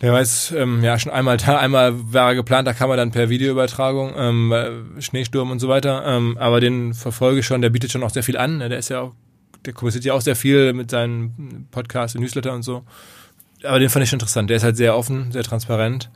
Der 0.02 0.12
jetzt 0.18 0.52
ähm, 0.52 0.84
ja 0.84 0.98
schon 0.98 1.12
einmal 1.12 1.38
da, 1.38 1.58
einmal 1.58 1.94
war 2.12 2.28
er 2.28 2.34
geplant, 2.34 2.68
da 2.68 2.74
kam 2.74 2.90
er 2.90 2.96
dann 2.96 3.12
per 3.12 3.30
Videoübertragung, 3.30 4.12
ähm, 4.16 4.54
Schneesturm 4.98 5.50
und 5.50 5.58
so 5.58 5.68
weiter. 5.68 6.04
Ähm, 6.06 6.36
aber 6.38 6.60
den 6.60 6.92
verfolge 6.92 7.40
ich 7.40 7.46
schon, 7.46 7.62
der 7.62 7.70
bietet 7.70 7.90
schon 7.92 8.02
auch 8.02 8.10
sehr 8.10 8.22
viel 8.22 8.36
an. 8.36 8.58
Der 8.58 8.76
ist 8.76 8.90
ja 8.90 9.00
auch 9.00 9.12
der 9.66 9.72
kommuniziert 9.72 10.04
ja 10.04 10.14
auch 10.14 10.20
sehr 10.20 10.36
viel 10.36 10.72
mit 10.72 10.90
seinen 10.90 11.66
Podcasts 11.70 12.14
und 12.14 12.22
Newsletter 12.22 12.52
und 12.52 12.62
so. 12.62 12.84
Aber 13.64 13.78
den 13.78 13.90
fand 13.90 14.04
ich 14.04 14.12
interessant. 14.12 14.48
Der 14.48 14.58
ist 14.58 14.62
halt 14.62 14.76
sehr 14.76 14.96
offen, 14.96 15.32
sehr 15.32 15.42
transparent. 15.42 16.10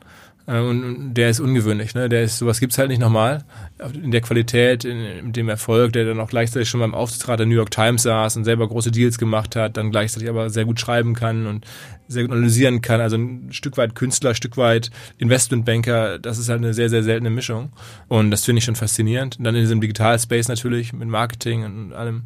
Äh, 0.47 0.59
und 0.59 1.13
der 1.13 1.29
ist 1.29 1.39
ungewöhnlich, 1.39 1.93
ne? 1.93 2.09
Der 2.09 2.23
ist, 2.23 2.37
sowas 2.37 2.59
gibt's 2.59 2.77
halt 2.77 2.89
nicht 2.89 2.99
normal. 2.99 3.43
In 3.93 4.11
der 4.11 4.21
Qualität, 4.21 4.85
in, 4.85 4.99
in 4.99 5.33
dem 5.33 5.49
Erfolg, 5.49 5.93
der 5.93 6.05
dann 6.05 6.19
auch 6.19 6.29
gleichzeitig 6.29 6.69
schon 6.69 6.79
beim 6.79 6.93
Aufsichtsrat 6.93 7.39
der 7.39 7.47
New 7.47 7.55
York 7.55 7.71
Times 7.71 8.03
saß 8.03 8.37
und 8.37 8.43
selber 8.43 8.67
große 8.67 8.91
Deals 8.91 9.17
gemacht 9.17 9.55
hat, 9.55 9.77
dann 9.77 9.91
gleichzeitig 9.91 10.29
aber 10.29 10.49
sehr 10.49 10.65
gut 10.65 10.79
schreiben 10.79 11.13
kann 11.13 11.47
und 11.47 11.65
sehr 12.07 12.23
gut 12.23 12.31
analysieren 12.31 12.81
kann. 12.81 13.01
Also 13.01 13.17
ein 13.17 13.51
Stück 13.51 13.77
weit 13.77 13.95
Künstler, 13.95 14.31
ein 14.31 14.35
Stück 14.35 14.57
weit 14.57 14.91
Investmentbanker. 15.17 16.19
Das 16.19 16.37
ist 16.37 16.49
halt 16.49 16.59
eine 16.59 16.73
sehr, 16.73 16.89
sehr 16.89 17.03
seltene 17.03 17.29
Mischung. 17.29 17.71
Und 18.07 18.31
das 18.31 18.43
finde 18.45 18.59
ich 18.59 18.65
schon 18.65 18.75
faszinierend. 18.75 19.37
Und 19.37 19.45
dann 19.45 19.55
in 19.55 19.61
diesem 19.61 19.81
Digital-Space 19.81 20.47
natürlich 20.47 20.93
mit 20.93 21.07
Marketing 21.07 21.63
und 21.63 21.93
allem 21.93 22.23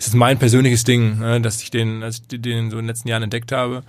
es 0.00 0.06
ist 0.06 0.14
mein 0.14 0.38
persönliches 0.38 0.84
Ding, 0.84 1.18
ne, 1.18 1.42
dass 1.42 1.62
ich 1.62 1.70
den, 1.70 2.02
als 2.02 2.22
ich 2.32 2.40
den 2.40 2.70
so 2.70 2.78
in 2.78 2.84
den 2.84 2.88
letzten 2.88 3.08
Jahren 3.08 3.22
entdeckt 3.22 3.52
habe. 3.52 3.82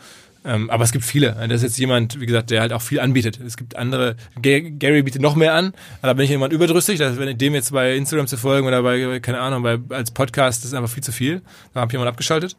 Ähm, 0.43 0.69
aber 0.71 0.83
es 0.83 0.91
gibt 0.91 1.05
viele. 1.05 1.33
Das 1.33 1.57
ist 1.57 1.63
jetzt 1.63 1.77
jemand, 1.77 2.19
wie 2.19 2.25
gesagt, 2.25 2.49
der 2.49 2.61
halt 2.61 2.73
auch 2.73 2.81
viel 2.81 2.99
anbietet. 2.99 3.39
Es 3.39 3.57
gibt 3.57 3.75
andere, 3.75 4.15
Gary 4.41 5.03
bietet 5.03 5.21
noch 5.21 5.35
mehr 5.35 5.53
an, 5.53 5.73
da 6.01 6.13
bin 6.13 6.23
ich 6.23 6.31
jemand 6.31 6.51
überdrüssig, 6.51 6.97
dass 6.97 7.19
wenn 7.19 7.37
dem 7.37 7.53
jetzt 7.53 7.71
bei 7.71 7.95
Instagram 7.95 8.27
zu 8.27 8.37
folgen 8.37 8.67
oder 8.67 8.81
bei, 8.81 9.19
keine 9.19 9.39
Ahnung, 9.39 9.61
bei, 9.61 9.77
als 9.89 10.11
Podcast, 10.11 10.63
das 10.63 10.71
ist 10.71 10.73
einfach 10.73 10.89
viel 10.89 11.03
zu 11.03 11.11
viel. 11.11 11.41
Da 11.73 11.81
habe 11.81 11.89
ich 11.89 11.93
jemand 11.93 12.09
abgeschaltet. 12.09 12.57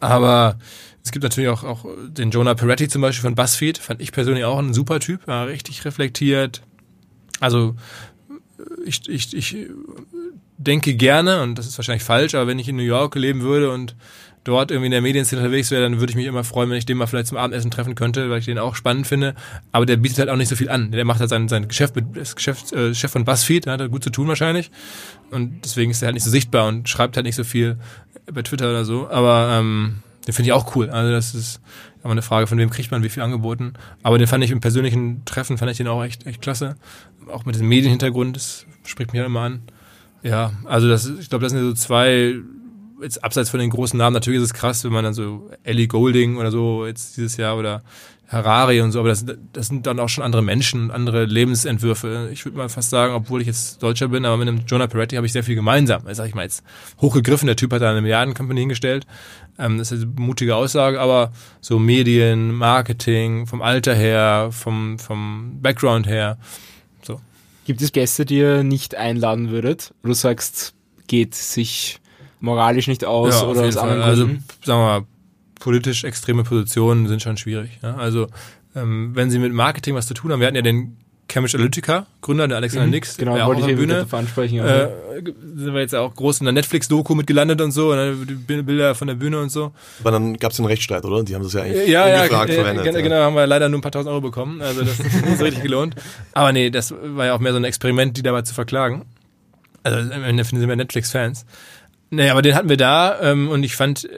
Aber 0.00 0.58
es 1.02 1.12
gibt 1.12 1.22
natürlich 1.22 1.50
auch, 1.50 1.62
auch 1.64 1.84
den 2.08 2.30
Jonah 2.30 2.54
Peretti 2.54 2.88
zum 2.88 3.02
Beispiel 3.02 3.22
von 3.22 3.34
BuzzFeed, 3.34 3.76
fand 3.76 4.00
ich 4.00 4.10
persönlich 4.10 4.44
auch 4.44 4.58
ein 4.58 4.72
super 4.72 5.00
Typ, 5.00 5.20
ja, 5.28 5.44
richtig 5.44 5.84
reflektiert. 5.84 6.62
Also 7.40 7.76
ich, 8.86 9.06
ich, 9.08 9.36
ich 9.36 9.56
denke 10.56 10.94
gerne, 10.94 11.42
und 11.42 11.56
das 11.58 11.66
ist 11.66 11.76
wahrscheinlich 11.78 12.04
falsch, 12.04 12.34
aber 12.34 12.46
wenn 12.46 12.58
ich 12.58 12.68
in 12.68 12.76
New 12.76 12.82
York 12.82 13.14
leben 13.16 13.42
würde 13.42 13.70
und 13.70 13.94
dort 14.44 14.70
irgendwie 14.70 14.86
in 14.86 14.92
der 14.92 15.00
Medienszene 15.00 15.40
unterwegs 15.40 15.70
wäre, 15.70 15.82
dann 15.82 16.00
würde 16.00 16.10
ich 16.10 16.16
mich 16.16 16.26
immer 16.26 16.44
freuen, 16.44 16.70
wenn 16.70 16.76
ich 16.76 16.86
den 16.86 16.98
mal 16.98 17.06
vielleicht 17.06 17.28
zum 17.28 17.38
Abendessen 17.38 17.70
treffen 17.70 17.94
könnte, 17.94 18.30
weil 18.30 18.38
ich 18.38 18.44
den 18.44 18.58
auch 18.58 18.76
spannend 18.76 19.06
finde. 19.06 19.34
Aber 19.72 19.86
der 19.86 19.96
bietet 19.96 20.18
halt 20.18 20.28
auch 20.28 20.36
nicht 20.36 20.48
so 20.48 20.56
viel 20.56 20.68
an. 20.68 20.92
Der 20.92 21.04
macht 21.04 21.20
halt 21.20 21.30
sein, 21.30 21.48
sein 21.48 21.66
Geschäft 21.66 21.96
mit 21.96 22.16
das 22.16 22.36
Geschäft, 22.36 22.72
äh, 22.72 22.94
Chef 22.94 23.10
von 23.10 23.24
BuzzFeed, 23.24 23.66
hat 23.66 23.80
er 23.80 23.88
gut 23.88 24.04
zu 24.04 24.10
tun 24.10 24.28
wahrscheinlich. 24.28 24.70
Und 25.30 25.64
deswegen 25.64 25.90
ist 25.90 26.02
er 26.02 26.06
halt 26.06 26.14
nicht 26.14 26.24
so 26.24 26.30
sichtbar 26.30 26.68
und 26.68 26.88
schreibt 26.88 27.16
halt 27.16 27.26
nicht 27.26 27.36
so 27.36 27.44
viel 27.44 27.78
bei 28.32 28.42
Twitter 28.42 28.68
oder 28.68 28.84
so. 28.84 29.08
Aber 29.08 29.58
ähm, 29.58 30.02
den 30.26 30.34
finde 30.34 30.48
ich 30.48 30.52
auch 30.52 30.76
cool. 30.76 30.90
Also 30.90 31.10
das 31.10 31.34
ist 31.34 31.60
aber 32.02 32.12
eine 32.12 32.22
Frage, 32.22 32.46
von 32.46 32.58
wem 32.58 32.70
kriegt 32.70 32.90
man 32.90 33.02
wie 33.02 33.08
viel 33.08 33.22
angeboten. 33.22 33.72
Aber 34.02 34.18
den 34.18 34.26
fand 34.26 34.44
ich 34.44 34.50
im 34.50 34.60
persönlichen 34.60 35.24
Treffen, 35.24 35.58
fand 35.58 35.70
ich 35.70 35.78
den 35.78 35.88
auch 35.88 36.04
echt, 36.04 36.26
echt 36.26 36.42
klasse. 36.42 36.76
Auch 37.30 37.46
mit 37.46 37.54
diesem 37.54 37.68
Medienhintergrund, 37.68 38.36
das 38.36 38.66
spricht 38.84 39.12
mich 39.12 39.20
halt 39.20 39.28
immer 39.28 39.40
an. 39.40 39.62
Ja, 40.22 40.52
also 40.64 40.88
das, 40.88 41.06
ich 41.06 41.28
glaube, 41.28 41.44
das 41.44 41.52
sind 41.52 41.62
so 41.62 41.72
zwei, 41.72 42.36
jetzt 43.02 43.22
abseits 43.22 43.50
von 43.50 43.60
den 43.60 43.70
großen 43.70 43.98
Namen, 43.98 44.14
natürlich 44.14 44.38
ist 44.38 44.46
es 44.46 44.54
krass, 44.54 44.84
wenn 44.84 44.92
man 44.92 45.04
dann 45.04 45.14
so 45.14 45.50
Ellie 45.62 45.86
Golding 45.86 46.36
oder 46.36 46.50
so 46.50 46.86
jetzt 46.86 47.16
dieses 47.16 47.36
Jahr 47.36 47.56
oder 47.56 47.82
Harari 48.28 48.80
und 48.80 48.90
so, 48.92 49.00
aber 49.00 49.10
das, 49.10 49.24
das 49.52 49.68
sind 49.68 49.86
dann 49.86 50.00
auch 50.00 50.08
schon 50.08 50.24
andere 50.24 50.42
Menschen, 50.42 50.90
andere 50.90 51.24
Lebensentwürfe. 51.24 52.30
Ich 52.32 52.44
würde 52.44 52.56
mal 52.56 52.68
fast 52.68 52.90
sagen, 52.90 53.14
obwohl 53.14 53.42
ich 53.42 53.46
jetzt 53.46 53.82
Deutscher 53.82 54.08
bin, 54.08 54.24
aber 54.24 54.38
mit 54.38 54.48
dem 54.48 54.62
Jonah 54.66 54.86
Peretti 54.86 55.16
habe 55.16 55.26
ich 55.26 55.32
sehr 55.32 55.44
viel 55.44 55.54
gemeinsam. 55.54 56.02
Sag 56.12 56.28
ich 56.28 56.34
mal 56.34 56.42
jetzt 56.42 56.64
hochgegriffen, 57.00 57.46
der 57.46 57.56
Typ 57.56 57.72
hat 57.72 57.82
da 57.82 57.90
eine 57.90 58.00
Milliardencompany 58.00 58.60
hingestellt. 58.60 59.06
Ähm, 59.58 59.78
das 59.78 59.92
ist 59.92 60.02
eine 60.02 60.12
mutige 60.16 60.56
Aussage, 60.56 61.00
aber 61.00 61.32
so 61.60 61.78
Medien, 61.78 62.52
Marketing, 62.54 63.46
vom 63.46 63.60
Alter 63.60 63.94
her, 63.94 64.48
vom, 64.50 64.98
vom 64.98 65.58
Background 65.60 66.06
her, 66.06 66.38
Gibt 67.64 67.80
es 67.80 67.92
Gäste, 67.92 68.26
die 68.26 68.36
ihr 68.36 68.62
nicht 68.62 68.94
einladen 68.94 69.50
würdet? 69.50 69.94
Du 70.02 70.12
sagst, 70.12 70.74
geht 71.06 71.34
sich 71.34 71.98
moralisch 72.44 72.86
nicht 72.86 73.04
aus 73.04 73.40
ja, 73.40 73.46
oder 73.46 73.62
aus 73.62 73.76
anderen 73.76 74.02
Gründen? 74.02 74.20
Also, 74.20 74.26
sagen 74.62 74.80
wir 74.80 75.00
mal, 75.00 75.02
politisch 75.58 76.04
extreme 76.04 76.44
Positionen 76.44 77.08
sind 77.08 77.22
schon 77.22 77.36
schwierig. 77.36 77.78
Ja? 77.82 77.96
Also, 77.96 78.28
ähm, 78.76 79.12
wenn 79.14 79.30
sie 79.30 79.38
mit 79.38 79.52
Marketing 79.52 79.94
was 79.94 80.06
zu 80.06 80.14
tun 80.14 80.30
haben, 80.30 80.40
wir 80.40 80.46
hatten 80.46 80.56
ja 80.56 80.62
den 80.62 80.96
Cambridge 81.26 81.56
Analytica, 81.56 82.06
Gründer, 82.20 82.46
der 82.48 82.58
Alexander 82.58 82.86
mhm, 82.86 82.92
Nix, 82.92 83.16
genau, 83.16 83.34
wollte 83.46 83.68
ich 83.68 83.76
Bühne. 83.76 84.06
ansprechen. 84.10 84.58
Äh, 84.58 84.88
sind 85.56 85.72
wir 85.72 85.80
jetzt 85.80 85.94
auch 85.94 86.14
groß 86.14 86.40
in 86.40 86.44
der 86.44 86.52
Netflix-Doku 86.52 87.14
mitgelandet 87.14 87.62
und 87.62 87.70
so, 87.70 87.92
und 87.92 88.26
die 88.26 88.34
Bilder 88.34 88.94
von 88.94 89.08
der 89.08 89.14
Bühne 89.14 89.40
und 89.40 89.50
so. 89.50 89.72
Aber 90.00 90.10
dann 90.10 90.36
gab 90.36 90.52
es 90.52 90.58
einen 90.58 90.66
Rechtsstreit, 90.66 91.02
oder? 91.04 91.24
Die 91.24 91.34
haben 91.34 91.42
das 91.42 91.54
ja 91.54 91.62
eigentlich 91.62 91.88
ja, 91.88 92.06
ja, 92.06 92.22
ungefragt 92.22 92.50
ja, 92.50 92.56
verwendet. 92.56 92.84
Genau, 92.84 92.98
ja. 92.98 93.02
genau, 93.02 93.16
haben 93.16 93.36
wir 93.36 93.46
leider 93.46 93.70
nur 93.70 93.78
ein 93.78 93.82
paar 93.82 93.92
tausend 93.92 94.10
Euro 94.10 94.20
bekommen, 94.20 94.60
also 94.60 94.82
das 94.82 95.00
ist 95.00 95.24
nicht 95.24 95.38
so 95.38 95.44
richtig 95.44 95.62
gelohnt. 95.62 95.94
Aber 96.34 96.52
nee, 96.52 96.68
das 96.68 96.92
war 96.92 97.24
ja 97.24 97.34
auch 97.34 97.40
mehr 97.40 97.52
so 97.52 97.58
ein 97.58 97.64
Experiment, 97.64 98.16
die 98.18 98.22
dabei 98.22 98.42
zu 98.42 98.52
verklagen. 98.52 99.06
Also 99.82 100.12
am 100.12 100.24
Ende 100.24 100.44
sind 100.44 100.68
wir 100.68 100.76
Netflix-Fans. 100.76 101.46
Nee, 102.10 102.30
aber 102.30 102.42
den 102.42 102.54
hatten 102.54 102.68
wir 102.68 102.76
da 102.76 103.20
ähm, 103.20 103.48
und 103.48 103.62
ich 103.62 103.76
fand, 103.76 104.08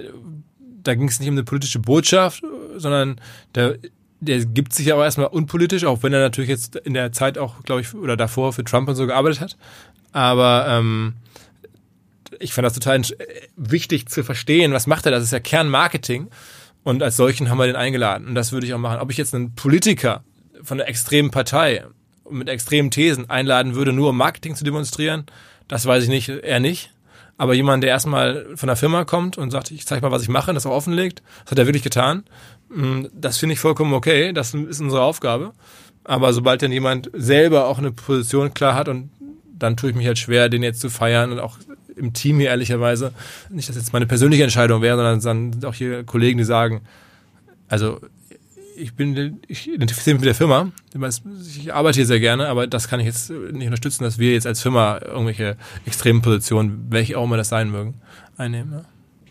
da 0.82 0.94
ging 0.94 1.08
es 1.08 1.18
nicht 1.18 1.28
um 1.28 1.34
eine 1.34 1.44
politische 1.44 1.78
Botschaft, 1.78 2.42
sondern 2.76 3.20
da 3.52 3.74
der 4.20 4.44
gibt 4.44 4.72
sich 4.72 4.92
aber 4.92 5.04
erstmal 5.04 5.28
unpolitisch, 5.28 5.84
auch 5.84 6.02
wenn 6.02 6.12
er 6.12 6.20
natürlich 6.20 6.50
jetzt 6.50 6.76
in 6.76 6.94
der 6.94 7.12
Zeit 7.12 7.38
auch, 7.38 7.62
glaube 7.64 7.82
ich, 7.82 7.94
oder 7.94 8.16
davor 8.16 8.52
für 8.52 8.64
Trump 8.64 8.88
und 8.88 8.94
so 8.94 9.06
gearbeitet 9.06 9.40
hat. 9.40 9.56
Aber 10.12 10.66
ähm, 10.68 11.14
ich 12.40 12.52
fand 12.52 12.64
das 12.64 12.72
total 12.72 13.02
wichtig 13.56 14.08
zu 14.08 14.24
verstehen, 14.24 14.72
was 14.72 14.86
macht 14.86 15.06
er? 15.06 15.12
Das 15.12 15.22
ist 15.22 15.32
ja 15.32 15.40
Kernmarketing. 15.40 16.28
Und 16.82 17.02
als 17.02 17.16
solchen 17.16 17.50
haben 17.50 17.58
wir 17.58 17.66
den 17.66 17.76
eingeladen. 17.76 18.28
Und 18.28 18.34
das 18.34 18.52
würde 18.52 18.66
ich 18.66 18.72
auch 18.72 18.78
machen. 18.78 19.00
Ob 19.00 19.10
ich 19.10 19.16
jetzt 19.16 19.34
einen 19.34 19.54
Politiker 19.54 20.22
von 20.62 20.80
einer 20.80 20.88
extremen 20.88 21.30
Partei 21.30 21.84
mit 22.30 22.48
extremen 22.48 22.90
Thesen 22.90 23.28
einladen 23.28 23.74
würde, 23.74 23.92
nur 23.92 24.10
um 24.10 24.16
Marketing 24.16 24.54
zu 24.54 24.64
demonstrieren, 24.64 25.26
das 25.68 25.86
weiß 25.86 26.04
ich 26.04 26.08
nicht, 26.08 26.28
eher 26.28 26.60
nicht. 26.60 26.90
Aber 27.38 27.54
jemand, 27.54 27.82
der 27.82 27.90
erstmal 27.90 28.46
von 28.54 28.66
der 28.66 28.76
Firma 28.76 29.04
kommt 29.04 29.36
und 29.36 29.50
sagt, 29.50 29.70
ich 29.70 29.86
zeige 29.86 30.02
mal, 30.02 30.10
was 30.10 30.22
ich 30.22 30.28
mache, 30.28 30.54
das 30.54 30.66
auch 30.66 30.72
offenlegt, 30.72 31.22
das 31.44 31.52
hat 31.52 31.58
er 31.58 31.66
wirklich 31.66 31.82
getan. 31.82 32.24
Mm, 32.68 33.06
das 33.12 33.38
finde 33.38 33.52
ich 33.52 33.60
vollkommen 33.60 33.92
okay, 33.92 34.32
das 34.32 34.54
ist 34.54 34.80
unsere 34.80 35.02
Aufgabe. 35.02 35.52
Aber 36.04 36.32
sobald 36.32 36.62
dann 36.62 36.72
jemand 36.72 37.10
selber 37.12 37.66
auch 37.66 37.78
eine 37.78 37.92
Position 37.92 38.54
klar 38.54 38.74
hat 38.74 38.88
und 38.88 39.10
dann 39.58 39.76
tue 39.76 39.90
ich 39.90 39.96
mich 39.96 40.06
halt 40.06 40.18
schwer, 40.18 40.48
den 40.48 40.62
jetzt 40.62 40.80
zu 40.80 40.88
feiern 40.88 41.32
und 41.32 41.40
auch 41.40 41.58
im 41.96 42.12
Team 42.12 42.38
hier 42.38 42.50
ehrlicherweise, 42.50 43.12
nicht, 43.50 43.68
dass 43.68 43.76
jetzt 43.76 43.92
meine 43.92 44.06
persönliche 44.06 44.42
Entscheidung 44.42 44.82
wäre, 44.82 44.96
sondern 44.96 45.52
dann 45.52 45.64
auch 45.68 45.74
hier 45.74 46.04
Kollegen, 46.04 46.38
die 46.38 46.44
sagen, 46.44 46.82
also 47.68 48.00
ich 48.76 48.94
bin, 48.94 49.40
ich 49.48 49.68
identifiziere 49.68 50.14
mich 50.14 50.20
mit 50.20 50.28
der 50.28 50.34
Firma, 50.34 50.70
ich 51.56 51.72
arbeite 51.72 51.96
hier 51.96 52.06
sehr 52.06 52.20
gerne, 52.20 52.48
aber 52.48 52.66
das 52.66 52.88
kann 52.88 53.00
ich 53.00 53.06
jetzt 53.06 53.30
nicht 53.30 53.66
unterstützen, 53.66 54.04
dass 54.04 54.18
wir 54.18 54.32
jetzt 54.32 54.46
als 54.46 54.62
Firma 54.62 54.98
irgendwelche 55.02 55.56
extremen 55.84 56.22
Positionen, 56.22 56.86
welche 56.90 57.18
auch 57.18 57.24
immer 57.24 57.36
das 57.36 57.48
sein 57.48 57.70
mögen, 57.70 57.94
einnehmen. 58.36 58.72
Ja 58.72 58.84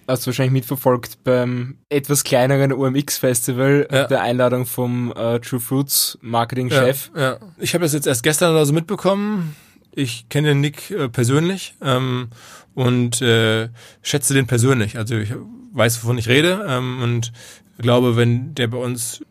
hast 0.08 0.25
du 0.25 0.27
wahrscheinlich 0.27 0.53
mitverfolgt 0.53 1.23
beim 1.23 1.77
etwas 1.89 2.23
kleineren 2.23 2.71
OMX-Festival 2.71 3.88
ja. 3.91 4.05
der 4.05 4.21
Einladung 4.21 4.65
vom 4.65 5.12
äh, 5.15 5.39
True 5.39 5.60
Fruits 5.60 6.17
Marketing-Chef. 6.21 7.12
Ja, 7.15 7.21
ja, 7.21 7.38
Ich 7.58 7.73
habe 7.73 7.84
das 7.84 7.93
jetzt 7.93 8.08
erst 8.08 8.23
gestern 8.23 8.51
oder 8.51 8.65
so 8.65 8.73
mitbekommen. 8.73 9.55
Ich 9.91 10.29
kenne 10.29 10.49
den 10.49 10.62
Nick 10.62 10.91
äh, 10.91 11.10
persönlich 11.10 11.75
ähm, 11.81 12.27
und 12.73 13.21
äh, 13.21 13.69
schätze 14.01 14.34
den 14.34 14.45
persönlich. 14.45 14.97
Also 14.97 15.15
ich 15.15 15.34
weiß, 15.73 16.03
wovon 16.03 16.17
ich 16.17 16.27
rede 16.27 16.65
ähm, 16.67 17.01
und 17.01 17.31
glaube, 17.77 18.15
wenn 18.15 18.55
der 18.55 18.67
bei 18.67 18.77
uns 18.77 19.23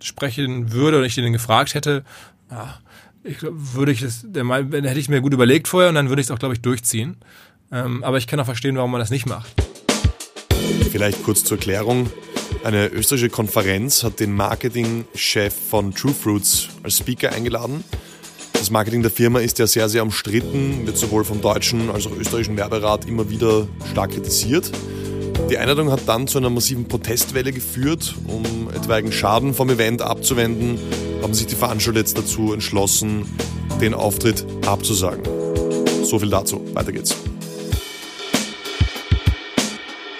sprechen 0.00 0.72
würde 0.72 0.98
oder 0.98 1.06
ich 1.06 1.14
den 1.14 1.32
gefragt 1.32 1.74
hätte, 1.74 2.04
ja, 2.50 2.78
ich 3.24 3.38
glaub, 3.38 3.54
würde 3.56 3.92
ich 3.92 4.00
das, 4.00 4.24
der 4.24 4.44
hätte 4.46 5.00
ich 5.00 5.08
mir 5.08 5.20
gut 5.20 5.32
überlegt 5.32 5.68
vorher 5.68 5.88
und 5.88 5.96
dann 5.96 6.08
würde 6.08 6.20
ich 6.20 6.28
es 6.28 6.30
auch, 6.30 6.38
glaube 6.38 6.54
ich, 6.54 6.60
durchziehen. 6.60 7.16
Ähm, 7.72 8.04
aber 8.04 8.18
ich 8.18 8.26
kann 8.26 8.38
auch 8.38 8.44
verstehen, 8.44 8.76
warum 8.76 8.92
man 8.92 9.00
das 9.00 9.10
nicht 9.10 9.26
macht. 9.26 9.52
Vielleicht 10.90 11.22
kurz 11.24 11.44
zur 11.44 11.56
Erklärung. 11.56 12.10
Eine 12.64 12.88
österreichische 12.88 13.30
Konferenz 13.30 14.02
hat 14.02 14.20
den 14.20 14.34
Marketingchef 14.34 15.54
von 15.70 15.94
True 15.94 16.14
Fruits 16.14 16.68
als 16.82 16.98
Speaker 16.98 17.32
eingeladen. 17.32 17.84
Das 18.52 18.70
Marketing 18.70 19.02
der 19.02 19.10
Firma 19.10 19.40
ist 19.40 19.58
ja 19.58 19.66
sehr, 19.66 19.88
sehr 19.88 20.02
umstritten, 20.02 20.86
wird 20.86 20.96
sowohl 20.96 21.24
vom 21.24 21.40
deutschen 21.40 21.90
als 21.90 22.06
auch 22.06 22.16
österreichischen 22.16 22.56
Werberat 22.56 23.04
immer 23.04 23.28
wieder 23.28 23.68
stark 23.90 24.12
kritisiert. 24.12 24.70
Die 25.50 25.58
Einladung 25.58 25.92
hat 25.92 26.00
dann 26.06 26.26
zu 26.26 26.38
einer 26.38 26.50
massiven 26.50 26.88
Protestwelle 26.88 27.52
geführt. 27.52 28.16
Um 28.26 28.68
etwaigen 28.74 29.12
Schaden 29.12 29.54
vom 29.54 29.70
Event 29.70 30.02
abzuwenden, 30.02 30.78
haben 31.22 31.34
sich 31.34 31.46
die 31.46 31.54
Veranstalter 31.54 32.00
jetzt 32.00 32.18
dazu 32.18 32.52
entschlossen, 32.52 33.26
den 33.80 33.94
Auftritt 33.94 34.44
abzusagen. 34.66 35.22
So 36.02 36.18
viel 36.18 36.30
dazu. 36.30 36.62
Weiter 36.74 36.92
geht's. 36.92 37.16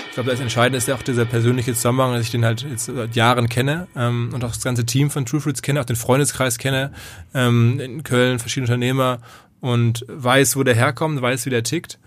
Ich 0.08 0.14
glaube, 0.14 0.30
das 0.30 0.40
Entscheidende 0.40 0.78
ist 0.78 0.88
ja 0.88 0.94
auch 0.94 1.02
dieser 1.02 1.24
persönliche 1.26 1.74
Zusammenhang, 1.74 2.14
dass 2.14 2.22
ich 2.22 2.30
den 2.30 2.44
halt 2.44 2.62
jetzt 2.62 2.86
seit 2.86 3.16
Jahren 3.16 3.48
kenne 3.48 3.88
ähm, 3.94 4.30
und 4.32 4.42
auch 4.44 4.48
das 4.48 4.62
ganze 4.62 4.86
Team 4.86 5.10
von 5.10 5.26
True 5.26 5.40
Fruits 5.40 5.60
kenne, 5.60 5.80
auch 5.80 5.84
den 5.84 5.96
Freundeskreis 5.96 6.56
kenne, 6.56 6.92
ähm, 7.34 7.80
in 7.80 8.02
Köln 8.02 8.38
verschiedene 8.38 8.66
Unternehmer 8.66 9.18
und 9.60 10.06
weiß, 10.08 10.56
wo 10.56 10.62
der 10.62 10.74
herkommt, 10.74 11.20
weiß, 11.20 11.44
wie 11.46 11.50
der 11.50 11.64
tickt 11.64 11.98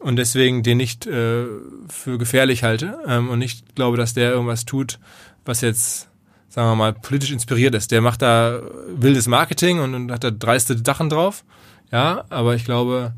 und 0.00 0.16
deswegen 0.16 0.62
den 0.62 0.78
nicht 0.78 1.06
äh, 1.06 1.46
für 1.88 2.18
gefährlich 2.18 2.62
halte 2.62 2.98
ähm, 3.06 3.30
und 3.30 3.38
nicht 3.38 3.74
glaube, 3.74 3.96
dass 3.96 4.14
der 4.14 4.30
irgendwas 4.30 4.64
tut, 4.64 4.98
was 5.44 5.60
jetzt, 5.60 6.08
sagen 6.48 6.68
wir 6.70 6.76
mal, 6.76 6.92
politisch 6.92 7.32
inspiriert 7.32 7.74
ist. 7.74 7.90
Der 7.90 8.00
macht 8.00 8.22
da 8.22 8.60
wildes 8.88 9.26
Marketing 9.26 9.80
und, 9.80 9.94
und 9.94 10.12
hat 10.12 10.24
da 10.24 10.30
dreiste 10.30 10.76
Dachen 10.76 11.08
drauf, 11.08 11.44
ja, 11.90 12.24
aber 12.30 12.54
ich 12.54 12.64
glaube, 12.64 13.14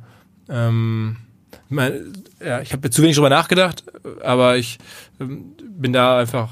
ähm, 0.48 1.16
ja, 1.70 2.60
ich 2.60 2.72
habe 2.72 2.90
zu 2.90 3.02
wenig 3.02 3.16
drüber 3.16 3.30
nachgedacht, 3.30 3.84
aber 4.22 4.56
ich 4.56 4.78
ähm, 5.20 5.52
bin 5.62 5.92
da 5.92 6.18
einfach, 6.18 6.50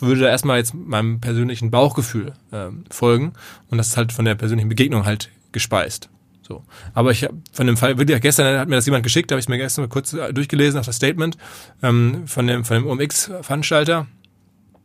würde 0.00 0.22
da 0.22 0.28
erstmal 0.28 0.58
jetzt 0.58 0.74
meinem 0.74 1.20
persönlichen 1.20 1.70
Bauchgefühl 1.70 2.32
ähm, 2.52 2.84
folgen 2.90 3.32
und 3.70 3.78
das 3.78 3.88
ist 3.88 3.96
halt 3.96 4.12
von 4.12 4.24
der 4.24 4.34
persönlichen 4.34 4.68
Begegnung 4.68 5.04
halt 5.04 5.30
gespeist. 5.52 6.08
So. 6.46 6.62
Aber 6.92 7.10
ich 7.10 7.24
habe 7.24 7.34
von 7.52 7.66
dem 7.66 7.76
Fall, 7.76 7.96
wirklich 7.98 8.20
gestern 8.20 8.58
hat 8.58 8.68
mir 8.68 8.76
das 8.76 8.86
jemand 8.86 9.02
geschickt, 9.02 9.30
habe 9.32 9.40
ich 9.40 9.48
mir 9.48 9.56
gestern 9.56 9.84
mal 9.84 9.88
kurz 9.88 10.12
äh, 10.12 10.32
durchgelesen, 10.32 10.78
auch 10.78 10.84
das 10.84 10.96
Statement 10.96 11.38
ähm, 11.82 12.26
von 12.26 12.46
dem, 12.46 12.64
von 12.64 12.76
dem 12.76 12.86
OMX-Veranstalter. 12.86 14.06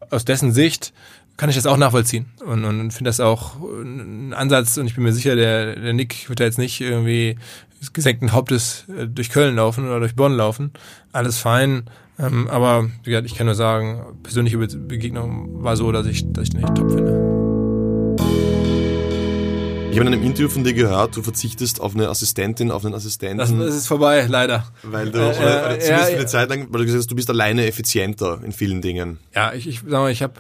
Aus 0.10 0.26
dessen 0.26 0.54
Sicht 0.54 0.94
kann 1.38 1.50
ich 1.50 1.56
das 1.56 1.66
auch 1.66 1.78
nachvollziehen 1.78 2.26
und, 2.46 2.66
und 2.66 2.92
finde 2.92 3.10
das 3.10 3.20
auch 3.20 3.56
ein 3.62 4.34
Ansatz 4.34 4.78
und 4.78 4.88
ich 4.88 4.96
bin 4.96 5.04
mir 5.04 5.14
sicher, 5.14 5.36
der, 5.36 5.76
der 5.76 5.94
Nick 5.94 6.28
wird 6.28 6.40
da 6.40 6.44
jetzt 6.44 6.58
nicht 6.58 6.82
irgendwie 6.82 7.38
gesenkten 7.94 8.32
Hauptes 8.32 8.86
äh, 8.90 9.08
durch 9.08 9.30
Köln 9.30 9.56
laufen 9.56 9.86
oder 9.86 10.00
durch 10.00 10.16
Bonn 10.16 10.34
laufen. 10.34 10.72
Alles 11.12 11.38
fein. 11.38 11.90
Ähm, 12.18 12.50
aber 12.50 12.90
wie 13.04 13.12
gesagt, 13.12 13.28
ich 13.28 13.36
kann 13.36 13.46
nur 13.46 13.56
sagen, 13.56 14.18
persönliche 14.24 14.58
Begegnung 14.58 15.64
war 15.64 15.78
so, 15.78 15.92
dass 15.92 16.06
ich, 16.06 16.32
dass 16.34 16.46
ich 16.46 16.50
den 16.50 16.64
echt 16.64 16.76
top 16.76 16.92
finde. 16.92 17.39
Ich 19.92 19.98
habe 19.98 20.08
in 20.08 20.14
einem 20.14 20.24
Interview 20.24 20.50
von 20.50 20.64
dir 20.64 20.74
gehört, 20.74 21.18
du 21.18 21.24
verzichtest 21.24 21.82
auf 21.82 21.96
eine 21.96 22.10
Assistentin, 22.10 22.70
auf 22.70 22.86
einen 22.86 22.94
Assistenten. 22.94 23.40
Das, 23.40 23.50
das 23.58 23.76
ist 23.76 23.88
vorbei, 23.88 24.28
leider. 24.30 24.66
Weil 24.84 25.10
du, 25.10 25.18
äh, 25.18 25.22
oder, 25.22 25.36
oder 25.36 25.80
zumindest 25.80 26.10
für 26.12 26.16
eine 26.16 26.26
Zeit 26.28 26.50
lang, 26.50 26.68
weil 26.70 26.82
du 26.82 26.86
gesagt 26.86 27.00
hast, 27.02 27.12
du 27.12 27.16
bist 27.16 27.30
alleine 27.30 27.66
effizienter 27.66 28.40
in 28.44 28.52
vielen 28.52 28.84
Dingen. 28.84 29.18
Ja, 29.34 29.52
ich, 29.52 29.68
ich 29.68 29.80
sag 29.80 30.00
mal, 30.00 30.12
ich 30.12 30.22
habe 30.22 30.34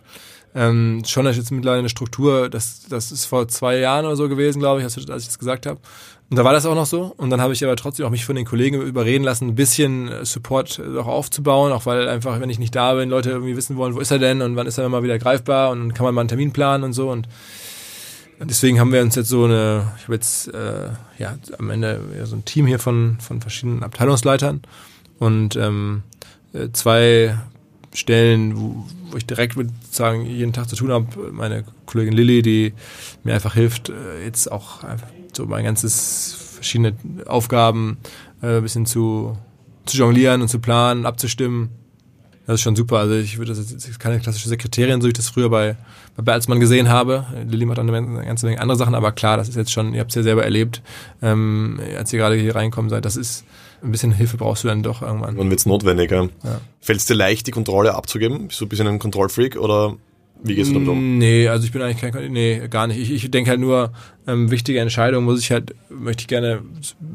ähm, 0.53 1.01
schon 1.05 1.25
jetzt 1.25 1.51
mittlerweile 1.51 1.79
eine 1.79 1.89
Struktur, 1.89 2.47
das, 2.49 2.83
das 2.89 3.11
ist 3.11 3.25
vor 3.25 3.47
zwei 3.47 3.79
Jahren 3.79 4.05
oder 4.05 4.15
so 4.15 4.29
gewesen, 4.29 4.59
glaube 4.59 4.81
ich, 4.81 4.83
als, 4.83 4.97
ich 4.97 5.05
das 5.07 5.39
gesagt 5.39 5.65
habe. 5.65 5.79
Und 6.29 6.37
da 6.37 6.43
war 6.43 6.53
das 6.53 6.67
auch 6.67 6.75
noch 6.75 6.85
so. 6.85 7.11
Und 7.17 7.31
dann 7.31 7.41
habe 7.41 7.53
ich 7.53 7.63
aber 7.65 7.75
trotzdem 7.75 8.05
auch 8.05 8.11
mich 8.11 8.25
von 8.25 8.35
den 8.35 8.45
Kollegen 8.45 8.79
überreden 8.79 9.23
lassen, 9.23 9.47
ein 9.47 9.55
bisschen 9.55 10.09
äh, 10.09 10.25
Support 10.25 10.79
auch 10.99 11.07
aufzubauen, 11.07 11.71
auch 11.71 11.87
weil 11.87 12.07
einfach, 12.07 12.39
wenn 12.39 12.51
ich 12.51 12.59
nicht 12.59 12.75
da 12.75 12.93
bin, 12.93 13.09
Leute 13.09 13.31
irgendwie 13.31 13.57
wissen 13.57 13.77
wollen, 13.77 13.95
wo 13.95 13.99
ist 13.99 14.11
er 14.11 14.19
denn 14.19 14.43
und 14.43 14.55
wann 14.55 14.67
ist 14.67 14.77
er 14.77 14.87
mal 14.89 15.01
wieder 15.01 15.17
greifbar 15.17 15.71
und 15.71 15.95
kann 15.95 16.03
man 16.03 16.13
mal 16.13 16.21
einen 16.21 16.29
Termin 16.29 16.53
planen 16.53 16.83
und 16.83 16.93
so. 16.93 17.09
Und 17.09 17.27
deswegen 18.39 18.79
haben 18.79 18.91
wir 18.93 19.01
uns 19.01 19.15
jetzt 19.15 19.29
so 19.29 19.45
eine, 19.45 19.91
ich 19.97 20.03
habe 20.03 20.13
jetzt 20.13 20.47
äh, 20.53 20.89
ja 21.17 21.37
am 21.57 21.69
Ende 21.69 22.01
so 22.25 22.35
ein 22.35 22.45
Team 22.45 22.65
hier 22.67 22.79
von, 22.79 23.17
von 23.19 23.41
verschiedenen 23.41 23.83
Abteilungsleitern 23.83 24.61
und 25.19 25.55
ähm, 25.55 26.03
äh, 26.53 26.69
zwei 26.71 27.37
Stellen, 27.93 28.57
wo, 28.57 28.85
wo 29.09 29.17
ich 29.17 29.25
direkt 29.25 29.57
mit 29.57 29.69
sagen 29.91 30.25
jeden 30.25 30.53
Tag 30.53 30.69
zu 30.69 30.75
tun 30.75 30.91
habe. 30.91 31.31
Meine 31.31 31.63
Kollegin 31.85 32.13
Lilly, 32.13 32.41
die 32.41 32.73
mir 33.23 33.33
einfach 33.33 33.55
hilft, 33.55 33.89
äh, 33.89 34.23
jetzt 34.23 34.51
auch 34.51 34.83
einfach 34.83 35.07
so 35.33 35.45
mein 35.45 35.63
ganzes 35.63 36.49
verschiedene 36.55 36.93
Aufgaben 37.25 37.97
äh, 38.41 38.57
ein 38.57 38.63
bisschen 38.63 38.85
zu, 38.85 39.37
zu 39.85 39.97
jonglieren 39.97 40.41
und 40.41 40.49
zu 40.49 40.59
planen, 40.59 41.05
abzustimmen. 41.05 41.69
Das 42.49 42.55
ist 42.55 42.61
schon 42.63 42.75
super. 42.75 42.97
Also 42.97 43.13
ich 43.13 43.37
würde 43.37 43.53
das 43.53 43.69
jetzt 43.69 43.99
keine 43.99 44.19
klassische 44.19 44.49
Sekretärin, 44.49 45.01
so 45.01 45.05
wie 45.05 45.11
ich 45.11 45.13
das 45.13 45.29
früher 45.29 45.51
bei, 45.51 45.75
bei 46.15 46.23
Bertelsmann 46.23 46.59
gesehen 46.59 46.89
habe. 46.89 47.27
Lilly 47.47 47.67
macht 47.67 47.77
dann 47.77 47.93
eine 47.93 48.25
ganze 48.25 48.47
Menge 48.47 48.59
andere 48.59 48.75
Sachen, 48.75 48.95
aber 48.95 49.11
klar, 49.11 49.37
das 49.37 49.49
ist 49.49 49.55
jetzt 49.55 49.71
schon, 49.71 49.93
ihr 49.93 49.99
habt 49.99 50.09
es 50.09 50.15
ja 50.15 50.23
selber 50.23 50.43
erlebt, 50.45 50.81
ähm, 51.21 51.79
als 51.95 52.11
ihr 52.11 52.17
gerade 52.17 52.37
hier 52.37 52.55
reinkommen 52.55 52.89
seid, 52.89 53.05
das 53.05 53.17
ist 53.17 53.45
ein 53.83 53.91
bisschen 53.91 54.11
Hilfe 54.11 54.37
brauchst 54.37 54.63
du 54.63 54.67
dann 54.67 54.81
doch 54.81 55.03
irgendwann. 55.03 55.37
Wann 55.37 55.51
wird's 55.51 55.67
notwendig, 55.67 56.09
ja. 56.09 56.23
ja. 56.23 56.59
Fällt 56.81 56.97
es 56.97 57.05
dir 57.05 57.13
leicht, 57.13 57.45
die 57.45 57.51
Kontrolle 57.51 57.93
abzugeben? 57.93 58.47
Bist 58.47 58.59
du 58.59 58.65
ein 58.65 58.69
bisschen 58.69 58.87
ein 58.87 58.97
Kontrollfreak 58.97 59.55
oder 59.55 59.95
wie 60.41 60.55
gehst 60.55 60.69
du 60.69 60.75
damit 60.75 60.89
um? 60.89 61.17
Nee, 61.17 61.47
also 61.47 61.65
ich 61.65 61.71
bin 61.71 61.81
eigentlich 61.81 62.11
kein, 62.11 62.31
nee, 62.31 62.67
gar 62.69 62.87
nicht. 62.87 62.97
Ich, 62.97 63.11
ich 63.11 63.29
denke 63.29 63.49
halt 63.49 63.59
nur, 63.59 63.91
ähm, 64.25 64.49
wichtige 64.51 64.79
Entscheidungen 64.79 65.25
muss 65.25 65.41
ich 65.41 65.51
halt, 65.51 65.75
möchte 65.89 66.21
ich 66.21 66.27
gerne 66.27 66.61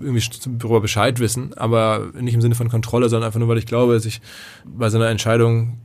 irgendwie 0.01 0.23
darüber 0.59 0.81
Bescheid 0.81 1.19
wissen, 1.21 1.55
aber 1.55 2.11
nicht 2.21 2.35
im 2.35 2.43
Sinne 2.43 2.55
von 2.55 2.69
Kontrolle, 2.69 3.09
sondern 3.09 3.29
einfach 3.29 3.41
nur, 3.41 3.49
weil 3.49 3.59
ich 3.59 3.67
glaube, 3.67 3.95
dass 3.95 4.05
ich 4.05 4.21
bei 4.65 4.91
so 4.91 4.99
einer 4.99 5.09
Entscheidung 5.09 5.79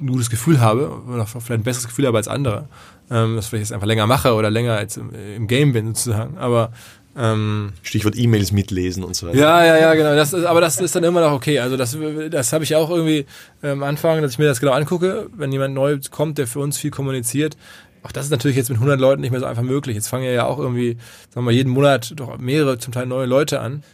ein 0.00 0.06
gutes 0.06 0.30
Gefühl 0.30 0.60
habe, 0.60 1.02
oder 1.08 1.26
vielleicht 1.26 1.50
ein 1.50 1.62
besseres 1.62 1.88
Gefühl 1.88 2.06
habe 2.06 2.18
als 2.18 2.28
andere. 2.28 2.68
Ähm, 3.10 3.36
dass 3.36 3.52
ich 3.52 3.58
jetzt 3.58 3.72
einfach 3.72 3.86
länger 3.86 4.06
mache 4.06 4.34
oder 4.34 4.50
länger 4.50 4.74
als 4.74 4.96
im, 4.96 5.10
im 5.14 5.46
Game 5.46 5.72
bin 5.72 5.86
sozusagen. 5.88 6.38
Aber 6.38 6.72
ähm, 7.16 7.72
Stichwort 7.82 8.16
E-Mails 8.16 8.52
mitlesen 8.52 9.04
und 9.04 9.14
so 9.14 9.26
weiter. 9.26 9.38
Ja, 9.38 9.64
ja, 9.64 9.78
ja, 9.78 9.94
genau. 9.94 10.14
Das 10.14 10.32
ist, 10.32 10.44
aber 10.44 10.60
das 10.60 10.80
ist 10.80 10.96
dann 10.96 11.04
immer 11.04 11.20
noch 11.20 11.32
okay. 11.32 11.58
Also 11.58 11.76
das, 11.76 11.96
das 12.30 12.52
habe 12.52 12.64
ich 12.64 12.74
auch 12.74 12.90
irgendwie 12.90 13.26
am 13.60 13.82
Anfang, 13.82 14.22
dass 14.22 14.32
ich 14.32 14.38
mir 14.38 14.46
das 14.46 14.60
genau 14.60 14.72
angucke, 14.72 15.28
wenn 15.36 15.52
jemand 15.52 15.74
neu 15.74 15.98
kommt, 16.10 16.38
der 16.38 16.46
für 16.46 16.60
uns 16.60 16.78
viel 16.78 16.90
kommuniziert. 16.90 17.56
Auch 18.02 18.12
das 18.12 18.24
ist 18.24 18.30
natürlich 18.30 18.56
jetzt 18.56 18.68
mit 18.68 18.78
100 18.78 18.98
Leuten 18.98 19.20
nicht 19.20 19.30
mehr 19.30 19.40
so 19.40 19.46
einfach 19.46 19.62
möglich. 19.62 19.94
Jetzt 19.94 20.08
fangen 20.08 20.24
ja 20.24 20.46
auch 20.46 20.58
irgendwie, 20.58 20.96
sagen 21.28 21.34
wir 21.34 21.42
mal, 21.42 21.54
jeden 21.54 21.70
Monat 21.70 22.14
doch 22.16 22.38
mehrere, 22.38 22.78
zum 22.78 22.92
Teil 22.92 23.06
neue 23.06 23.26
Leute 23.26 23.60
an. 23.60 23.84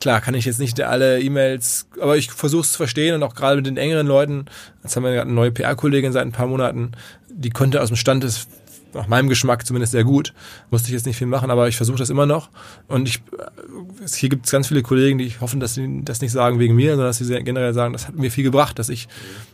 Klar, 0.00 0.20
kann 0.20 0.34
ich 0.34 0.44
jetzt 0.44 0.60
nicht 0.60 0.80
alle 0.82 1.20
E-Mails, 1.20 1.88
aber 1.98 2.16
ich 2.16 2.30
versuche 2.30 2.60
es 2.62 2.72
zu 2.72 2.76
verstehen 2.76 3.14
und 3.14 3.22
auch 3.22 3.34
gerade 3.34 3.56
mit 3.56 3.66
den 3.66 3.78
engeren 3.78 4.06
Leuten. 4.06 4.44
Jetzt 4.82 4.94
haben 4.94 5.02
wir 5.02 5.12
gerade 5.12 5.26
eine 5.26 5.32
neue 5.32 5.50
PR-Kollegin 5.50 6.12
seit 6.12 6.26
ein 6.26 6.32
paar 6.32 6.46
Monaten, 6.46 6.92
die 7.30 7.50
konnte 7.50 7.80
aus 7.80 7.88
dem 7.88 7.96
Stand 7.96 8.22
des 8.22 8.46
nach 8.94 9.06
meinem 9.06 9.28
Geschmack 9.28 9.66
zumindest 9.66 9.92
sehr 9.92 10.04
gut. 10.04 10.32
Musste 10.70 10.88
ich 10.88 10.94
jetzt 10.94 11.06
nicht 11.06 11.16
viel 11.16 11.26
machen, 11.26 11.50
aber 11.50 11.68
ich 11.68 11.76
versuche 11.76 11.98
das 11.98 12.10
immer 12.10 12.26
noch. 12.26 12.50
Und 12.88 13.08
ich, 13.08 13.16
äh, 13.16 14.08
hier 14.08 14.28
gibt 14.28 14.46
es 14.46 14.52
ganz 14.52 14.68
viele 14.68 14.82
Kollegen, 14.82 15.18
die 15.18 15.32
hoffen, 15.40 15.60
dass 15.60 15.74
sie 15.74 16.00
das 16.04 16.20
nicht 16.20 16.32
sagen 16.32 16.58
wegen 16.58 16.74
mir, 16.74 16.92
sondern 16.92 17.08
dass 17.08 17.18
sie 17.18 17.42
generell 17.42 17.74
sagen, 17.74 17.92
das 17.92 18.08
hat 18.08 18.14
mir 18.14 18.30
viel 18.30 18.44
gebracht, 18.44 18.78
dass 18.78 18.88
ich 18.88 19.08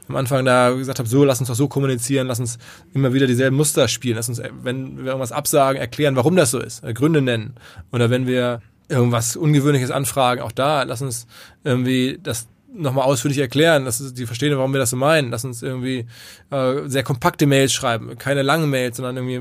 am 0.09 0.17
Anfang 0.17 0.45
da 0.45 0.71
gesagt 0.71 0.99
habe, 0.99 1.09
so, 1.09 1.25
lass 1.25 1.41
uns 1.41 1.49
doch 1.49 1.55
so 1.55 1.69
kommunizieren, 1.69 2.27
lass 2.27 2.41
uns 2.41 2.59
immer 2.95 3.13
wieder 3.13 3.27
dieselben 3.27 3.57
Muster 3.57 3.89
spielen, 3.89 4.17
lass 4.17 4.29
uns, 4.29 4.39
äh, 4.39 4.51
wenn 4.63 4.99
wir 4.99 5.07
irgendwas 5.07 5.33
absagen, 5.33 5.81
erklären, 5.81 6.17
warum 6.17 6.37
das 6.37 6.51
so 6.51 6.61
ist, 6.61 6.85
äh, 6.85 6.93
Gründe 6.93 7.23
nennen. 7.23 7.55
Oder 7.93 8.11
wenn 8.11 8.27
wir 8.27 8.61
irgendwas 8.89 9.37
Ungewöhnliches 9.37 9.91
anfragen, 9.91 10.43
auch 10.43 10.53
da, 10.53 10.83
lass 10.83 11.01
uns 11.01 11.27
irgendwie 11.65 12.19
das 12.23 12.49
nochmal 12.73 13.05
ausführlich 13.05 13.39
erklären, 13.39 13.85
dass 13.85 14.15
die 14.15 14.27
verstehen, 14.27 14.57
warum 14.57 14.73
wir 14.73 14.79
das 14.79 14.91
so 14.91 14.97
meinen. 14.97 15.31
Lass 15.31 15.45
uns 15.45 15.63
irgendwie 15.63 16.07
äh, 16.51 16.75
sehr 16.87 17.03
kompakte 17.03 17.47
Mails 17.47 17.73
schreiben, 17.73 18.17
keine 18.19 18.43
langen 18.43 18.71
Mails, 18.71 18.97
sondern 18.97 19.17
irgendwie 19.17 19.41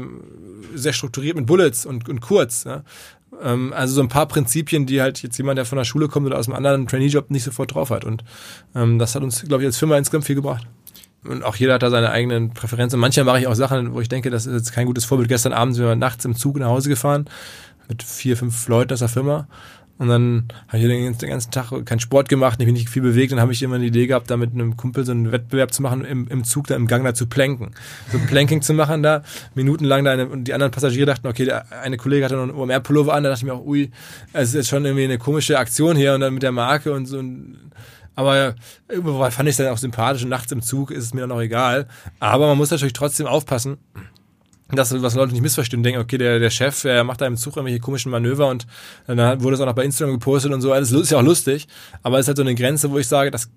sehr 0.76 0.94
strukturiert 0.94 1.36
mit 1.36 1.46
Bullets 1.46 1.86
und, 1.86 2.10
und 2.10 2.22
kurz. 2.22 2.63
Ja? 2.63 2.84
Ähm, 3.42 3.74
also 3.74 3.96
so 3.96 4.02
ein 4.02 4.10
paar 4.10 4.28
Prinzipien, 4.28 4.86
die 4.86 5.02
halt 5.02 5.22
jetzt 5.22 5.38
jemand, 5.38 5.58
der 5.58 5.65
von 5.65 5.78
der 5.78 5.86
Schule 5.86 6.08
kommt 6.08 6.26
oder 6.26 6.38
aus 6.38 6.48
einem 6.48 6.56
anderen 6.56 6.88
Trainee-Job 6.88 7.30
nicht 7.30 7.44
sofort 7.44 7.74
drauf 7.74 7.89
hat. 7.89 8.06
Und 8.06 8.24
ähm, 8.76 9.00
das 9.00 9.15
hat 9.15 9.24
uns, 9.24 9.44
glaube 9.44 9.63
ich, 9.63 9.68
als 9.68 9.78
Firma 9.78 9.98
insgesamt 9.98 10.26
viel 10.26 10.36
gebracht. 10.36 10.68
Und 11.24 11.44
auch 11.44 11.58
jeder 11.58 11.74
hat 11.74 11.84
da 11.84 11.89
seine 11.89 12.12
eigenen 12.12 12.54
Präferenzen. 12.54 13.00
Manchmal 13.00 13.26
mache 13.26 13.39
ich 13.39 13.48
auch 13.48 13.56
Sachen, 13.56 13.94
wo 13.94 14.00
ich 14.00 14.08
denke, 14.08 14.30
das 14.30 14.46
ist 14.46 14.54
jetzt 14.54 14.72
kein 14.72 14.86
gutes 14.86 15.04
Vorbild. 15.04 15.28
Gestern 15.28 15.52
Abend 15.52 15.76
sind 15.76 15.86
wir 15.86 15.96
nachts 15.96 16.24
im 16.24 16.36
Zug 16.36 16.58
nach 16.58 16.68
Hause 16.68 16.89
gefahren 16.89 17.26
mit 17.89 18.04
vier, 18.04 18.38
fünf 18.38 18.68
Leuten 18.68 18.94
aus 18.94 19.00
der 19.00 19.10
Firma 19.10 19.48
und 20.00 20.08
dann 20.08 20.48
habe 20.70 20.78
ich 20.78 21.18
den 21.18 21.30
ganzen 21.30 21.52
Tag 21.52 21.86
keinen 21.86 22.00
Sport 22.00 22.30
gemacht, 22.30 22.58
nicht 22.58 22.70
wenig 22.70 22.90
viel 22.90 23.02
bewegt. 23.02 23.34
Dann 23.34 23.42
habe 23.42 23.52
ich 23.52 23.62
immer 23.62 23.76
eine 23.76 23.86
Idee 23.86 24.08
gehabt, 24.08 24.32
da 24.32 24.38
mit 24.38 24.54
einem 24.54 24.78
Kumpel 24.78 25.06
so 25.06 25.12
einen 25.12 25.34
Wettbewerb 25.34 25.74
zu 25.74 25.82
machen, 25.82 26.06
im, 26.06 26.26
im 26.30 26.46
Zug 26.46 26.68
da 26.68 26.76
im 26.78 26.88
Gang 26.88 27.04
da 27.04 27.14
zu 27.14 27.28
planken. 27.28 27.72
So 28.10 28.18
Planking 28.18 28.62
zu 28.62 28.74
machen 28.74 29.04
da, 29.04 29.24
minutenlang 29.56 30.06
da. 30.06 30.14
Und 30.24 30.46
die 30.46 30.54
anderen 30.54 30.72
Passagiere 30.72 31.06
dachten, 31.06 31.28
okay, 31.28 31.44
der 31.44 31.66
eine 31.84 31.98
Kollege 31.98 32.24
hatte 32.24 32.36
noch 32.36 32.44
einen 32.44 32.52
OMR-Pullover 32.52 33.14
an, 33.14 33.24
da 33.24 33.30
dachte 33.30 33.42
ich 33.42 33.46
mir 33.46 33.54
auch, 33.56 33.66
ui, 33.66 33.92
es 34.32 34.50
ist 34.50 34.56
jetzt 34.56 34.70
schon 34.70 34.86
irgendwie 34.86 35.04
eine 35.04 35.18
komische 35.18 35.60
Aktion 35.60 35.98
hier 35.98 36.14
und 36.14 36.22
dann 36.22 36.34
mit 36.34 36.44
der 36.44 36.54
Marke 36.54 36.94
und 36.94 37.06
so. 37.06 37.21
Aber 38.15 38.56
irgendwo 38.88 39.30
fand 39.30 39.50
ich 39.50 39.54
es 39.54 39.58
dann 39.58 39.67
auch 39.67 39.78
sympathisch 39.78 40.23
und 40.23 40.30
nachts 40.30 40.50
im 40.54 40.62
Zug 40.62 40.92
ist 40.92 41.04
es 41.04 41.13
mir 41.13 41.21
dann 41.21 41.34
auch 41.34 41.42
egal. 41.42 41.90
Aber 42.21 42.48
man 42.48 42.58
muss 42.58 42.71
natürlich 42.71 42.94
trotzdem 42.94 43.28
aufpassen, 43.28 43.78
dass 44.72 45.02
was 45.02 45.15
Leute 45.15 45.34
nicht 45.34 45.42
missverstehen, 45.42 45.84
denken, 45.84 46.00
okay, 46.00 46.17
der, 46.17 46.40
der 46.40 46.50
Chef, 46.50 46.82
der 46.84 47.04
macht 47.04 47.22
da 47.22 47.28
im 47.28 47.38
Zug 47.38 47.56
irgendwelche 47.56 47.80
komischen 47.80 48.12
Manöver 48.12 48.48
und 48.48 48.67
dann 49.08 49.42
wurde 49.42 49.56
es 49.56 49.62
auch 49.62 49.65
noch 49.65 49.74
bei 49.74 49.84
Instagram 49.84 50.15
gepostet 50.15 50.52
und 50.52 50.62
so, 50.62 50.72
alles 50.72 50.92
ist 50.92 51.12
ja 51.12 51.17
auch 51.17 51.24
lustig, 51.24 51.67
aber 52.04 52.20
es 52.20 52.26
ist 52.26 52.28
halt 52.28 52.38
so 52.38 52.44
eine 52.44 52.56
Grenze, 52.56 52.92
wo 52.92 53.00
ich 53.00 53.08
sage, 53.08 53.32
das 53.32 53.50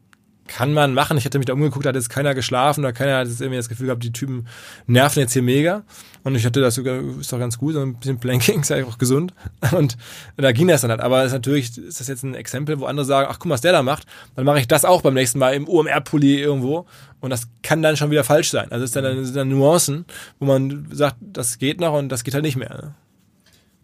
kann 0.47 0.73
man 0.73 0.95
machen. 0.95 1.17
Ich 1.17 1.25
hatte 1.25 1.39
mich 1.39 1.47
da 1.47 1.53
umgeguckt, 1.53 1.85
da 1.85 1.91
hat 1.91 1.97
jetzt 1.97 2.11
keiner 2.11 2.35
geschlafen 2.35 2.81
oder 2.81 2.93
keiner 2.93 3.19
hat 3.19 3.29
jetzt 3.29 3.41
irgendwie 3.41 3.59
das 3.59 3.69
Gefühl 3.69 3.87
gehabt, 3.87 4.03
die 4.03 4.13
Typen 4.13 4.47
nerven 4.87 5.21
jetzt 5.21 5.33
hier 5.33 5.43
mega. 5.43 5.83
Und 6.25 6.35
ich 6.35 6.45
hatte 6.45 6.61
das 6.61 6.77
sogar, 6.77 7.01
ist 7.21 7.33
doch 7.33 7.39
ganz 7.39 7.59
gut, 7.59 7.75
so 7.75 7.81
ein 7.81 7.95
bisschen 7.95 8.19
Planking, 8.19 8.61
ist 8.63 8.71
ja 8.71 8.85
auch 8.85 8.99
gesund. 8.99 9.35
Und 9.73 9.97
da 10.37 10.53
ging 10.53 10.69
das 10.69 10.83
dann 10.83 10.91
halt. 10.91 11.01
Aber 11.01 11.25
ist 11.25 11.33
natürlich, 11.33 11.77
ist 11.79 12.01
das 12.01 12.09
jetzt 12.09 12.23
ein 12.23 12.35
Exempel, 12.35 12.81
wo 12.81 12.87
andere 12.87 13.05
sagen, 13.07 13.29
ach 13.31 13.39
guck 13.39 13.47
mal, 13.47 13.55
was 13.55 13.61
der 13.61 13.73
da 13.73 13.83
macht, 13.83 14.07
dann 14.37 14.45
mache 14.45 14.61
ich 14.61 14.69
das 14.69 14.85
auch 14.85 15.03
beim 15.03 15.15
nächsten 15.15 15.39
Mal 15.39 15.55
im 15.55 15.69
OMR-Pulli 15.69 16.41
irgendwo. 16.41 16.87
Und 17.21 17.31
das 17.31 17.49
kann 17.63 17.83
dann 17.83 17.97
schon 17.97 18.11
wieder 18.11 18.25
falsch 18.25 18.51
sein. 18.51 18.71
Also 18.71 18.85
es 18.85 18.93
sind 18.93 19.05
dann, 19.05 19.33
dann 19.35 19.49
Nuancen, 19.49 20.07
wo 20.39 20.47
man 20.47 20.89
sagt, 20.91 21.17
das 21.21 21.59
geht 21.59 21.81
noch 21.81 21.95
und 21.95 22.09
das 22.09 22.25
geht 22.25 22.35
halt 22.35 22.45
nicht 22.45 22.57
mehr. 22.57 22.71
Ne? 22.71 22.95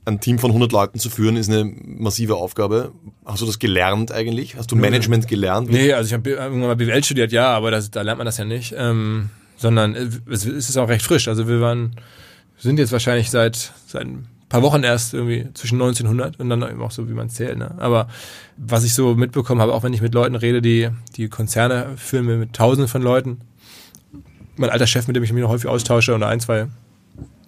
Ein 0.09 0.21
Team 0.21 0.39
von 0.39 0.51
100 0.51 0.73
Leuten 0.73 0.99
zu 0.99 1.11
führen, 1.11 1.37
ist 1.37 1.51
eine 1.51 1.65
massive 1.65 2.37
Aufgabe. 2.37 2.93
Hast 3.25 3.43
du 3.43 3.47
das 3.47 3.59
gelernt 3.59 4.11
eigentlich? 4.11 4.57
Hast 4.57 4.71
du 4.73 4.77
Management 4.77 5.29
gelernt? 5.29 5.71
Nee, 5.71 5.93
also 5.93 6.09
ich 6.09 6.15
habe 6.15 6.31
irgendwann 6.31 6.69
mal 6.69 6.77
BWL 6.77 7.05
studiert, 7.05 7.33
ja, 7.33 7.49
aber 7.49 7.71
das, 7.71 7.91
da 7.91 8.03
lernt 8.03 8.19
man 8.19 8.25
das 8.25 8.39
ja 8.39 8.45
nicht. 8.45 8.75
Ähm, 8.77 9.31
sondern 9.57 9.95
es 9.95 10.45
ist 10.45 10.77
auch 10.77 10.89
recht 10.89 11.05
frisch. 11.05 11.29
Also 11.29 11.49
wir 11.49 11.61
waren, 11.61 11.97
sind 12.57 12.79
jetzt 12.79 12.93
wahrscheinlich 12.93 13.31
seit, 13.31 13.73
seit 13.87 14.07
ein 14.07 14.29
paar 14.49 14.63
Wochen 14.63 14.83
erst 14.83 15.15
irgendwie 15.15 15.49
zwischen 15.55 15.77
1900 15.77 16.41
und 16.41 16.49
dann 16.49 16.63
eben 16.63 16.81
auch 16.81 16.91
so, 16.91 17.09
wie 17.09 17.15
man 17.15 17.29
zählt. 17.29 17.59
Ne? 17.59 17.75
Aber 17.79 18.09
was 18.57 18.85
ich 18.85 18.95
so 18.95 19.15
mitbekommen 19.15 19.61
habe, 19.61 19.75
auch 19.75 19.83
wenn 19.83 19.93
ich 19.93 20.01
mit 20.01 20.15
Leuten 20.15 20.37
rede, 20.37 20.63
die, 20.63 20.89
die 21.17 21.29
Konzerne 21.29 21.97
führen 21.97 22.27
mit 22.27 22.53
Tausenden 22.55 22.89
von 22.89 23.03
Leuten. 23.03 23.41
Mein 24.57 24.71
alter 24.71 24.87
Chef, 24.87 25.07
mit 25.07 25.17
dem 25.17 25.23
ich 25.23 25.33
mich 25.33 25.43
noch 25.43 25.51
häufig 25.51 25.69
austausche, 25.69 26.15
oder 26.15 26.29
ein, 26.29 26.41
zwei 26.41 26.67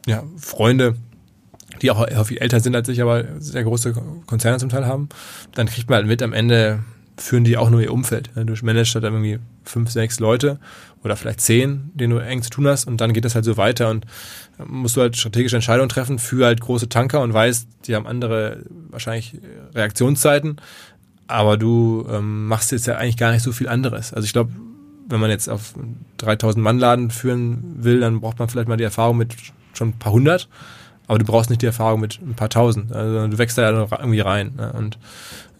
ja, 0.06 0.22
Freunde, 0.36 0.96
die 1.82 1.90
auch 1.90 1.98
häufig 1.98 2.40
älter 2.40 2.60
sind 2.60 2.74
als 2.74 2.88
ich, 2.88 3.00
aber 3.02 3.24
sehr 3.38 3.64
große 3.64 3.94
Konzerne 4.26 4.58
zum 4.58 4.68
Teil 4.68 4.86
haben, 4.86 5.08
dann 5.54 5.66
kriegt 5.66 5.88
man 5.88 5.98
halt 5.98 6.06
mit, 6.06 6.22
am 6.22 6.32
Ende 6.32 6.80
führen 7.16 7.44
die 7.44 7.56
auch 7.56 7.70
nur 7.70 7.82
ihr 7.82 7.92
Umfeld. 7.92 8.30
Du 8.34 8.54
managst 8.62 8.94
halt 8.94 9.04
irgendwie 9.04 9.38
fünf, 9.64 9.90
sechs 9.90 10.20
Leute 10.20 10.58
oder 11.04 11.16
vielleicht 11.16 11.40
zehn, 11.40 11.90
denen 11.94 12.14
du 12.14 12.18
eng 12.18 12.42
zu 12.42 12.50
tun 12.50 12.66
hast 12.66 12.86
und 12.86 13.00
dann 13.00 13.12
geht 13.12 13.24
das 13.24 13.34
halt 13.34 13.44
so 13.44 13.56
weiter 13.56 13.90
und 13.90 14.06
musst 14.66 14.96
du 14.96 15.02
halt 15.02 15.16
strategische 15.16 15.56
Entscheidungen 15.56 15.88
treffen 15.88 16.18
für 16.18 16.46
halt 16.46 16.60
große 16.60 16.88
Tanker 16.88 17.20
und 17.20 17.32
weißt, 17.32 17.68
die 17.86 17.94
haben 17.94 18.06
andere 18.06 18.64
wahrscheinlich 18.88 19.38
Reaktionszeiten, 19.74 20.56
aber 21.26 21.56
du 21.56 22.06
ähm, 22.10 22.46
machst 22.46 22.72
jetzt 22.72 22.86
ja 22.86 22.96
eigentlich 22.96 23.16
gar 23.16 23.32
nicht 23.32 23.42
so 23.42 23.52
viel 23.52 23.68
anderes. 23.68 24.12
Also 24.12 24.24
ich 24.24 24.32
glaube, 24.32 24.52
wenn 25.08 25.20
man 25.20 25.30
jetzt 25.30 25.48
auf 25.48 25.74
3000 26.18 26.62
Mann 26.62 26.78
Laden 26.78 27.10
führen 27.10 27.76
will, 27.78 28.00
dann 28.00 28.20
braucht 28.20 28.38
man 28.38 28.48
vielleicht 28.48 28.68
mal 28.68 28.76
die 28.76 28.84
Erfahrung 28.84 29.16
mit 29.16 29.34
schon 29.74 29.88
ein 29.88 29.98
paar 29.98 30.12
hundert, 30.12 30.48
aber 31.10 31.18
du 31.18 31.24
brauchst 31.24 31.50
nicht 31.50 31.60
die 31.60 31.66
Erfahrung 31.66 32.00
mit 32.00 32.20
ein 32.22 32.34
paar 32.34 32.50
tausend. 32.50 32.92
Also 32.92 33.26
du 33.26 33.36
wächst 33.36 33.58
da 33.58 33.62
ja 33.62 33.72
noch 33.72 33.90
irgendwie 33.90 34.20
rein. 34.20 34.52
Ne? 34.56 34.72
Und 34.72 34.96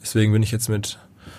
deswegen 0.00 0.32
bin 0.32 0.44
ich 0.44 0.52
jetzt 0.52 0.68
mit 0.68 0.96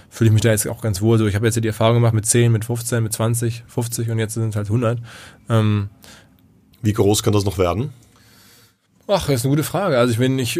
fühle 0.09 0.27
ich 0.27 0.33
mich 0.33 0.41
da 0.41 0.49
jetzt 0.49 0.67
auch 0.67 0.81
ganz 0.81 1.01
wohl. 1.01 1.17
So, 1.17 1.27
ich 1.27 1.35
habe 1.35 1.45
jetzt 1.45 1.55
ja 1.55 1.61
die 1.61 1.69
Erfahrung 1.69 1.95
gemacht 1.95 2.13
mit 2.13 2.25
10, 2.25 2.51
mit 2.51 2.65
15, 2.65 3.01
mit 3.01 3.13
20, 3.13 3.63
50 3.65 4.09
und 4.09 4.19
jetzt 4.19 4.33
sind 4.33 4.49
es 4.49 4.57
halt 4.57 4.67
100. 4.67 4.99
Ähm, 5.47 5.87
Wie 6.81 6.91
groß 6.91 7.23
kann 7.23 7.31
das 7.31 7.45
noch 7.45 7.57
werden? 7.57 7.93
Ach, 9.07 9.27
das 9.27 9.35
ist 9.35 9.45
eine 9.45 9.51
gute 9.51 9.63
Frage. 9.63 9.97
Also 9.97 10.11
ich 10.11 10.19
bin, 10.19 10.37
ich 10.39 10.59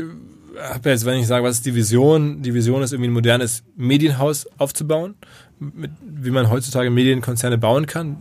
habe 0.58 0.90
jetzt, 0.90 1.04
wenn 1.04 1.20
ich 1.20 1.28
sage, 1.28 1.44
was 1.44 1.58
ist 1.58 1.66
die 1.66 1.76
Vision? 1.76 2.42
Die 2.44 2.54
Vision 2.54 2.82
ist 2.82 2.94
irgendwie 2.94 3.10
ein 3.10 3.14
modernes 3.14 3.64
Medienhaus 3.76 4.48
aufzubauen, 4.58 5.16
mit, 5.60 5.92
wie 6.02 6.32
man 6.32 6.50
heutzutage 6.50 6.90
Medienkonzerne 6.90 7.58
bauen 7.58 7.86
kann. 7.86 8.16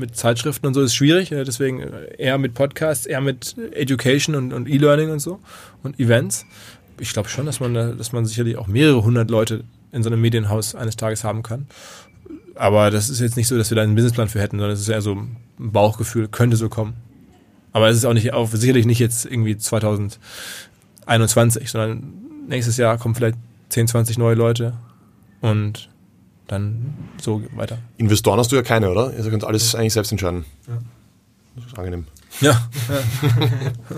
Mit 0.00 0.16
Zeitschriften 0.16 0.66
und 0.66 0.74
so 0.74 0.80
ist 0.80 0.94
schwierig, 0.94 1.28
deswegen 1.28 1.82
eher 2.16 2.38
mit 2.38 2.54
Podcasts, 2.54 3.04
eher 3.04 3.20
mit 3.20 3.54
Education 3.72 4.34
und, 4.34 4.54
und 4.54 4.66
E-Learning 4.66 5.10
und 5.10 5.20
so 5.20 5.40
und 5.82 6.00
Events. 6.00 6.46
Ich 6.98 7.12
glaube 7.12 7.28
schon, 7.28 7.44
dass 7.44 7.60
man, 7.60 7.74
dass 7.74 8.12
man 8.12 8.24
sicherlich 8.24 8.56
auch 8.56 8.66
mehrere 8.66 9.04
hundert 9.04 9.30
Leute 9.30 9.64
in 9.92 10.02
so 10.02 10.08
einem 10.08 10.22
Medienhaus 10.22 10.74
eines 10.74 10.96
Tages 10.96 11.22
haben 11.22 11.42
kann. 11.42 11.66
Aber 12.54 12.90
das 12.90 13.10
ist 13.10 13.20
jetzt 13.20 13.36
nicht 13.36 13.48
so, 13.48 13.58
dass 13.58 13.70
wir 13.70 13.76
da 13.76 13.82
einen 13.82 13.94
Businessplan 13.94 14.28
für 14.28 14.40
hätten, 14.40 14.58
sondern 14.58 14.72
es 14.72 14.80
ist 14.80 14.88
eher 14.88 15.02
so 15.02 15.14
ein 15.14 15.36
Bauchgefühl, 15.58 16.28
könnte 16.28 16.56
so 16.56 16.70
kommen. 16.70 16.94
Aber 17.72 17.88
es 17.88 17.96
ist 17.96 18.04
auch 18.04 18.14
nicht, 18.14 18.32
auch 18.32 18.50
sicherlich 18.50 18.86
nicht 18.86 18.98
jetzt 18.98 19.26
irgendwie 19.26 19.56
2021, 19.56 21.70
sondern 21.70 22.12
nächstes 22.48 22.76
Jahr 22.76 22.98
kommen 22.98 23.14
vielleicht 23.14 23.38
10, 23.68 23.86
20 23.88 24.18
neue 24.18 24.34
Leute 24.34 24.74
und 25.40 25.88
dann 26.50 26.94
so 27.20 27.42
weiter. 27.54 27.78
Investoren 27.96 28.38
hast 28.38 28.52
du 28.52 28.56
ja 28.56 28.62
keine, 28.62 28.90
oder? 28.90 29.12
Ihr 29.16 29.28
könnt 29.30 29.44
alles 29.44 29.74
eigentlich 29.74 29.92
selbst 29.92 30.12
entscheiden. 30.12 30.44
Ja. 30.66 30.78
Das 31.56 31.66
ist 31.66 31.78
angenehm. 31.78 32.06
Ja. 32.40 32.50
ja. 32.50 32.60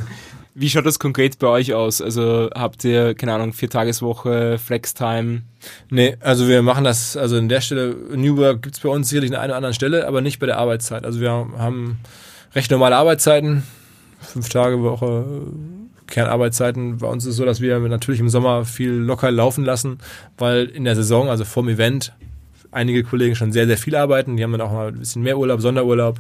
Wie 0.55 0.69
schaut 0.69 0.85
das 0.85 0.99
konkret 0.99 1.39
bei 1.39 1.47
euch 1.47 1.73
aus? 1.73 2.03
Also 2.03 2.51
habt 2.55 2.85
ihr, 2.85 3.15
keine 3.15 3.33
Ahnung, 3.33 3.55
vier 3.55 3.71
Tageswoche, 3.71 4.59
Flex-Time? 4.59 5.43
Nee, 5.89 6.17
also 6.21 6.47
wir 6.47 6.61
machen 6.61 6.85
das, 6.85 7.17
also 7.17 7.39
in 7.39 7.49
der 7.49 7.63
Stelle, 7.63 7.97
New 8.15 8.37
Work 8.37 8.63
gibt 8.63 8.77
es 8.77 8.83
bei 8.83 8.91
uns 8.91 9.09
sicherlich 9.09 9.31
an 9.31 9.39
einer 9.39 9.47
oder 9.47 9.57
anderen 9.57 9.75
Stelle, 9.75 10.07
aber 10.07 10.21
nicht 10.21 10.41
bei 10.41 10.47
der 10.47 10.59
Arbeitszeit. 10.59 11.07
Also 11.07 11.21
wir 11.21 11.31
haben 11.31 12.01
recht 12.55 12.71
normale 12.71 12.97
Arbeitszeiten, 12.97 13.63
fünf 14.21 14.51
Tage 14.51 14.83
Woche, 14.83 15.25
Kernarbeitszeiten. 16.07 16.99
Bei 16.99 17.07
uns 17.07 17.25
ist 17.25 17.31
es 17.31 17.37
so, 17.37 17.47
dass 17.47 17.63
wir 17.63 17.79
natürlich 17.81 18.21
im 18.21 18.29
Sommer 18.29 18.67
viel 18.67 18.91
locker 18.91 19.31
laufen 19.31 19.65
lassen, 19.65 19.99
weil 20.37 20.67
in 20.67 20.85
der 20.85 20.97
Saison, 20.97 21.31
also 21.31 21.47
vorm 21.47 21.71
Event, 21.71 22.13
einige 22.73 23.05
Kollegen 23.05 23.37
schon 23.37 23.53
sehr, 23.53 23.67
sehr 23.67 23.79
viel 23.79 23.95
arbeiten. 23.95 24.37
Die 24.37 24.43
haben 24.43 24.53
dann 24.53 24.61
auch 24.63 24.73
mal 24.73 24.89
ein 24.89 24.99
bisschen 24.99 25.23
mehr 25.23 25.39
Urlaub, 25.39 25.61
Sonderurlaub 25.61 26.19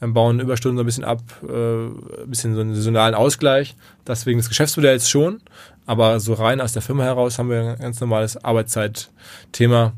bauen 0.00 0.40
Überstunden 0.40 0.76
so 0.76 0.82
ein 0.82 0.86
bisschen 0.86 1.04
ab, 1.04 1.22
äh, 1.42 1.86
ein 1.86 2.28
bisschen 2.28 2.54
so 2.54 2.60
einen 2.60 2.74
saisonalen 2.74 3.14
Ausgleich. 3.14 3.76
Deswegen 4.06 4.38
das 4.38 4.48
Geschäftsmodell 4.48 4.94
jetzt 4.94 5.10
schon, 5.10 5.40
aber 5.86 6.20
so 6.20 6.34
rein 6.34 6.60
aus 6.60 6.72
der 6.72 6.82
Firma 6.82 7.04
heraus 7.04 7.38
haben 7.38 7.50
wir 7.50 7.60
ein 7.60 7.78
ganz 7.78 8.00
normales 8.00 8.42
Arbeitszeitthema. 8.42 9.92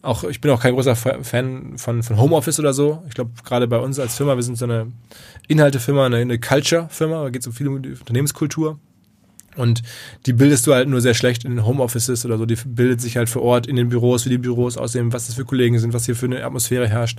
Auch 0.00 0.24
ich 0.24 0.40
bin 0.40 0.50
auch 0.50 0.60
kein 0.60 0.74
großer 0.74 0.96
Fan 0.96 1.78
von, 1.78 2.02
von 2.02 2.16
Homeoffice 2.16 2.58
oder 2.58 2.72
so. 2.72 3.04
Ich 3.08 3.14
glaube, 3.14 3.30
gerade 3.44 3.68
bei 3.68 3.78
uns 3.78 4.00
als 4.00 4.16
Firma, 4.16 4.34
wir 4.34 4.42
sind 4.42 4.58
so 4.58 4.64
eine 4.64 4.90
Inhaltefirma, 5.46 6.06
eine, 6.06 6.16
eine 6.16 6.40
Culture-Firma, 6.40 7.22
da 7.22 7.30
geht 7.30 7.42
es 7.42 7.46
um 7.46 7.52
viel 7.52 7.68
um 7.68 7.82
die 7.82 7.90
Unternehmenskultur. 7.90 8.80
Und 9.56 9.82
die 10.26 10.32
bildest 10.32 10.66
du 10.66 10.74
halt 10.74 10.88
nur 10.88 11.00
sehr 11.00 11.14
schlecht 11.14 11.44
in 11.44 11.50
den 11.50 11.66
Homeoffices 11.66 12.24
oder 12.24 12.38
so. 12.38 12.46
Die 12.46 12.56
bildet 12.64 13.00
sich 13.00 13.16
halt 13.16 13.28
vor 13.28 13.42
Ort 13.42 13.66
in 13.66 13.76
den 13.76 13.90
Büros, 13.90 14.24
wie 14.24 14.30
die 14.30 14.38
Büros 14.38 14.78
aussehen, 14.78 15.12
was 15.12 15.26
das 15.26 15.34
für 15.34 15.44
Kollegen 15.44 15.78
sind, 15.78 15.92
was 15.92 16.06
hier 16.06 16.16
für 16.16 16.26
eine 16.26 16.44
Atmosphäre 16.44 16.88
herrscht, 16.88 17.18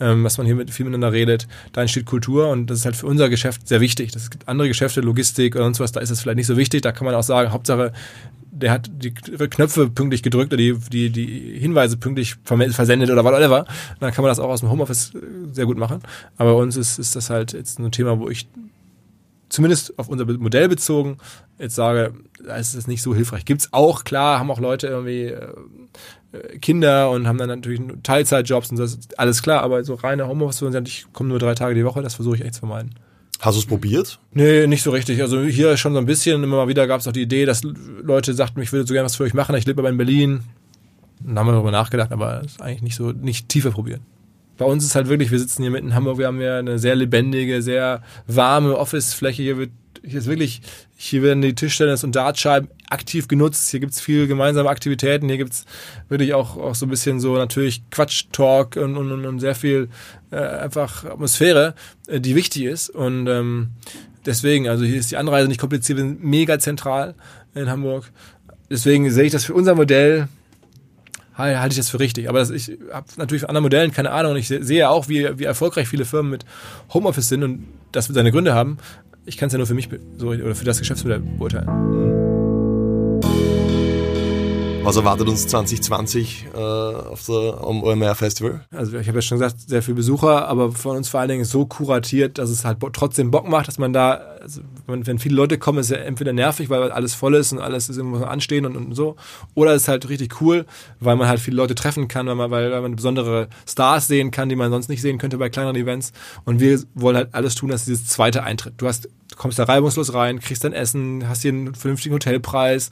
ähm, 0.00 0.24
was 0.24 0.38
man 0.38 0.46
hier 0.46 0.56
mit, 0.56 0.70
viel 0.70 0.84
miteinander 0.86 1.12
redet. 1.12 1.46
Da 1.72 1.82
entsteht 1.82 2.06
Kultur 2.06 2.48
und 2.48 2.70
das 2.70 2.78
ist 2.78 2.84
halt 2.86 2.96
für 2.96 3.06
unser 3.06 3.28
Geschäft 3.28 3.68
sehr 3.68 3.80
wichtig. 3.80 4.12
Das 4.12 4.30
gibt 4.30 4.48
andere 4.48 4.68
Geschäfte, 4.68 5.00
Logistik 5.00 5.54
oder 5.54 5.64
sonst 5.64 5.80
was, 5.80 5.92
da 5.92 6.00
ist 6.00 6.10
es 6.10 6.20
vielleicht 6.20 6.36
nicht 6.36 6.46
so 6.46 6.56
wichtig. 6.56 6.82
Da 6.82 6.92
kann 6.92 7.04
man 7.04 7.14
auch 7.14 7.22
sagen, 7.22 7.52
Hauptsache, 7.52 7.92
der 8.50 8.72
hat 8.72 8.90
die 8.90 9.12
Knöpfe 9.12 9.90
pünktlich 9.90 10.22
gedrückt 10.22 10.52
oder 10.52 10.62
die, 10.62 10.78
die, 10.90 11.10
die 11.10 11.58
Hinweise 11.58 11.98
pünktlich 11.98 12.36
versendet 12.44 13.10
oder 13.10 13.22
whatever. 13.22 13.66
Dann 14.00 14.12
kann 14.12 14.22
man 14.22 14.30
das 14.30 14.38
auch 14.38 14.48
aus 14.48 14.60
dem 14.60 14.70
Homeoffice 14.70 15.14
äh, 15.14 15.18
sehr 15.52 15.66
gut 15.66 15.76
machen. 15.76 16.00
Aber 16.38 16.54
bei 16.54 16.62
uns 16.62 16.76
ist, 16.76 16.98
ist 16.98 17.16
das 17.16 17.28
halt 17.28 17.52
jetzt 17.52 17.78
ein 17.78 17.92
Thema, 17.92 18.18
wo 18.18 18.30
ich 18.30 18.48
zumindest 19.48 19.98
auf 19.98 20.08
unser 20.08 20.24
Modell 20.24 20.68
bezogen, 20.68 21.18
jetzt 21.58 21.74
sage, 21.74 22.14
da 22.44 22.56
ist 22.56 22.74
es 22.74 22.86
nicht 22.86 23.02
so 23.02 23.14
hilfreich. 23.14 23.44
Gibt 23.44 23.62
es 23.62 23.72
auch, 23.72 24.04
klar, 24.04 24.38
haben 24.38 24.50
auch 24.50 24.60
Leute 24.60 24.88
irgendwie 24.88 25.26
äh, 25.26 26.58
Kinder 26.60 27.10
und 27.10 27.26
haben 27.26 27.38
dann 27.38 27.48
natürlich 27.48 27.80
Teilzeitjobs 28.02 28.70
und 28.70 28.78
das 28.78 28.94
ist 28.94 29.18
alles 29.18 29.42
klar, 29.42 29.62
aber 29.62 29.84
so 29.84 29.94
reine 29.94 30.28
Homeoffice, 30.28 30.62
ich 30.84 31.06
komme 31.12 31.28
nur 31.28 31.38
drei 31.38 31.54
Tage 31.54 31.74
die 31.74 31.84
Woche, 31.84 32.02
das 32.02 32.14
versuche 32.14 32.36
ich 32.36 32.42
echt 32.42 32.54
zu 32.54 32.60
vermeiden. 32.60 32.94
Hast 33.40 33.56
du 33.56 33.60
es 33.60 33.66
probiert? 33.66 34.18
Nee, 34.32 34.66
nicht 34.66 34.82
so 34.82 34.90
richtig. 34.90 35.20
Also 35.20 35.42
hier 35.42 35.76
schon 35.76 35.92
so 35.92 35.98
ein 35.98 36.06
bisschen. 36.06 36.42
Immer 36.42 36.56
mal 36.56 36.68
wieder 36.68 36.86
gab 36.86 37.00
es 37.00 37.06
auch 37.06 37.12
die 37.12 37.20
Idee, 37.20 37.44
dass 37.44 37.60
Leute 37.62 38.32
sagten, 38.32 38.62
ich 38.62 38.72
würde 38.72 38.86
so 38.86 38.94
gerne 38.94 39.04
was 39.04 39.16
für 39.16 39.24
euch 39.24 39.34
machen. 39.34 39.54
Ich 39.56 39.66
lebe 39.66 39.82
aber 39.82 39.90
in 39.90 39.98
Berlin. 39.98 40.40
Dann 41.20 41.38
haben 41.38 41.46
wir 41.46 41.52
darüber 41.52 41.70
nachgedacht, 41.70 42.12
aber 42.12 42.42
ist 42.42 42.62
eigentlich 42.62 42.80
nicht 42.80 42.96
so, 42.96 43.12
nicht 43.12 43.50
tiefer 43.50 43.72
probieren 43.72 44.00
bei 44.56 44.64
uns 44.64 44.84
ist 44.84 44.94
halt 44.94 45.08
wirklich, 45.08 45.30
wir 45.30 45.38
sitzen 45.38 45.62
hier 45.62 45.70
mitten 45.70 45.88
in 45.88 45.94
Hamburg, 45.94 46.18
wir 46.18 46.26
haben 46.26 46.40
ja 46.40 46.58
eine 46.58 46.78
sehr 46.78 46.96
lebendige, 46.96 47.62
sehr 47.62 48.02
warme 48.26 48.76
Office-Fläche. 48.76 49.42
Hier 49.42 49.58
wird, 49.58 49.70
hier 50.02 50.18
ist 50.18 50.26
wirklich, 50.26 50.62
hier 50.96 51.22
werden 51.22 51.42
die 51.42 51.54
Tischtennis- 51.54 52.04
und 52.04 52.16
Dartscheiben 52.16 52.68
aktiv 52.88 53.28
genutzt. 53.28 53.70
Hier 53.70 53.80
gibt's 53.80 54.00
viel 54.00 54.26
gemeinsame 54.26 54.68
Aktivitäten. 54.68 55.28
Hier 55.28 55.38
gibt's 55.38 55.64
wirklich 56.08 56.34
auch, 56.34 56.56
auch 56.56 56.74
so 56.74 56.86
ein 56.86 56.90
bisschen 56.90 57.20
so 57.20 57.36
natürlich 57.36 57.82
Quatsch-Talk 57.90 58.76
und, 58.76 58.96
und, 58.96 59.24
und 59.24 59.40
sehr 59.40 59.54
viel 59.54 59.88
äh, 60.30 60.36
einfach 60.36 61.04
Atmosphäre, 61.04 61.74
äh, 62.06 62.20
die 62.20 62.34
wichtig 62.34 62.64
ist. 62.64 62.88
Und 62.88 63.26
ähm, 63.26 63.70
deswegen, 64.24 64.68
also 64.68 64.84
hier 64.84 64.98
ist 64.98 65.10
die 65.10 65.16
Anreise 65.16 65.48
nicht 65.48 65.60
kompliziert, 65.60 65.98
wir 65.98 66.04
sind 66.04 66.24
mega 66.24 66.58
zentral 66.58 67.14
in 67.54 67.68
Hamburg. 67.68 68.10
Deswegen 68.70 69.10
sehe 69.10 69.24
ich 69.24 69.32
das 69.32 69.44
für 69.44 69.54
unser 69.54 69.74
Modell 69.74 70.28
halte 71.36 71.72
ich 71.72 71.78
das 71.78 71.90
für 71.90 72.00
richtig. 72.00 72.28
Aber 72.28 72.38
das, 72.38 72.50
ich 72.50 72.78
habe 72.92 73.06
natürlich 73.16 73.42
von 73.42 73.50
anderen 73.50 73.64
Modellen 73.64 73.92
keine 73.92 74.10
Ahnung 74.10 74.32
und 74.32 74.38
ich 74.38 74.48
sehe 74.48 74.88
auch, 74.88 75.08
wie, 75.08 75.38
wie 75.38 75.44
erfolgreich 75.44 75.88
viele 75.88 76.04
Firmen 76.04 76.30
mit 76.30 76.44
Homeoffice 76.92 77.28
sind 77.28 77.42
und 77.42 77.66
das 77.92 78.08
wird 78.08 78.16
seine 78.16 78.32
Gründe 78.32 78.54
haben. 78.54 78.78
Ich 79.24 79.36
kann 79.36 79.48
es 79.48 79.52
ja 79.52 79.58
nur 79.58 79.66
für 79.66 79.74
mich 79.74 79.88
so, 80.16 80.28
oder 80.28 80.54
für 80.54 80.64
das 80.64 80.78
Geschäftsmodell 80.78 81.20
beurteilen. 81.20 82.25
Was 84.86 84.94
erwartet 84.94 85.28
uns 85.28 85.48
2020 85.48 86.46
äh, 86.54 86.58
auf 86.58 87.26
der, 87.26 87.58
am 87.60 87.82
OMR 87.82 88.14
Festival? 88.14 88.60
Also 88.70 88.96
ich 88.96 89.08
habe 89.08 89.18
ja 89.18 89.22
schon 89.22 89.40
gesagt, 89.40 89.68
sehr 89.68 89.82
viele 89.82 89.96
Besucher, 89.96 90.46
aber 90.46 90.70
von 90.70 90.98
uns 90.98 91.08
vor 91.08 91.18
allen 91.18 91.28
Dingen 91.28 91.44
so 91.44 91.66
kuratiert, 91.66 92.38
dass 92.38 92.50
es 92.50 92.64
halt 92.64 92.78
trotzdem 92.92 93.32
Bock 93.32 93.48
macht, 93.48 93.66
dass 93.66 93.78
man 93.78 93.92
da, 93.92 94.12
also 94.40 94.60
wenn, 94.86 95.04
wenn 95.04 95.18
viele 95.18 95.34
Leute 95.34 95.58
kommen, 95.58 95.80
ist 95.80 95.86
es 95.86 95.96
ja 95.96 96.04
entweder 96.04 96.32
nervig, 96.32 96.70
weil 96.70 96.92
alles 96.92 97.14
voll 97.14 97.34
ist 97.34 97.52
und 97.52 97.58
alles 97.58 97.88
ist 97.88 97.96
irgendwo 97.96 98.24
anstehen 98.26 98.64
und, 98.64 98.76
und 98.76 98.94
so, 98.94 99.16
oder 99.56 99.74
es 99.74 99.82
ist 99.82 99.88
halt 99.88 100.08
richtig 100.08 100.40
cool, 100.40 100.66
weil 101.00 101.16
man 101.16 101.26
halt 101.26 101.40
viele 101.40 101.56
Leute 101.56 101.74
treffen 101.74 102.06
kann, 102.06 102.28
weil 102.28 102.36
man, 102.36 102.52
weil, 102.52 102.70
weil 102.70 102.82
man 102.82 102.94
besondere 102.94 103.48
Stars 103.68 104.06
sehen 104.06 104.30
kann, 104.30 104.48
die 104.48 104.54
man 104.54 104.70
sonst 104.70 104.88
nicht 104.88 105.02
sehen 105.02 105.18
könnte 105.18 105.36
bei 105.36 105.48
kleineren 105.48 105.74
Events. 105.74 106.12
Und 106.44 106.60
wir 106.60 106.80
wollen 106.94 107.16
halt 107.16 107.34
alles 107.34 107.56
tun, 107.56 107.70
dass 107.70 107.86
dieses 107.86 108.06
zweite 108.06 108.44
Eintritt. 108.44 108.74
Du 108.76 108.86
hast, 108.86 109.06
du 109.06 109.36
kommst 109.36 109.58
da 109.58 109.64
reibungslos 109.64 110.14
rein, 110.14 110.38
kriegst 110.38 110.62
dein 110.62 110.72
Essen, 110.72 111.28
hast 111.28 111.42
hier 111.42 111.50
einen 111.50 111.74
vernünftigen 111.74 112.14
Hotelpreis, 112.14 112.90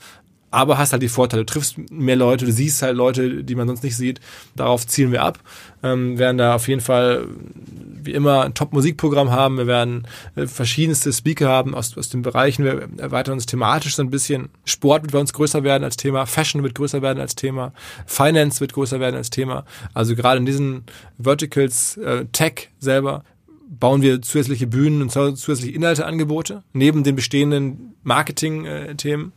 aber 0.55 0.77
hast 0.77 0.93
halt 0.93 1.03
die 1.03 1.09
Vorteile. 1.09 1.43
Du 1.43 1.51
triffst 1.51 1.75
mehr 1.91 2.15
Leute, 2.15 2.45
du 2.45 2.51
siehst 2.53 2.81
halt 2.81 2.95
Leute, 2.95 3.43
die 3.43 3.55
man 3.55 3.67
sonst 3.67 3.83
nicht 3.83 3.97
sieht. 3.97 4.21
Darauf 4.55 4.87
zielen 4.87 5.11
wir 5.11 5.21
ab. 5.21 5.39
Ähm, 5.83 6.17
werden 6.17 6.37
da 6.37 6.55
auf 6.55 6.69
jeden 6.69 6.79
Fall 6.79 7.27
wie 8.01 8.13
immer 8.13 8.45
ein 8.45 8.53
Top-Musikprogramm 8.53 9.31
haben. 9.31 9.57
Wir 9.57 9.67
werden 9.67 10.07
äh, 10.35 10.47
verschiedenste 10.47 11.11
Speaker 11.11 11.49
haben 11.49 11.75
aus, 11.75 11.97
aus 11.97 12.07
den 12.07 12.21
Bereichen. 12.21 12.63
Wir 12.63 12.87
erweitern 12.97 13.33
uns 13.33 13.45
thematisch 13.45 13.97
so 13.97 14.01
ein 14.01 14.09
bisschen. 14.09 14.47
Sport 14.63 15.03
wird 15.03 15.11
bei 15.11 15.19
uns 15.19 15.33
größer 15.33 15.63
werden 15.63 15.83
als 15.83 15.97
Thema. 15.97 16.25
Fashion 16.25 16.63
wird 16.63 16.75
größer 16.75 17.01
werden 17.01 17.19
als 17.19 17.35
Thema. 17.35 17.73
Finance 18.05 18.61
wird 18.61 18.71
größer 18.71 19.01
werden 19.01 19.17
als 19.17 19.31
Thema. 19.31 19.65
Also 19.93 20.15
gerade 20.15 20.37
in 20.37 20.45
diesen 20.45 20.85
Verticals, 21.21 21.97
äh, 21.97 22.25
Tech 22.31 22.69
selber, 22.79 23.25
bauen 23.67 24.01
wir 24.01 24.21
zusätzliche 24.21 24.67
Bühnen 24.67 25.01
und 25.01 25.11
zusätzliche 25.11 25.75
Inhalteangebote 25.75 26.63
neben 26.71 27.03
den 27.03 27.17
bestehenden 27.17 27.95
Marketing-Themen. 28.03 29.33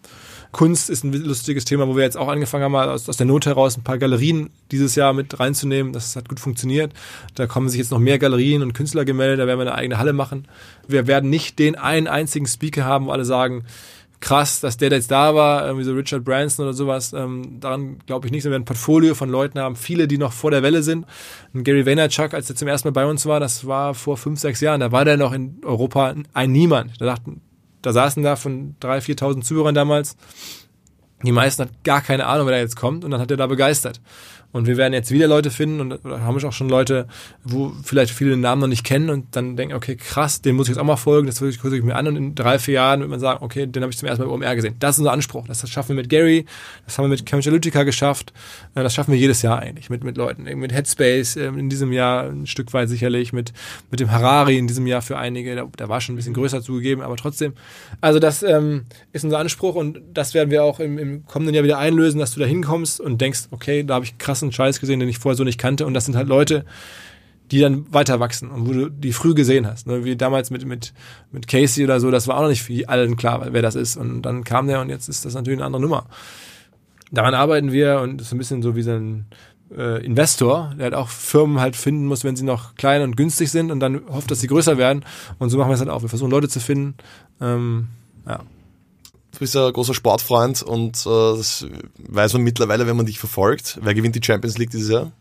Kunst 0.53 0.89
ist 0.91 1.05
ein 1.05 1.13
lustiges 1.13 1.65
Thema, 1.65 1.89
wo 1.89 1.97
wir 1.97 2.05
jetzt 2.05 2.17
auch 2.17 2.29
angefangen 2.29 2.65
haben, 2.65 2.73
mal 2.73 2.89
aus, 2.89 3.09
aus 3.09 3.17
der 3.17 3.27
Not 3.27 3.47
heraus 3.47 3.77
ein 3.77 3.85
paar 3.85 3.99
Galerien 3.99 4.51
dieses 4.71 4.95
Jahr 4.95 5.13
mit 5.13 5.39
reinzunehmen. 5.39 5.93
Das 5.93 6.17
hat 6.17 6.29
gut 6.29 6.41
funktioniert. 6.41 6.93
Da 7.35 7.47
kommen 7.47 7.69
sich 7.69 7.79
jetzt 7.79 7.91
noch 7.91 7.99
mehr 7.99 8.19
Galerien 8.19 8.63
und 8.63 8.73
Künstler 8.73 9.05
gemeldet. 9.05 9.41
Da 9.41 9.47
werden 9.47 9.59
wir 9.59 9.67
eine 9.67 9.75
eigene 9.75 9.99
Halle 9.99 10.13
machen. 10.13 10.49
Wir 10.87 11.07
werden 11.07 11.29
nicht 11.31 11.59
den 11.59 11.77
einen 11.77 12.07
einzigen 12.07 12.47
Speaker 12.47 12.85
haben, 12.85 13.07
wo 13.07 13.11
alle 13.11 13.25
sagen, 13.25 13.65
krass, 14.21 14.61
dass 14.61 14.77
der, 14.77 14.91
der 14.91 14.99
jetzt 14.99 15.11
da 15.11 15.35
war, 15.35 15.65
irgendwie 15.65 15.85
so 15.85 15.93
Richard 15.93 16.25
Branson 16.25 16.65
oder 16.65 16.73
sowas, 16.73 17.13
ähm, 17.13 17.61
daran 17.61 17.99
glaube 18.07 18.27
ich 18.27 18.33
nicht. 18.33 18.45
Wir 18.45 18.51
werden 18.51 18.63
ein 18.63 18.67
Portfolio 18.67 19.15
von 19.15 19.29
Leuten 19.29 19.59
haben, 19.61 19.77
viele, 19.77 20.09
die 20.09 20.19
noch 20.19 20.33
vor 20.33 20.51
der 20.51 20.63
Welle 20.63 20.83
sind. 20.83 21.07
Und 21.55 21.65
Gary 21.65 21.87
Vaynerchuk, 21.87 22.35
als 22.35 22.51
er 22.51 22.57
zum 22.57 22.69
ersten 22.69 22.89
Mal 22.89 22.93
bei 22.93 23.07
uns 23.07 23.27
war, 23.27 23.41
das 23.41 23.67
war 23.67 23.95
vor 23.95 24.17
fünf, 24.17 24.41
sechs 24.41 24.61
Jahren, 24.61 24.81
da 24.81 24.93
war 24.93 25.05
der 25.05 25.17
noch 25.17 25.33
in 25.33 25.61
Europa 25.65 26.15
ein 26.33 26.53
Niemand. 26.53 27.01
Da 27.01 27.07
dachten, 27.07 27.43
da 27.83 27.93
saßen 27.93 28.23
da 28.23 28.37
von 28.37 28.77
3.000, 28.81 29.19
4.000 29.19 29.43
Zuhörern 29.43 29.75
damals. 29.75 30.17
Die 31.23 31.33
meisten 31.33 31.63
hat 31.63 31.85
gar 31.85 32.01
keine 32.01 32.27
Ahnung, 32.27 32.47
wer 32.47 32.55
da 32.55 32.61
jetzt 32.61 32.77
kommt 32.77 33.05
und 33.05 33.11
dann 33.11 33.21
hat 33.21 33.31
er 33.31 33.37
da 33.37 33.47
begeistert. 33.47 34.01
Und 34.51 34.67
wir 34.67 34.79
werden 34.79 34.95
jetzt 34.95 35.11
wieder 35.11 35.27
Leute 35.27 35.51
finden 35.51 35.81
und 35.81 36.05
haben 36.05 36.43
auch 36.43 36.53
schon 36.53 36.71
Leute, 36.71 37.07
wo 37.45 37.73
vielleicht 37.85 38.13
viele 38.13 38.31
den 38.31 38.41
Namen 38.41 38.63
noch 38.63 38.69
nicht 38.69 38.83
kennen 38.83 39.11
und 39.11 39.37
dann 39.37 39.57
denken, 39.57 39.75
okay, 39.75 39.95
krass, 39.95 40.41
den 40.41 40.57
muss 40.57 40.69
ich 40.69 40.71
jetzt 40.71 40.81
auch 40.81 40.87
mal 40.87 40.97
folgen, 40.97 41.27
das 41.27 41.39
gucke 41.39 41.77
ich 41.77 41.83
mir 41.83 41.97
an 41.97 42.07
und 42.07 42.17
in 42.17 42.35
drei, 42.35 42.59
vier 42.59 42.75
Jahren 42.75 43.01
wird 43.01 43.11
man 43.11 43.21
sagen, 43.21 43.45
okay, 43.45 43.67
den 43.67 43.83
habe 43.83 43.91
ich 43.93 43.99
zum 43.99 44.09
ersten 44.09 44.23
Mal 44.23 44.29
bei 44.29 44.35
OMR 44.35 44.57
gesehen. 44.57 44.77
Das 44.79 44.95
ist 44.95 45.01
unser 45.01 45.13
Anspruch. 45.13 45.47
Das 45.47 45.69
schaffen 45.69 45.91
wir 45.91 45.97
mit 45.97 46.09
Gary, 46.09 46.47
das 46.87 46.97
haben 46.97 47.05
wir 47.05 47.11
mit 47.11 47.27
Cambridge 47.27 47.51
Analytica 47.51 47.83
geschafft, 47.83 48.33
äh, 48.75 48.83
das 48.83 48.95
schaffen 48.95 49.13
wir 49.13 49.19
jedes 49.19 49.43
Jahr 49.43 49.59
eigentlich 49.59 49.91
mit, 49.91 50.03
mit 50.03 50.17
Leuten. 50.17 50.45
Mit 50.45 50.73
Headspace 50.73 51.37
ähm, 51.37 51.59
in 51.59 51.69
diesem 51.69 51.93
Jahr 51.93 52.25
ein 52.25 52.47
Stück 52.47 52.73
weit 52.73 52.89
sicherlich, 52.89 53.35
mit, 53.35 53.53
mit 53.91 54.01
dem 54.01 54.11
Harari 54.11 54.57
in 54.57 54.67
diesem 54.67 54.87
Jahr 54.87 55.03
für 55.03 55.19
einige, 55.19 55.57
da, 55.57 55.69
da 55.77 55.89
war 55.91 56.01
schon 56.01 56.15
ein 56.15 56.17
bisschen 56.17 56.35
größer 56.35 56.63
zugegeben, 56.63 57.03
aber 57.03 57.17
trotzdem. 57.17 57.53
Also 58.01 58.19
das 58.19 58.43
ähm, 58.43 58.87
ist 59.13 59.25
unser 59.25 59.41
Anspruch 59.41 59.75
und 59.75 60.01
das 60.15 60.33
werden 60.33 60.51
wir 60.51 60.65
auch 60.65 60.81
im, 60.81 60.97
im 60.97 61.27
kommenden 61.27 61.55
Jahr 61.55 61.65
wieder 61.65 61.79
einlösen, 61.79 62.19
dass 62.19 62.33
du 62.33 62.41
da 62.41 62.47
hinkommst 62.47 62.99
und 62.99 63.21
denkst, 63.21 63.49
okay, 63.51 63.85
da 63.85 63.95
habe 63.95 64.07
ich 64.07 64.17
krass 64.17 64.39
krassen 64.49 64.53
Scheiß 64.53 64.81
gesehen, 64.81 65.01
den 65.01 65.09
ich 65.09 65.19
vorher 65.19 65.37
so 65.37 65.45
nicht 65.45 65.59
kannte. 65.59 65.87
Und 65.87 65.95
das 65.95 66.05
sind 66.05 66.17
halt 66.17 66.29
Leute, 66.29 66.65
die 67.51 67.61
dann 67.61 67.87
weiter 67.93 68.21
wachsen 68.21 68.51
und 68.51 68.69
wo 68.69 68.73
du 68.73 68.91
die 68.91 69.13
früh 69.13 69.35
gesehen 69.35 69.67
hast. 69.67 69.87
Ne? 69.87 70.05
Wie 70.05 70.17
damals 70.17 70.51
mit, 70.51 70.67
mit, 70.67 70.93
mit 71.33 71.49
Casey 71.49 71.85
oder 71.85 71.99
so, 72.01 72.11
das 72.11 72.29
war 72.29 72.37
auch 72.37 72.43
noch 72.43 72.49
nicht 72.49 72.63
für 72.63 72.89
allen 72.89 73.17
klar, 73.17 73.47
wer 73.51 73.63
das 73.63 73.75
ist. 73.75 73.97
Und 73.97 74.23
dann 74.23 74.45
kam 74.45 74.67
der 74.67 74.81
und 74.81 74.91
jetzt 74.91 75.09
ist 75.09 75.25
das 75.25 75.35
natürlich 75.35 75.59
eine 75.59 75.67
andere 75.67 75.83
Nummer. 75.83 76.07
Daran 77.11 77.35
arbeiten 77.35 77.73
wir 77.73 78.01
und 78.01 78.21
ist 78.21 78.33
ein 78.33 78.39
bisschen 78.39 78.63
so 78.63 78.77
wie 78.77 78.83
so 78.83 78.91
ein 78.91 79.27
äh, 79.75 80.05
Investor, 80.05 80.75
der 80.77 80.85
halt 80.85 80.95
auch 80.95 81.09
Firmen 81.09 81.59
halt 81.59 81.75
finden 81.75 82.07
muss, 82.07 82.23
wenn 82.23 82.37
sie 82.37 82.45
noch 82.45 82.75
klein 82.75 83.03
und 83.03 83.17
günstig 83.17 83.51
sind 83.51 83.71
und 83.71 83.81
dann 83.81 84.03
hofft, 84.11 84.31
dass 84.31 84.41
sie 84.41 84.47
größer 84.47 84.77
werden. 84.77 85.05
Und 85.39 85.49
so 85.49 85.57
machen 85.57 85.71
wir 85.71 85.75
es 85.75 85.81
halt 85.81 85.91
auch. 85.91 86.03
Wir 86.03 86.11
versuchen 86.11 86.31
Leute 86.31 86.51
zu 86.51 86.61
finden. 86.61 86.97
Ähm, 87.41 87.89
ja. 88.27 88.41
Du 89.39 89.45
bist 89.45 89.57
ein 89.57 89.73
großer 89.73 89.95
Sportfreund 89.95 90.65
und 90.65 91.07
äh, 91.07 91.37
das 91.37 91.65
weiß 92.09 92.33
man 92.33 92.43
mittlerweile, 92.43 92.89
wenn 92.89 92.97
man 92.97 93.07
dich 93.07 93.21
verfolgt. 93.21 93.79
Wer 93.81 93.95
gewinnt 93.95 94.17
die 94.17 94.21
Champions 94.21 94.59
League 94.59 94.71
dieses 94.71 94.91
Jahr? 94.91 95.13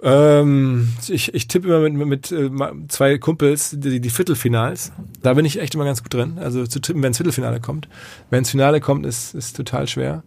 Ähm, 0.00 0.92
ich, 1.08 1.34
ich 1.34 1.48
tippe 1.48 1.66
immer 1.66 1.80
mit, 1.80 2.06
mit, 2.06 2.30
äh, 2.30 2.48
zwei 2.86 3.18
Kumpels 3.18 3.74
die, 3.76 4.00
die 4.00 4.10
Viertelfinals. 4.10 4.92
Da 5.22 5.34
bin 5.34 5.44
ich 5.44 5.58
echt 5.58 5.74
immer 5.74 5.84
ganz 5.84 6.04
gut 6.04 6.14
drin. 6.14 6.38
Also 6.38 6.68
zu 6.68 6.78
tippen, 6.78 7.02
wenn 7.02 7.08
ins 7.08 7.16
Viertelfinale 7.16 7.60
kommt. 7.60 7.88
Wenn 8.30 8.38
ins 8.40 8.50
Finale 8.50 8.80
kommt, 8.80 9.04
ist, 9.04 9.34
ist 9.34 9.56
total 9.56 9.88
schwer. 9.88 10.22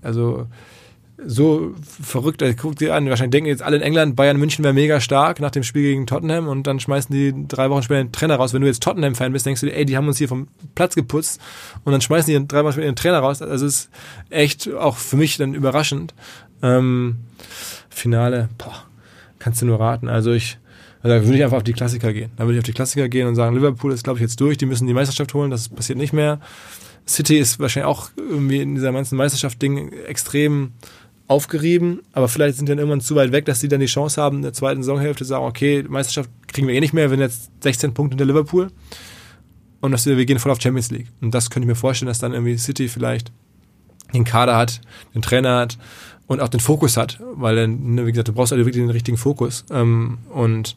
Also 0.00 0.46
so 1.24 1.74
verrückt. 1.80 2.42
Also, 2.42 2.54
guckt 2.56 2.80
dir 2.80 2.94
an, 2.94 3.08
wahrscheinlich 3.08 3.32
denken 3.32 3.48
jetzt 3.48 3.62
alle 3.62 3.76
in 3.76 3.82
England, 3.82 4.16
Bayern 4.16 4.36
München 4.38 4.64
wäre 4.64 4.74
mega 4.74 5.00
stark 5.00 5.40
nach 5.40 5.50
dem 5.50 5.62
Spiel 5.62 5.82
gegen 5.82 6.06
Tottenham 6.06 6.48
und 6.48 6.66
dann 6.66 6.80
schmeißen 6.80 7.12
die 7.14 7.34
drei 7.48 7.70
Wochen 7.70 7.82
später 7.82 8.04
den 8.04 8.12
Trainer 8.12 8.36
raus. 8.36 8.54
Wenn 8.54 8.62
du 8.62 8.68
jetzt 8.68 8.82
Tottenham-Fan 8.82 9.32
bist, 9.32 9.46
denkst 9.46 9.60
du 9.60 9.72
ey, 9.72 9.84
die 9.84 9.96
haben 9.96 10.06
uns 10.06 10.18
hier 10.18 10.28
vom 10.28 10.48
Platz 10.74 10.94
geputzt 10.94 11.40
und 11.84 11.92
dann 11.92 12.00
schmeißen 12.00 12.32
die 12.32 12.48
drei 12.48 12.64
Wochen 12.64 12.72
später 12.72 12.86
den 12.86 12.96
Trainer 12.96 13.18
raus. 13.18 13.42
Also 13.42 13.66
es 13.66 13.74
ist 13.74 13.90
echt 14.30 14.72
auch 14.72 14.96
für 14.96 15.16
mich 15.16 15.36
dann 15.36 15.54
überraschend. 15.54 16.14
Ähm, 16.62 17.16
Finale, 17.88 18.48
boah, 18.58 18.84
kannst 19.38 19.62
du 19.62 19.66
nur 19.66 19.80
raten. 19.80 20.08
Also 20.08 20.32
ich, 20.32 20.58
also 21.02 21.16
da 21.16 21.24
würde 21.24 21.36
ich 21.36 21.44
einfach 21.44 21.58
auf 21.58 21.64
die 21.64 21.72
Klassiker 21.72 22.12
gehen. 22.12 22.30
Da 22.36 22.44
würde 22.44 22.54
ich 22.54 22.58
auf 22.60 22.66
die 22.66 22.72
Klassiker 22.72 23.08
gehen 23.08 23.26
und 23.26 23.34
sagen, 23.34 23.54
Liverpool 23.56 23.92
ist, 23.92 24.04
glaube 24.04 24.18
ich, 24.18 24.22
jetzt 24.22 24.40
durch, 24.40 24.56
die 24.56 24.66
müssen 24.66 24.86
die 24.86 24.94
Meisterschaft 24.94 25.34
holen, 25.34 25.50
das 25.50 25.68
passiert 25.68 25.98
nicht 25.98 26.12
mehr. 26.12 26.40
City 27.08 27.38
ist 27.38 27.58
wahrscheinlich 27.58 27.86
auch 27.86 28.10
irgendwie 28.16 28.60
in 28.60 28.74
dieser 28.74 28.92
ganzen 28.92 29.16
Meisterschaft-Ding 29.16 29.92
extrem 30.06 30.72
aufgerieben, 31.28 32.00
aber 32.12 32.26
vielleicht 32.28 32.56
sind 32.56 32.66
die 32.66 32.70
dann 32.70 32.78
irgendwann 32.78 33.00
zu 33.00 33.14
weit 33.14 33.32
weg, 33.32 33.44
dass 33.44 33.60
sie 33.60 33.68
dann 33.68 33.80
die 33.80 33.86
Chance 33.86 34.20
haben, 34.20 34.38
in 34.38 34.42
der 34.42 34.54
zweiten 34.54 34.82
Saisonhälfte 34.82 35.24
zu 35.24 35.28
sagen, 35.28 35.44
okay, 35.44 35.84
Meisterschaft 35.86 36.30
kriegen 36.48 36.66
wir 36.66 36.74
eh 36.74 36.80
nicht 36.80 36.94
mehr, 36.94 37.08
sind 37.08 37.20
jetzt 37.20 37.50
16 37.62 37.94
Punkte 37.94 38.14
hinter 38.14 38.24
Liverpool 38.24 38.70
und 39.80 39.92
dass 39.92 40.06
wir, 40.06 40.16
wir 40.16 40.26
gehen 40.26 40.38
voll 40.38 40.50
auf 40.50 40.60
Champions 40.60 40.90
League. 40.90 41.08
Und 41.20 41.34
das 41.34 41.50
könnte 41.50 41.66
ich 41.66 41.68
mir 41.68 41.74
vorstellen, 41.74 42.08
dass 42.08 42.18
dann 42.18 42.32
irgendwie 42.32 42.56
City 42.56 42.88
vielleicht 42.88 43.30
den 44.14 44.24
Kader 44.24 44.56
hat, 44.56 44.80
den 45.14 45.20
Trainer 45.20 45.56
hat 45.56 45.78
und 46.26 46.40
auch 46.40 46.48
den 46.48 46.60
Fokus 46.60 46.96
hat, 46.96 47.20
weil 47.34 47.56
dann, 47.56 47.94
ne, 47.94 48.06
wie 48.06 48.12
gesagt, 48.12 48.28
du 48.28 48.32
brauchst 48.32 48.52
halt 48.52 48.60
wirklich 48.60 48.76
den 48.76 48.90
richtigen 48.90 49.18
Fokus. 49.18 49.64
Ähm, 49.70 50.18
und 50.30 50.76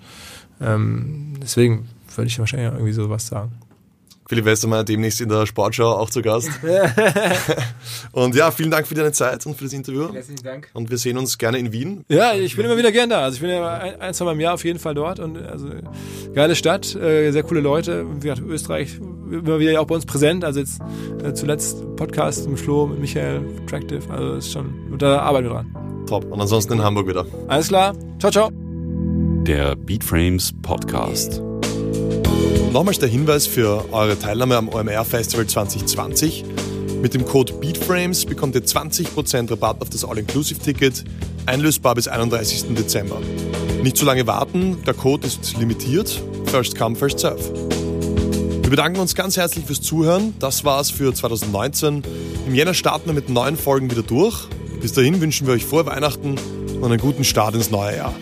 ähm, 0.59 1.33
deswegen 1.41 1.87
würde 2.15 2.27
ich 2.27 2.39
wahrscheinlich 2.39 2.71
irgendwie 2.71 2.91
sowas 2.91 3.27
sagen. 3.27 3.53
Philipp 4.31 4.45
Westermeier 4.45 4.85
demnächst 4.85 5.19
in 5.19 5.27
der 5.27 5.45
Sportschau 5.45 5.91
auch 5.91 6.09
zu 6.09 6.21
Gast. 6.21 6.49
und 8.13 8.33
ja, 8.33 8.49
vielen 8.49 8.71
Dank 8.71 8.87
für 8.87 8.95
deine 8.95 9.11
Zeit 9.11 9.45
und 9.45 9.57
für 9.57 9.65
das 9.65 9.73
Interview. 9.73 10.13
Herzlichen 10.13 10.41
Dank. 10.41 10.69
Und 10.73 10.89
wir 10.89 10.97
sehen 10.97 11.17
uns 11.17 11.37
gerne 11.37 11.57
in 11.57 11.73
Wien. 11.73 12.05
Ja, 12.07 12.33
ich 12.33 12.55
bin 12.55 12.63
immer 12.63 12.77
wieder 12.77 12.93
gern 12.93 13.09
da. 13.09 13.23
Also 13.23 13.35
ich 13.35 13.41
bin 13.41 13.49
ja 13.49 13.67
ein, 13.67 13.99
ein 13.99 14.13
zwei 14.13 14.23
Mal 14.23 14.31
im 14.31 14.39
Jahr 14.39 14.53
auf 14.53 14.63
jeden 14.63 14.79
Fall 14.79 14.95
dort 14.95 15.19
und 15.19 15.37
also 15.37 15.67
geile 16.33 16.55
Stadt, 16.55 16.95
äh, 16.95 17.31
sehr 17.31 17.43
coole 17.43 17.59
Leute. 17.59 18.05
Wie 18.09 18.21
gesagt, 18.21 18.41
Österreich 18.47 18.99
immer 18.99 19.59
wieder 19.59 19.71
ja 19.73 19.81
auch 19.81 19.87
bei 19.87 19.95
uns 19.95 20.05
präsent. 20.05 20.45
Also 20.45 20.61
jetzt 20.61 20.79
äh, 21.21 21.33
zuletzt 21.33 21.83
Podcast 21.97 22.47
mit 22.47 22.57
Flo, 22.57 22.87
mit 22.87 23.01
Michael, 23.01 23.41
Attractive. 23.65 24.09
Also 24.09 24.35
ist 24.35 24.53
schon, 24.53 24.97
da 24.97 25.19
arbeiten 25.23 25.47
wir 25.47 25.55
dran. 25.55 26.05
Top. 26.07 26.31
Und 26.31 26.39
ansonsten 26.39 26.71
in 26.71 26.81
Hamburg 26.81 27.09
wieder. 27.09 27.25
Alles 27.49 27.67
klar. 27.67 27.93
Ciao, 28.17 28.31
ciao. 28.31 28.49
Der 29.45 29.75
Beatframes 29.75 30.53
Podcast. 30.61 31.41
Nochmals 32.71 32.99
der 32.99 33.09
Hinweis 33.09 33.47
für 33.47 33.85
eure 33.91 34.17
Teilnahme 34.17 34.57
am 34.57 34.69
OMR 34.69 35.05
Festival 35.05 35.45
2020. 35.45 36.45
Mit 37.01 37.13
dem 37.13 37.25
Code 37.25 37.53
BEATFRAMES 37.53 38.25
bekommt 38.25 38.55
ihr 38.55 38.63
20% 38.63 39.51
Rabatt 39.51 39.81
auf 39.81 39.89
das 39.89 40.05
All-Inclusive-Ticket, 40.05 41.03
einlösbar 41.45 41.95
bis 41.95 42.07
31. 42.07 42.75
Dezember. 42.75 43.19
Nicht 43.83 43.97
zu 43.97 44.05
lange 44.05 44.27
warten, 44.27 44.77
der 44.85 44.93
Code 44.93 45.27
ist 45.27 45.57
limitiert. 45.57 46.21
First 46.45 46.77
come, 46.77 46.95
first 46.95 47.19
serve. 47.19 47.41
Wir 48.61 48.69
bedanken 48.69 48.99
uns 48.99 49.15
ganz 49.15 49.35
herzlich 49.35 49.65
fürs 49.65 49.81
Zuhören. 49.81 50.33
Das 50.39 50.63
war's 50.63 50.91
für 50.91 51.13
2019. 51.13 52.03
Im 52.47 52.55
Jänner 52.55 52.73
starten 52.73 53.07
wir 53.07 53.13
mit 53.13 53.29
neuen 53.29 53.57
Folgen 53.57 53.91
wieder 53.91 54.03
durch. 54.03 54.47
Bis 54.81 54.93
dahin 54.93 55.19
wünschen 55.19 55.45
wir 55.45 55.55
euch 55.55 55.65
frohe 55.65 55.85
Weihnachten 55.85 56.37
und 56.79 56.85
einen 56.85 57.01
guten 57.01 57.23
Start 57.23 57.55
ins 57.55 57.69
neue 57.69 57.97
Jahr. 57.97 58.13